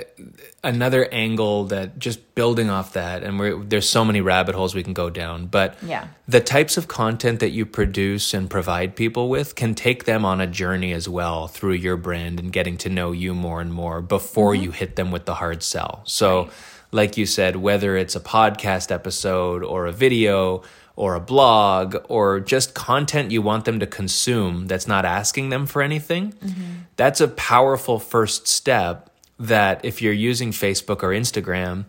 another 0.64 1.08
angle 1.12 1.66
that 1.66 2.00
just 2.00 2.36
building 2.36 2.70
off 2.70 2.94
that 2.94 3.24
and 3.24 3.70
there's 3.70 3.88
so 3.88 4.06
many 4.06 4.22
rabbit 4.22 4.56
holes 4.56 4.74
we 4.74 4.84
can 4.84 4.94
go 4.94 5.10
down 5.10 5.46
but 5.46 5.76
yeah 5.84 6.08
the 6.28 6.40
types 6.40 6.78
of 6.78 6.88
content 6.88 7.40
that 7.40 7.50
you 7.50 7.66
produce 7.66 8.34
and 8.34 8.50
provide 8.50 8.96
people 8.96 9.30
with 9.30 9.56
can 9.56 9.76
take 9.76 10.06
them 10.06 10.24
on 10.24 10.40
a 10.40 10.48
journey 10.48 10.94
as 10.94 11.10
well 11.10 11.48
through 11.48 11.74
your 11.74 11.98
brand 11.98 12.40
and 12.40 12.54
getting 12.54 12.78
to 12.78 12.90
know 12.90 13.12
you 13.12 13.34
more 13.34 13.62
and 13.62 13.74
more 13.74 14.02
before 14.02 14.54
mm-hmm. 14.54 14.66
you 14.66 14.72
hit 14.72 14.96
them 14.96 15.12
with 15.12 15.26
the 15.26 15.36
hard 15.36 15.62
sell 15.64 16.02
so 16.06 16.44
right. 16.44 16.52
like 16.92 17.18
you 17.18 17.26
said 17.26 17.56
whether 17.56 17.98
it's 17.98 18.16
a 18.16 18.22
podcast 18.22 18.92
episode 18.92 19.64
or 19.64 19.86
a 19.86 19.92
video 19.92 20.62
or 21.00 21.16
a 21.16 21.20
blog 21.22 21.96
or 22.10 22.42
just 22.42 22.76
content 22.76 23.32
you 23.32 23.42
want 23.42 23.64
them 23.64 23.80
to 23.80 23.88
consume 23.88 24.68
that's 24.68 24.86
not 24.86 25.06
asking 25.06 25.48
them 25.48 25.66
for 25.66 25.82
anything, 25.82 26.34
mm-hmm. 26.34 26.62
that's 26.98 27.22
a 27.22 27.28
powerful 27.30 28.00
first 28.00 28.50
step 28.50 29.10
that 29.40 29.80
if 29.86 30.02
you're 30.02 30.12
using 30.12 30.52
Facebook 30.52 31.02
or 31.02 31.12
Instagram, 31.12 31.86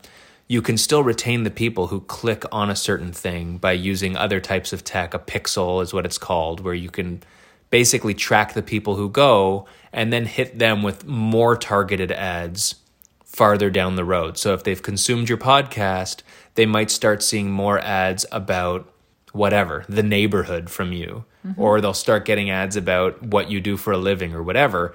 you 0.47 0.63
can 0.63 0.79
still 0.79 1.03
retain 1.03 1.43
the 1.43 1.51
people 1.51 1.89
who 1.89 2.03
click 2.03 2.45
on 2.53 2.71
a 2.71 2.77
certain 2.77 3.13
thing 3.13 3.59
by 3.59 3.73
using 3.73 4.17
other 4.17 4.39
types 4.39 4.73
of 4.73 4.85
tech. 4.85 5.13
A 5.13 5.19
pixel 5.19 5.83
is 5.83 5.93
what 5.93 6.07
it's 6.07 6.19
called, 6.19 6.61
where 6.61 6.73
you 6.73 6.89
can 6.89 7.21
basically 7.69 8.15
track 8.15 8.55
the 8.55 8.63
people 8.63 8.95
who 8.95 9.09
go 9.09 9.67
and 9.93 10.13
then 10.13 10.25
hit 10.25 10.61
them 10.61 10.85
with 10.85 11.05
more 11.05 11.57
targeted 11.57 12.13
ads 12.13 12.77
farther 13.25 13.71
down 13.71 13.97
the 13.97 14.05
road. 14.05 14.39
So 14.39 14.55
if 14.55 14.63
they've 14.63 14.81
consumed 14.81 15.29
your 15.29 15.39
podcast, 15.39 16.23
they 16.55 16.67
might 16.67 16.93
start 16.93 17.25
seeing 17.25 17.51
more 17.51 17.81
ads 17.81 18.25
about 18.31 18.90
whatever, 19.33 19.85
the 19.89 20.03
neighborhood 20.03 20.71
from 20.71 20.93
you, 20.93 21.25
mm-hmm. 21.47 21.61
or 21.61 21.81
they'll 21.81 21.95
start 21.95 22.25
getting 22.25 22.51
ads 22.51 22.77
about 22.77 23.23
what 23.23 23.51
you 23.51 23.61
do 23.61 23.77
for 23.77 23.93
a 23.93 23.99
living 23.99 24.35
or 24.35 24.43
whatever. 24.43 24.95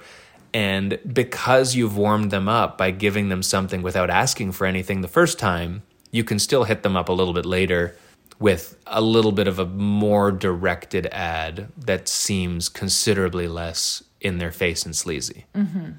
And 0.52 0.98
because 1.12 1.74
you've 1.74 1.96
warmed 1.96 2.30
them 2.30 2.48
up 2.48 2.78
by 2.78 2.90
giving 2.90 3.28
them 3.28 3.42
something 3.42 3.82
without 3.82 4.10
asking 4.10 4.52
for 4.52 4.66
anything 4.66 5.00
the 5.00 5.08
first 5.08 5.38
time, 5.38 5.82
you 6.10 6.24
can 6.24 6.38
still 6.38 6.64
hit 6.64 6.82
them 6.82 6.96
up 6.96 7.08
a 7.08 7.12
little 7.12 7.34
bit 7.34 7.46
later 7.46 7.96
with 8.38 8.78
a 8.86 9.00
little 9.00 9.32
bit 9.32 9.48
of 9.48 9.58
a 9.58 9.66
more 9.66 10.30
directed 10.30 11.06
ad 11.06 11.68
that 11.76 12.08
seems 12.08 12.68
considerably 12.68 13.48
less 13.48 14.02
in 14.20 14.38
their 14.38 14.52
face 14.52 14.84
and 14.84 14.94
sleazy. 14.94 15.46
Mm-hmm. 15.54 15.90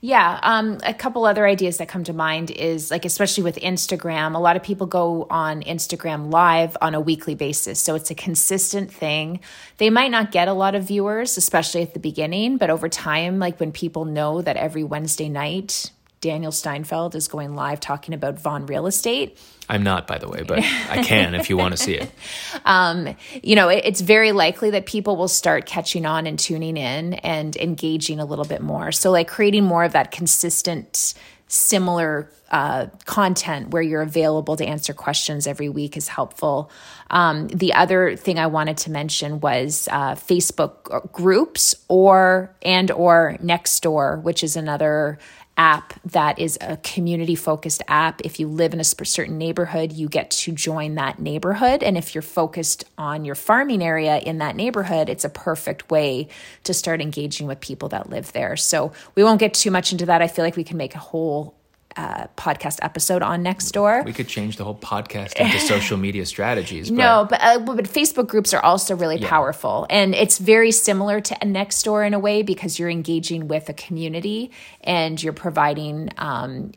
Yeah, 0.00 0.38
um, 0.42 0.78
a 0.84 0.92
couple 0.92 1.24
other 1.24 1.46
ideas 1.46 1.78
that 1.78 1.88
come 1.88 2.04
to 2.04 2.12
mind 2.12 2.50
is 2.50 2.90
like, 2.90 3.04
especially 3.04 3.44
with 3.44 3.56
Instagram, 3.56 4.34
a 4.34 4.38
lot 4.38 4.56
of 4.56 4.62
people 4.62 4.86
go 4.86 5.26
on 5.30 5.62
Instagram 5.62 6.30
live 6.30 6.76
on 6.82 6.94
a 6.94 7.00
weekly 7.00 7.34
basis. 7.34 7.80
So 7.80 7.94
it's 7.94 8.10
a 8.10 8.14
consistent 8.14 8.92
thing. 8.92 9.40
They 9.78 9.90
might 9.90 10.10
not 10.10 10.32
get 10.32 10.48
a 10.48 10.52
lot 10.52 10.74
of 10.74 10.84
viewers, 10.84 11.36
especially 11.36 11.82
at 11.82 11.94
the 11.94 12.00
beginning, 12.00 12.58
but 12.58 12.68
over 12.68 12.88
time, 12.88 13.38
like 13.38 13.58
when 13.58 13.72
people 13.72 14.04
know 14.04 14.42
that 14.42 14.56
every 14.56 14.84
Wednesday 14.84 15.28
night, 15.28 15.90
Daniel 16.20 16.50
Steinfeld 16.50 17.14
is 17.14 17.28
going 17.28 17.54
live 17.54 17.78
talking 17.78 18.14
about 18.14 18.38
Vaughan 18.38 18.66
real 18.66 18.86
estate. 18.86 19.38
I'm 19.68 19.82
not, 19.82 20.06
by 20.06 20.18
the 20.18 20.28
way, 20.28 20.42
but 20.42 20.58
I 20.58 21.02
can 21.02 21.34
if 21.34 21.50
you 21.50 21.56
want 21.56 21.76
to 21.76 21.82
see 21.82 21.94
it. 21.94 22.10
Um, 22.64 23.14
you 23.44 23.54
know, 23.54 23.68
it, 23.68 23.82
it's 23.84 24.00
very 24.00 24.32
likely 24.32 24.70
that 24.70 24.86
people 24.86 25.16
will 25.16 25.28
start 25.28 25.66
catching 25.66 26.04
on 26.04 26.26
and 26.26 26.36
tuning 26.36 26.76
in 26.76 27.14
and 27.14 27.54
engaging 27.56 28.18
a 28.18 28.24
little 28.24 28.44
bit 28.44 28.60
more. 28.60 28.90
So, 28.90 29.12
like 29.12 29.28
creating 29.28 29.62
more 29.62 29.84
of 29.84 29.92
that 29.92 30.10
consistent, 30.10 31.14
similar 31.46 32.28
uh, 32.50 32.86
content 33.04 33.70
where 33.70 33.82
you're 33.82 34.02
available 34.02 34.56
to 34.56 34.64
answer 34.64 34.92
questions 34.92 35.46
every 35.46 35.68
week 35.68 35.96
is 35.96 36.08
helpful. 36.08 36.70
Um, 37.10 37.48
the 37.48 37.74
other 37.74 38.16
thing 38.16 38.38
I 38.38 38.46
wanted 38.46 38.78
to 38.78 38.90
mention 38.90 39.40
was 39.40 39.88
uh, 39.92 40.14
Facebook 40.14 41.12
groups 41.12 41.74
or 41.88 42.54
and 42.62 42.90
or 42.90 43.36
Nextdoor, 43.42 44.22
which 44.22 44.42
is 44.42 44.56
another 44.56 45.18
app 45.56 45.94
that 46.04 46.38
is 46.38 46.58
a 46.60 46.76
community 46.78 47.34
focused 47.34 47.82
app. 47.88 48.20
If 48.22 48.38
you 48.38 48.48
live 48.48 48.72
in 48.72 48.80
a 48.80 48.84
certain 48.84 49.38
neighborhood, 49.38 49.92
you 49.92 50.08
get 50.08 50.30
to 50.32 50.52
join 50.52 50.96
that 50.96 51.18
neighborhood. 51.18 51.82
And 51.82 51.96
if 51.96 52.14
you're 52.14 52.22
focused 52.22 52.84
on 52.98 53.24
your 53.24 53.34
farming 53.34 53.82
area 53.82 54.18
in 54.18 54.38
that 54.38 54.56
neighborhood, 54.56 55.08
it's 55.08 55.24
a 55.24 55.30
perfect 55.30 55.90
way 55.90 56.28
to 56.64 56.74
start 56.74 57.00
engaging 57.00 57.46
with 57.46 57.60
people 57.60 57.88
that 57.90 58.10
live 58.10 58.32
there. 58.32 58.56
So 58.56 58.92
we 59.14 59.24
won't 59.24 59.40
get 59.40 59.54
too 59.54 59.70
much 59.70 59.92
into 59.92 60.06
that. 60.06 60.22
I 60.22 60.28
feel 60.28 60.44
like 60.44 60.56
we 60.56 60.64
can 60.64 60.76
make 60.76 60.94
a 60.94 60.98
whole 60.98 61.55
uh, 61.96 62.26
podcast 62.36 62.78
episode 62.82 63.22
on 63.22 63.42
Nextdoor. 63.42 64.04
We 64.04 64.12
could 64.12 64.28
change 64.28 64.56
the 64.56 64.64
whole 64.64 64.74
podcast 64.74 65.34
into 65.34 65.58
social 65.66 65.96
media 65.96 66.26
strategies. 66.26 66.90
But... 66.90 66.96
No, 66.96 67.26
but 67.28 67.40
uh, 67.42 67.58
but 67.60 67.84
Facebook 67.86 68.28
groups 68.28 68.52
are 68.52 68.62
also 68.62 68.94
really 68.94 69.16
yeah. 69.16 69.28
powerful, 69.28 69.86
and 69.88 70.14
it's 70.14 70.38
very 70.38 70.72
similar 70.72 71.20
to 71.20 71.34
Nextdoor 71.36 72.06
in 72.06 72.14
a 72.14 72.18
way 72.18 72.42
because 72.42 72.78
you're 72.78 72.90
engaging 72.90 73.48
with 73.48 73.68
a 73.68 73.72
community 73.72 74.50
and 74.82 75.22
you're 75.22 75.32
providing 75.32 76.10
um, 76.18 76.72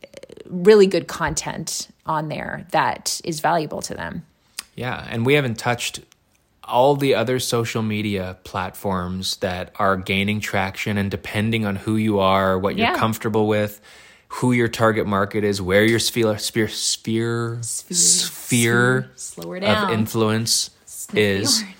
really 0.45 0.87
good 0.87 1.07
content 1.07 1.89
on 2.05 2.29
there 2.29 2.65
that 2.71 3.19
is 3.23 3.39
valuable 3.39 3.81
to 3.81 3.93
them. 3.93 4.25
Yeah, 4.75 5.05
and 5.09 5.25
we 5.25 5.33
haven't 5.33 5.57
touched 5.57 6.01
all 6.63 6.95
the 6.95 7.15
other 7.15 7.39
social 7.39 7.81
media 7.81 8.37
platforms 8.43 9.37
that 9.37 9.73
are 9.77 9.97
gaining 9.97 10.39
traction 10.39 10.97
and 10.97 11.09
depending 11.09 11.65
on 11.65 11.75
who 11.75 11.95
you 11.95 12.19
are, 12.19 12.57
what 12.57 12.77
you're 12.77 12.87
yeah. 12.87 12.95
comfortable 12.95 13.47
with 13.47 13.81
who 14.29 14.51
your 14.51 14.67
target 14.67 15.07
market 15.07 15.43
is, 15.43 15.61
where 15.61 15.83
your 15.83 15.99
sphere 15.99 16.37
sphere 16.37 16.67
sphere 16.67 17.59
sphere, 17.61 19.11
sphere 19.15 19.63
of 19.63 19.89
influence 19.91 20.71
is. 21.13 21.63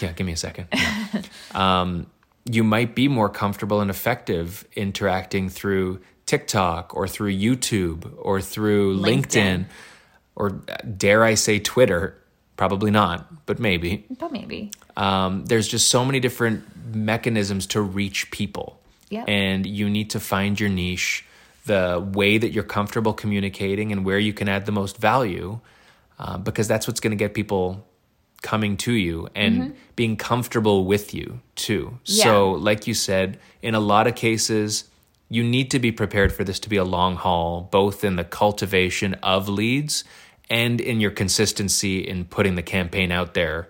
Yeah, 0.00 0.12
give 0.12 0.26
me 0.26 0.32
a 0.32 0.38
second. 0.38 0.68
Yeah. 0.72 1.22
um, 1.54 2.06
you 2.46 2.64
might 2.64 2.94
be 2.94 3.08
more 3.08 3.28
comfortable 3.28 3.80
and 3.82 3.90
effective 3.90 4.66
interacting 4.74 5.50
through 5.50 6.00
TikTok 6.24 6.94
or 6.94 7.06
through 7.06 7.32
YouTube 7.32 8.10
or 8.18 8.40
through 8.40 8.98
LinkedIn, 8.98 9.22
LinkedIn 9.26 9.64
or 10.34 10.50
dare 10.96 11.24
I 11.24 11.34
say 11.34 11.58
Twitter. 11.58 12.16
Probably 12.56 12.90
not, 12.90 13.46
but 13.46 13.58
maybe. 13.58 14.06
But 14.18 14.32
maybe. 14.32 14.70
Um, 14.96 15.44
there's 15.44 15.68
just 15.68 15.88
so 15.88 16.04
many 16.06 16.20
different 16.20 16.94
mechanisms 16.94 17.66
to 17.68 17.82
reach 17.82 18.30
people. 18.30 18.80
Yep. 19.10 19.28
And 19.28 19.66
you 19.66 19.90
need 19.90 20.10
to 20.10 20.20
find 20.20 20.58
your 20.58 20.70
niche 20.70 21.24
the 21.66 22.04
way 22.14 22.38
that 22.38 22.52
you're 22.52 22.64
comfortable 22.64 23.12
communicating 23.12 23.92
and 23.92 24.04
where 24.04 24.18
you 24.18 24.32
can 24.32 24.48
add 24.48 24.66
the 24.66 24.72
most 24.72 24.96
value, 24.96 25.60
uh, 26.18 26.38
because 26.38 26.66
that's 26.66 26.86
what's 26.86 27.00
going 27.00 27.10
to 27.10 27.16
get 27.16 27.34
people 27.34 27.86
coming 28.42 28.76
to 28.76 28.92
you 28.92 29.28
and 29.34 29.60
mm-hmm. 29.60 29.74
being 29.96 30.16
comfortable 30.16 30.84
with 30.84 31.12
you 31.12 31.40
too. 31.54 31.98
Yeah. 32.04 32.24
So, 32.24 32.52
like 32.52 32.86
you 32.86 32.94
said, 32.94 33.38
in 33.62 33.74
a 33.74 33.80
lot 33.80 34.06
of 34.06 34.14
cases, 34.14 34.84
you 35.28 35.42
need 35.42 35.70
to 35.72 35.78
be 35.78 35.92
prepared 35.92 36.32
for 36.32 36.44
this 36.44 36.60
to 36.60 36.68
be 36.68 36.76
a 36.76 36.84
long 36.84 37.16
haul, 37.16 37.68
both 37.70 38.04
in 38.04 38.16
the 38.16 38.24
cultivation 38.24 39.14
of 39.22 39.48
leads 39.48 40.04
and 40.48 40.80
in 40.80 41.00
your 41.00 41.10
consistency 41.10 41.98
in 41.98 42.24
putting 42.24 42.54
the 42.54 42.62
campaign 42.62 43.10
out 43.10 43.34
there 43.34 43.68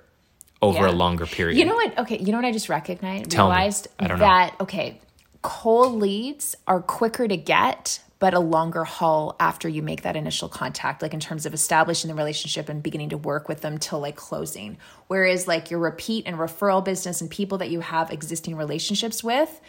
over 0.60 0.80
yeah. 0.80 0.90
a 0.90 0.92
longer 0.92 1.26
period. 1.26 1.58
You 1.58 1.64
know 1.64 1.74
what? 1.74 1.98
Okay, 1.98 2.18
you 2.18 2.32
know 2.32 2.38
what 2.38 2.44
I 2.44 2.52
just 2.52 2.68
recognized 2.68 3.30
Tell 3.30 3.48
realized 3.48 3.86
me. 3.86 4.04
I 4.04 4.08
don't 4.08 4.18
that 4.18 4.52
know. 4.52 4.64
okay, 4.64 5.00
cold 5.46 5.94
leads 5.94 6.56
are 6.66 6.80
quicker 6.80 7.28
to 7.28 7.36
get, 7.36 8.00
but 8.18 8.34
a 8.34 8.40
longer 8.40 8.82
haul 8.84 9.36
after 9.38 9.68
you 9.68 9.80
make 9.82 10.02
that 10.02 10.16
initial 10.16 10.48
contact, 10.48 11.02
like 11.02 11.14
in 11.14 11.20
terms 11.20 11.46
of 11.46 11.54
establishing 11.54 12.08
the 12.08 12.14
relationship 12.14 12.68
and 12.68 12.82
beginning 12.82 13.10
to 13.10 13.16
work 13.16 13.48
with 13.48 13.60
them 13.60 13.78
till 13.78 14.00
like 14.00 14.16
closing. 14.16 14.76
Whereas 15.06 15.46
like 15.46 15.70
your 15.70 15.78
repeat 15.78 16.24
and 16.26 16.36
referral 16.36 16.84
business 16.84 17.20
and 17.20 17.30
people 17.30 17.58
that 17.58 17.70
you 17.70 17.80
have 17.80 18.10
existing 18.10 18.56
relationships 18.56 19.22
with, 19.22 19.60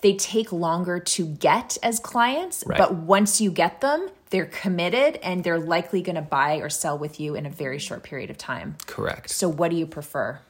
they 0.00 0.14
take 0.14 0.52
longer 0.52 0.98
to 1.00 1.26
get 1.26 1.76
as 1.82 1.98
clients, 1.98 2.64
Right. 2.66 2.78
but 2.78 2.94
once 2.94 3.40
you 3.40 3.50
get 3.50 3.80
them, 3.82 4.08
they're 4.30 4.46
committed 4.46 5.16
and 5.22 5.44
they're 5.44 5.58
likely 5.60 6.00
going 6.02 6.16
to 6.16 6.22
buy 6.22 6.56
or 6.56 6.70
sell 6.70 6.96
with 6.98 7.20
you 7.20 7.34
in 7.34 7.44
a 7.46 7.50
very 7.50 7.78
short 7.78 8.02
period 8.02 8.30
of 8.30 8.38
time. 8.38 8.76
Correct. 8.86 9.30
So, 9.30 9.48
what 9.48 9.70
do 9.70 9.76
you 9.76 9.86
prefer? 9.86 10.40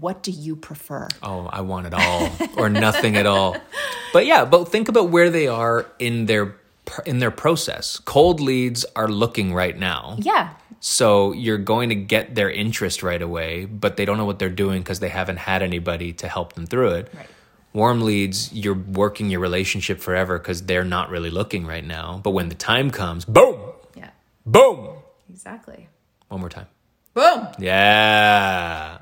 What 0.00 0.22
do 0.22 0.30
you 0.30 0.56
prefer? 0.56 1.08
Oh, 1.22 1.46
I 1.52 1.60
want 1.62 1.86
it 1.86 1.94
all 1.94 2.30
or 2.56 2.68
nothing 2.68 3.16
at 3.16 3.26
all. 3.26 3.56
But 4.10 4.24
yeah, 4.24 4.46
but 4.46 4.64
think 4.70 4.88
about 4.88 5.10
where 5.10 5.28
they 5.28 5.48
are 5.48 5.84
in 5.98 6.24
their 6.24 6.56
in 7.04 7.18
their 7.18 7.30
process. 7.30 7.98
Cold 7.98 8.40
leads 8.40 8.86
are 8.96 9.06
looking 9.06 9.52
right 9.52 9.78
now. 9.78 10.16
Yeah. 10.18 10.54
So 10.80 11.32
you're 11.32 11.58
going 11.58 11.90
to 11.90 11.94
get 11.94 12.34
their 12.34 12.50
interest 12.50 13.02
right 13.02 13.20
away, 13.20 13.66
but 13.66 13.98
they 13.98 14.06
don't 14.06 14.16
know 14.16 14.24
what 14.24 14.38
they're 14.38 14.48
doing 14.64 14.80
because 14.80 15.00
they 15.00 15.10
haven't 15.10 15.36
had 15.36 15.60
anybody 15.62 16.14
to 16.14 16.26
help 16.28 16.54
them 16.54 16.64
through 16.66 16.92
it. 16.92 17.12
Right. 17.14 17.26
Warm 17.74 18.00
leads, 18.00 18.50
you're 18.50 18.72
working 19.02 19.28
your 19.28 19.40
relationship 19.40 20.00
forever 20.00 20.38
because 20.38 20.62
they're 20.64 20.84
not 20.84 21.10
really 21.10 21.30
looking 21.30 21.66
right 21.66 21.84
now. 21.84 22.18
But 22.24 22.30
when 22.30 22.48
the 22.48 22.54
time 22.54 22.90
comes, 22.90 23.26
boom, 23.26 23.60
Yeah. 23.94 24.08
boom. 24.46 24.88
Exactly. 25.28 25.88
One 26.28 26.40
more 26.40 26.48
time. 26.48 26.66
Boom. 27.12 27.48
Yeah. 27.58 28.98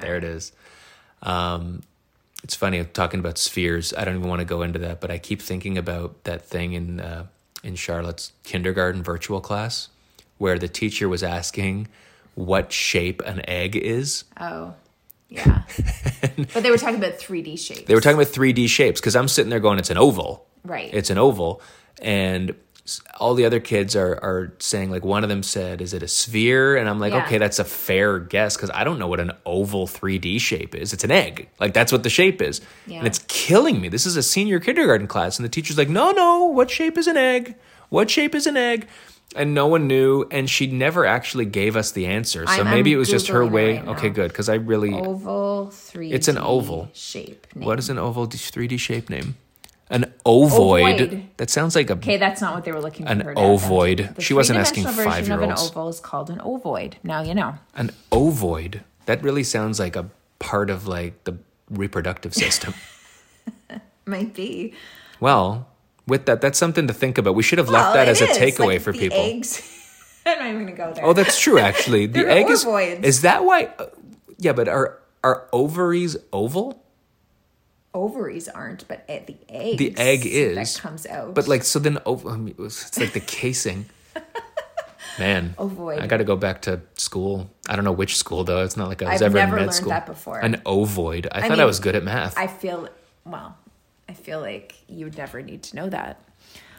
There 0.00 0.16
it 0.16 0.24
is. 0.24 0.52
Um, 1.22 1.82
it's 2.42 2.54
funny 2.54 2.84
talking 2.84 3.20
about 3.20 3.38
spheres. 3.38 3.92
I 3.96 4.04
don't 4.04 4.16
even 4.16 4.28
want 4.28 4.40
to 4.40 4.44
go 4.44 4.62
into 4.62 4.78
that, 4.80 5.00
but 5.00 5.10
I 5.10 5.18
keep 5.18 5.42
thinking 5.42 5.76
about 5.78 6.24
that 6.24 6.42
thing 6.42 6.74
in 6.74 7.00
uh, 7.00 7.26
in 7.62 7.74
Charlotte's 7.74 8.32
kindergarten 8.44 9.02
virtual 9.02 9.40
class 9.40 9.88
where 10.38 10.58
the 10.58 10.68
teacher 10.68 11.08
was 11.08 11.22
asking 11.22 11.88
what 12.34 12.72
shape 12.72 13.22
an 13.24 13.40
egg 13.48 13.74
is. 13.74 14.24
Oh, 14.38 14.74
yeah. 15.28 15.62
but 16.54 16.62
they 16.62 16.70
were 16.70 16.78
talking 16.78 16.96
about 16.98 17.14
3D 17.14 17.58
shapes. 17.58 17.82
They 17.82 17.94
were 17.94 18.00
talking 18.00 18.18
about 18.18 18.32
3D 18.32 18.68
shapes 18.68 19.00
because 19.00 19.16
I'm 19.16 19.28
sitting 19.28 19.50
there 19.50 19.60
going, 19.60 19.78
it's 19.78 19.90
an 19.90 19.98
oval. 19.98 20.46
Right. 20.64 20.92
It's 20.92 21.10
an 21.10 21.18
oval. 21.18 21.62
And 22.00 22.54
all 23.18 23.34
the 23.34 23.44
other 23.44 23.58
kids 23.60 23.96
are, 23.96 24.14
are 24.22 24.52
saying, 24.58 24.90
like, 24.90 25.04
one 25.04 25.22
of 25.24 25.28
them 25.28 25.42
said, 25.42 25.80
is 25.80 25.92
it 25.92 26.02
a 26.02 26.08
sphere? 26.08 26.76
And 26.76 26.88
I'm 26.88 27.00
like, 27.00 27.12
Yeah. 27.12 27.24
okay, 27.24 27.38
that's 27.38 27.58
a 27.58 27.64
fair 27.64 28.18
guess 28.18 28.56
because 28.56 28.70
I 28.72 28.84
don't 28.84 28.98
know 28.98 29.08
what 29.08 29.20
an 29.20 29.32
oval 29.44 29.86
3D 29.86 30.40
shape 30.40 30.74
is. 30.74 30.92
It's 30.92 31.02
an 31.04 31.10
egg. 31.10 31.48
Like, 31.58 31.74
that's 31.74 31.90
what 31.92 32.02
the 32.02 32.10
shape 32.10 32.40
is. 32.40 32.60
Yeah. 32.86 32.98
And 32.98 33.06
it's 33.06 33.18
killing 33.28 33.80
me. 33.80 33.88
This 33.88 34.06
is 34.06 34.16
a 34.16 34.22
senior 34.22 34.60
kindergarten 34.60 35.06
class. 35.06 35.38
And 35.38 35.44
the 35.44 35.48
teacher's 35.50 35.76
like, 35.78 35.88
no, 35.88 36.12
no, 36.12 36.44
what 36.46 36.70
shape 36.70 36.96
is 36.98 37.06
an 37.06 37.16
egg? 37.16 37.56
What 37.88 38.10
shape 38.10 38.34
is 38.34 38.46
an 38.46 38.56
egg? 38.56 38.86
And 39.34 39.52
no 39.54 39.66
one 39.66 39.86
knew, 39.88 40.24
and 40.30 40.48
she 40.48 40.66
never 40.68 41.04
actually 41.04 41.44
gave 41.46 41.76
us 41.76 41.90
the 41.90 42.06
answer. 42.06 42.46
So 42.46 42.52
I'm- 42.52 42.66
maybe 42.70 42.92
I'm 42.92 42.96
it 42.96 42.98
was 42.98 43.10
just 43.10 43.26
her 43.28 43.44
way. 43.44 43.78
right 43.78 43.88
okay, 43.88 44.08
good, 44.08 44.28
because 44.28 44.48
I 44.48 44.54
really. 44.54 44.94
oval 44.94 45.68
3D 45.72 46.12
It's 46.14 46.28
an 46.28 46.38
oval. 46.38 46.88
shape. 46.94 47.46
Name. 47.54 47.66
What 47.66 47.78
is 47.80 47.90
an 47.90 47.98
oval 47.98 48.28
3D 48.28 48.78
shape 48.78 49.10
name? 49.10 49.36
An 49.88 50.12
ovoid. 50.24 51.00
Ovoid. 51.00 51.26
That 51.36 51.48
sounds 51.48 51.76
like 51.76 51.90
a 51.90 51.94
Okay, 51.94 52.16
that's 52.16 52.40
not 52.40 52.54
what 52.54 52.64
they 52.64 52.72
were 52.72 52.80
looking 52.80 53.06
for. 53.06 53.12
An 53.12 53.22
ovoid. 53.36 54.16
She 54.20 54.34
wasn't 54.34 54.58
asking 54.58 54.84
version 54.84 54.98
of 55.06 55.12
five-year-olds. 55.12 55.62
An 55.62 55.68
oval 55.68 55.88
is 55.88 56.00
called 56.00 56.28
an 56.30 56.40
ovoid. 56.40 56.94
Now 57.04 57.22
you 57.22 57.34
know. 57.34 57.54
an 57.74 57.90
ovoid. 58.10 58.82
That 59.06 59.22
really 59.22 59.44
sounds 59.44 59.78
like 59.78 59.94
a 59.94 60.10
part 60.40 60.70
of 60.70 60.88
like 60.88 61.22
the 61.24 61.38
reproductive 61.70 62.34
system. 62.34 62.74
Might 64.06 64.34
be. 64.34 64.74
well, 65.20 65.68
with 66.06 66.26
that, 66.26 66.40
that's 66.40 66.58
something 66.58 66.86
to 66.86 66.94
think 66.94 67.18
about. 67.18 67.34
We 67.34 67.42
should 67.42 67.58
have 67.58 67.68
left 67.68 67.94
that 67.94 68.08
as 68.08 68.20
a 68.20 68.26
takeaway 68.26 68.80
for 68.80 68.92
people. 68.92 69.18
Eggs. 69.18 69.72
I'm 70.26 70.38
not 70.38 70.48
even 70.48 70.60
gonna 70.66 70.76
go 70.76 70.92
there. 70.92 71.04
Oh, 71.04 71.12
that's 71.12 71.40
true. 71.40 71.58
Actually, 71.58 72.06
the 72.16 72.28
egg 72.28 72.50
is. 72.50 72.64
ovoids. 72.64 73.04
Is 73.04 73.22
that 73.22 73.44
why? 73.44 73.70
uh, 73.78 73.86
yeah, 74.38 74.52
but 74.52 74.68
are 74.68 74.98
are 75.22 75.48
ovaries 75.52 76.16
oval? 76.32 76.82
Ovaries 77.96 78.48
aren't, 78.48 78.86
but 78.86 79.04
at 79.08 79.26
the 79.26 79.36
egg. 79.48 79.78
The 79.78 79.96
egg 79.96 80.26
is. 80.26 80.54
that 80.54 80.80
comes 80.80 81.06
out. 81.06 81.34
But 81.34 81.48
like, 81.48 81.64
so 81.64 81.78
then, 81.78 81.98
ov- 82.06 82.26
I 82.26 82.36
mean, 82.36 82.54
it's 82.58 82.98
like 82.98 83.12
the 83.12 83.20
casing. 83.20 83.86
Man, 85.18 85.54
Ovoid. 85.58 86.00
I 86.00 86.06
got 86.06 86.18
to 86.18 86.24
go 86.24 86.36
back 86.36 86.62
to 86.62 86.80
school. 86.96 87.50
I 87.68 87.74
don't 87.74 87.86
know 87.86 87.92
which 87.92 88.18
school 88.18 88.44
though. 88.44 88.62
It's 88.64 88.76
not 88.76 88.88
like 88.88 89.00
I 89.02 89.12
was 89.14 89.22
I've 89.22 89.26
ever 89.34 89.38
never 89.38 89.56
in 89.56 89.60
med 89.62 89.66
learned 89.68 89.74
school. 89.74 89.88
that 89.88 90.04
before. 90.04 90.38
An 90.40 90.60
ovoid. 90.66 91.26
I, 91.32 91.48
thought 91.48 91.58
I 91.58 91.64
was 91.64 91.80
good 91.80 91.96
at 91.96 92.04
math. 92.04 92.36
I 92.36 92.46
feel 92.46 92.88
well. 93.24 93.56
I 94.10 94.12
feel 94.12 94.40
like 94.40 94.74
you 94.88 95.06
would 95.06 95.16
never 95.16 95.40
need 95.40 95.62
to 95.64 95.76
know 95.76 95.88
that. 95.88 96.20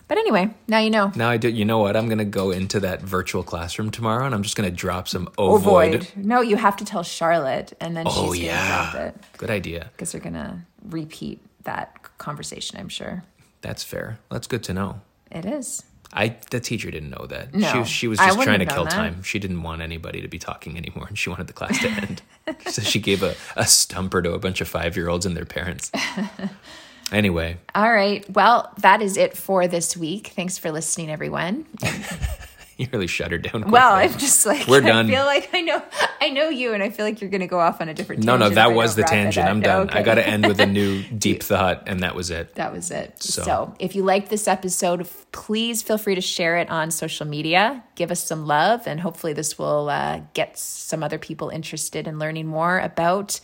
But 0.08 0.20
anyway, 0.20 0.54
now 0.68 0.78
you 0.80 0.90
know. 0.90 1.12
now 1.16 1.30
I 1.30 1.38
do. 1.38 1.50
You 1.50 1.66
know 1.66 1.80
what? 1.80 1.98
I'm 1.98 2.08
gonna 2.08 2.24
go 2.26 2.52
into 2.52 2.80
that 2.82 3.02
virtual 3.02 3.44
classroom 3.44 3.90
tomorrow, 3.92 4.26
and 4.26 4.34
I'm 4.36 4.44
just 4.44 4.56
gonna 4.56 4.72
drop 4.72 5.08
some 5.10 5.28
ovoid. 5.38 5.96
Ovoid. 5.96 6.16
No, 6.16 6.40
you 6.42 6.56
have 6.58 6.78
to 6.78 6.86
tell 6.86 7.04
Charlotte, 7.04 7.74
and 7.82 7.98
then 7.98 8.06
Oh 8.08 8.34
she's 8.34 8.48
gonna 8.48 8.68
drop 8.68 8.96
it 8.96 9.16
good 9.38 9.50
idea. 9.50 9.90
because 9.94 10.12
they're 10.14 10.22
gonna 10.22 10.66
repeat 10.90 11.42
that 11.64 12.18
conversation. 12.18 12.80
I'm 12.80 12.90
sure 12.90 13.24
That's 13.62 13.84
fair. 13.84 14.20
That's 14.32 14.48
good 14.48 14.64
to 14.64 14.74
know. 14.74 15.02
it 15.32 15.46
is. 15.46 15.84
I 16.14 16.38
the 16.52 16.60
teacher 16.62 16.90
didn't 16.90 17.10
know 17.10 17.26
that. 17.28 17.54
No, 17.54 17.84
she, 17.84 17.90
she 17.90 18.08
was 18.08 18.18
just 18.18 18.42
trying 18.42 18.60
to 18.60 18.66
kill 18.66 18.86
that. 18.86 18.94
time. 18.94 19.24
She 19.24 19.40
didn't 19.40 19.62
want 19.62 19.82
anybody 19.82 20.22
to 20.22 20.28
be 20.30 20.40
talking 20.40 20.78
anymore, 20.78 21.06
and 21.08 21.18
she 21.18 21.30
wanted 21.30 21.48
the 21.48 21.54
class 21.54 21.80
to 21.80 21.90
end. 21.90 22.22
so 22.68 22.82
she 22.82 23.00
gave 23.00 23.24
a, 23.24 23.36
a 23.58 23.66
stumper 23.66 24.22
to 24.22 24.32
a 24.34 24.40
bunch 24.40 24.62
of 24.62 24.70
five 24.70 24.96
year 24.96 25.10
olds 25.10 25.26
and 25.26 25.36
their 25.36 25.46
parents. 25.46 25.92
anyway, 27.12 27.58
All 27.76 27.92
right. 27.92 28.28
Well, 28.34 28.72
that 28.80 29.02
is 29.02 29.18
it 29.18 29.36
for 29.36 29.68
this 29.68 29.98
week. 29.98 30.28
Thanks 30.28 30.58
for 30.58 30.72
listening, 30.72 31.10
everyone. 31.10 31.66
you 32.80 32.88
really 32.92 33.08
shut 33.08 33.32
her 33.32 33.38
down. 33.38 33.72
Well. 33.72 33.94
I'm 33.94 34.18
just 34.18 34.46
like 34.46 34.68
We're 34.68 34.82
done. 34.94 35.08
I 35.08 35.10
feel 35.10 35.26
like 35.26 35.50
I 35.54 35.62
know 35.62 35.84
I 36.22 36.30
know 36.30 36.50
you, 36.50 36.74
and 36.74 36.84
I 36.84 36.90
feel 36.90 37.06
like 37.06 37.22
you're 37.22 37.30
going 37.30 37.42
to 37.42 37.48
go 37.48 37.60
off 37.60 37.82
on 37.82 37.90
a 37.90 37.94
different. 37.94 38.24
Tangent. 38.24 38.40
No, 38.40 38.48
no, 38.50 38.54
that 38.56 38.74
was 38.74 38.96
the 38.96 39.04
tangent. 39.04 39.48
I'm 39.48 39.62
done. 39.62 39.90
I 39.90 40.02
got 40.04 40.16
to 40.16 40.28
end 40.28 40.46
with 40.48 40.60
a 40.60 40.66
new 40.66 41.04
deep 41.18 41.44
thought, 41.44 41.84
and 41.88 42.02
that 42.02 42.16
was 42.16 42.30
it. 42.30 42.56
That 42.56 42.72
was 42.74 42.92
it. 42.92 43.22
So- 43.22 43.44
So. 43.44 43.76
if 43.80 43.96
you 43.96 44.04
liked 44.04 44.30
this 44.30 44.48
episode, 44.48 45.08
please 45.32 45.82
feel 45.82 45.98
free 45.98 46.16
to 46.16 46.22
share 46.22 46.58
it 46.58 46.70
on 46.70 46.92
social 46.92 47.26
media. 47.28 47.84
Give 47.96 48.12
us 48.12 48.24
some 48.24 48.46
love, 48.46 48.88
and 48.88 49.00
hopefully, 49.00 49.34
this 49.34 49.58
will 49.58 49.90
uh, 49.90 50.22
get 50.34 50.58
some 50.58 51.02
other 51.04 51.18
people 51.18 51.50
interested 51.50 52.08
in 52.08 52.20
learning 52.20 52.48
more 52.48 52.80
about 52.80 53.40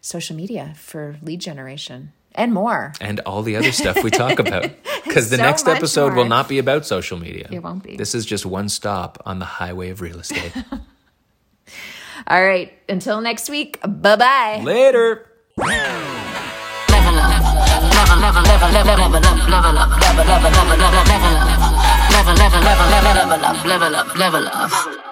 social 0.00 0.34
media 0.36 0.72
for 0.76 1.16
lead 1.22 1.40
generation 1.40 2.12
and 2.34 2.52
more. 2.52 2.92
and 3.00 3.20
all 3.20 3.42
the 3.42 3.56
other 3.56 3.72
stuff 3.72 4.02
we 4.02 4.10
talk 4.10 4.38
about. 4.38 4.70
Because 5.04 5.30
the 5.30 5.36
So 5.36 5.42
next 5.42 5.66
much 5.66 5.76
episode 5.76 6.14
will 6.14 6.26
not 6.28 6.48
be 6.48 6.58
about 6.58 6.86
social 6.86 7.18
media. 7.18 7.48
It 7.50 7.62
won't 7.62 7.82
be. 7.82 7.96
This 7.96 8.14
is 8.14 8.24
just 8.24 8.46
one 8.46 8.68
stop 8.68 9.20
on 9.26 9.38
the 9.38 9.44
highway 9.44 9.90
of 9.90 10.00
real 10.00 10.18
estate. 10.20 10.52
All 12.26 12.44
right. 12.44 12.72
Until 12.88 13.20
next 13.20 13.48
week. 13.50 13.80
Bye 13.82 14.16
bye. 14.16 14.60
Later. 14.62 15.26
level 15.56 17.18
up, 17.18 17.42
level, 17.90 18.20
level, 18.20 18.42
level, 18.42 18.70
level, 18.70 19.10
level 19.10 19.10
up, 19.10 19.50
level 19.50 19.78
up, 19.78 20.00
level, 20.00 20.30
level, 20.30 20.76
level, 20.78 21.00
level, 21.00 21.10
level 21.10 21.36
up, 21.36 21.58
level, 22.10 22.34
level, 22.34 22.60
level, 22.60 22.86
level, 22.90 23.14
level 23.14 23.44
up, 23.44 23.64
level 23.64 23.96
up, 23.96 24.16
level 24.16 24.46
up. 24.48 25.09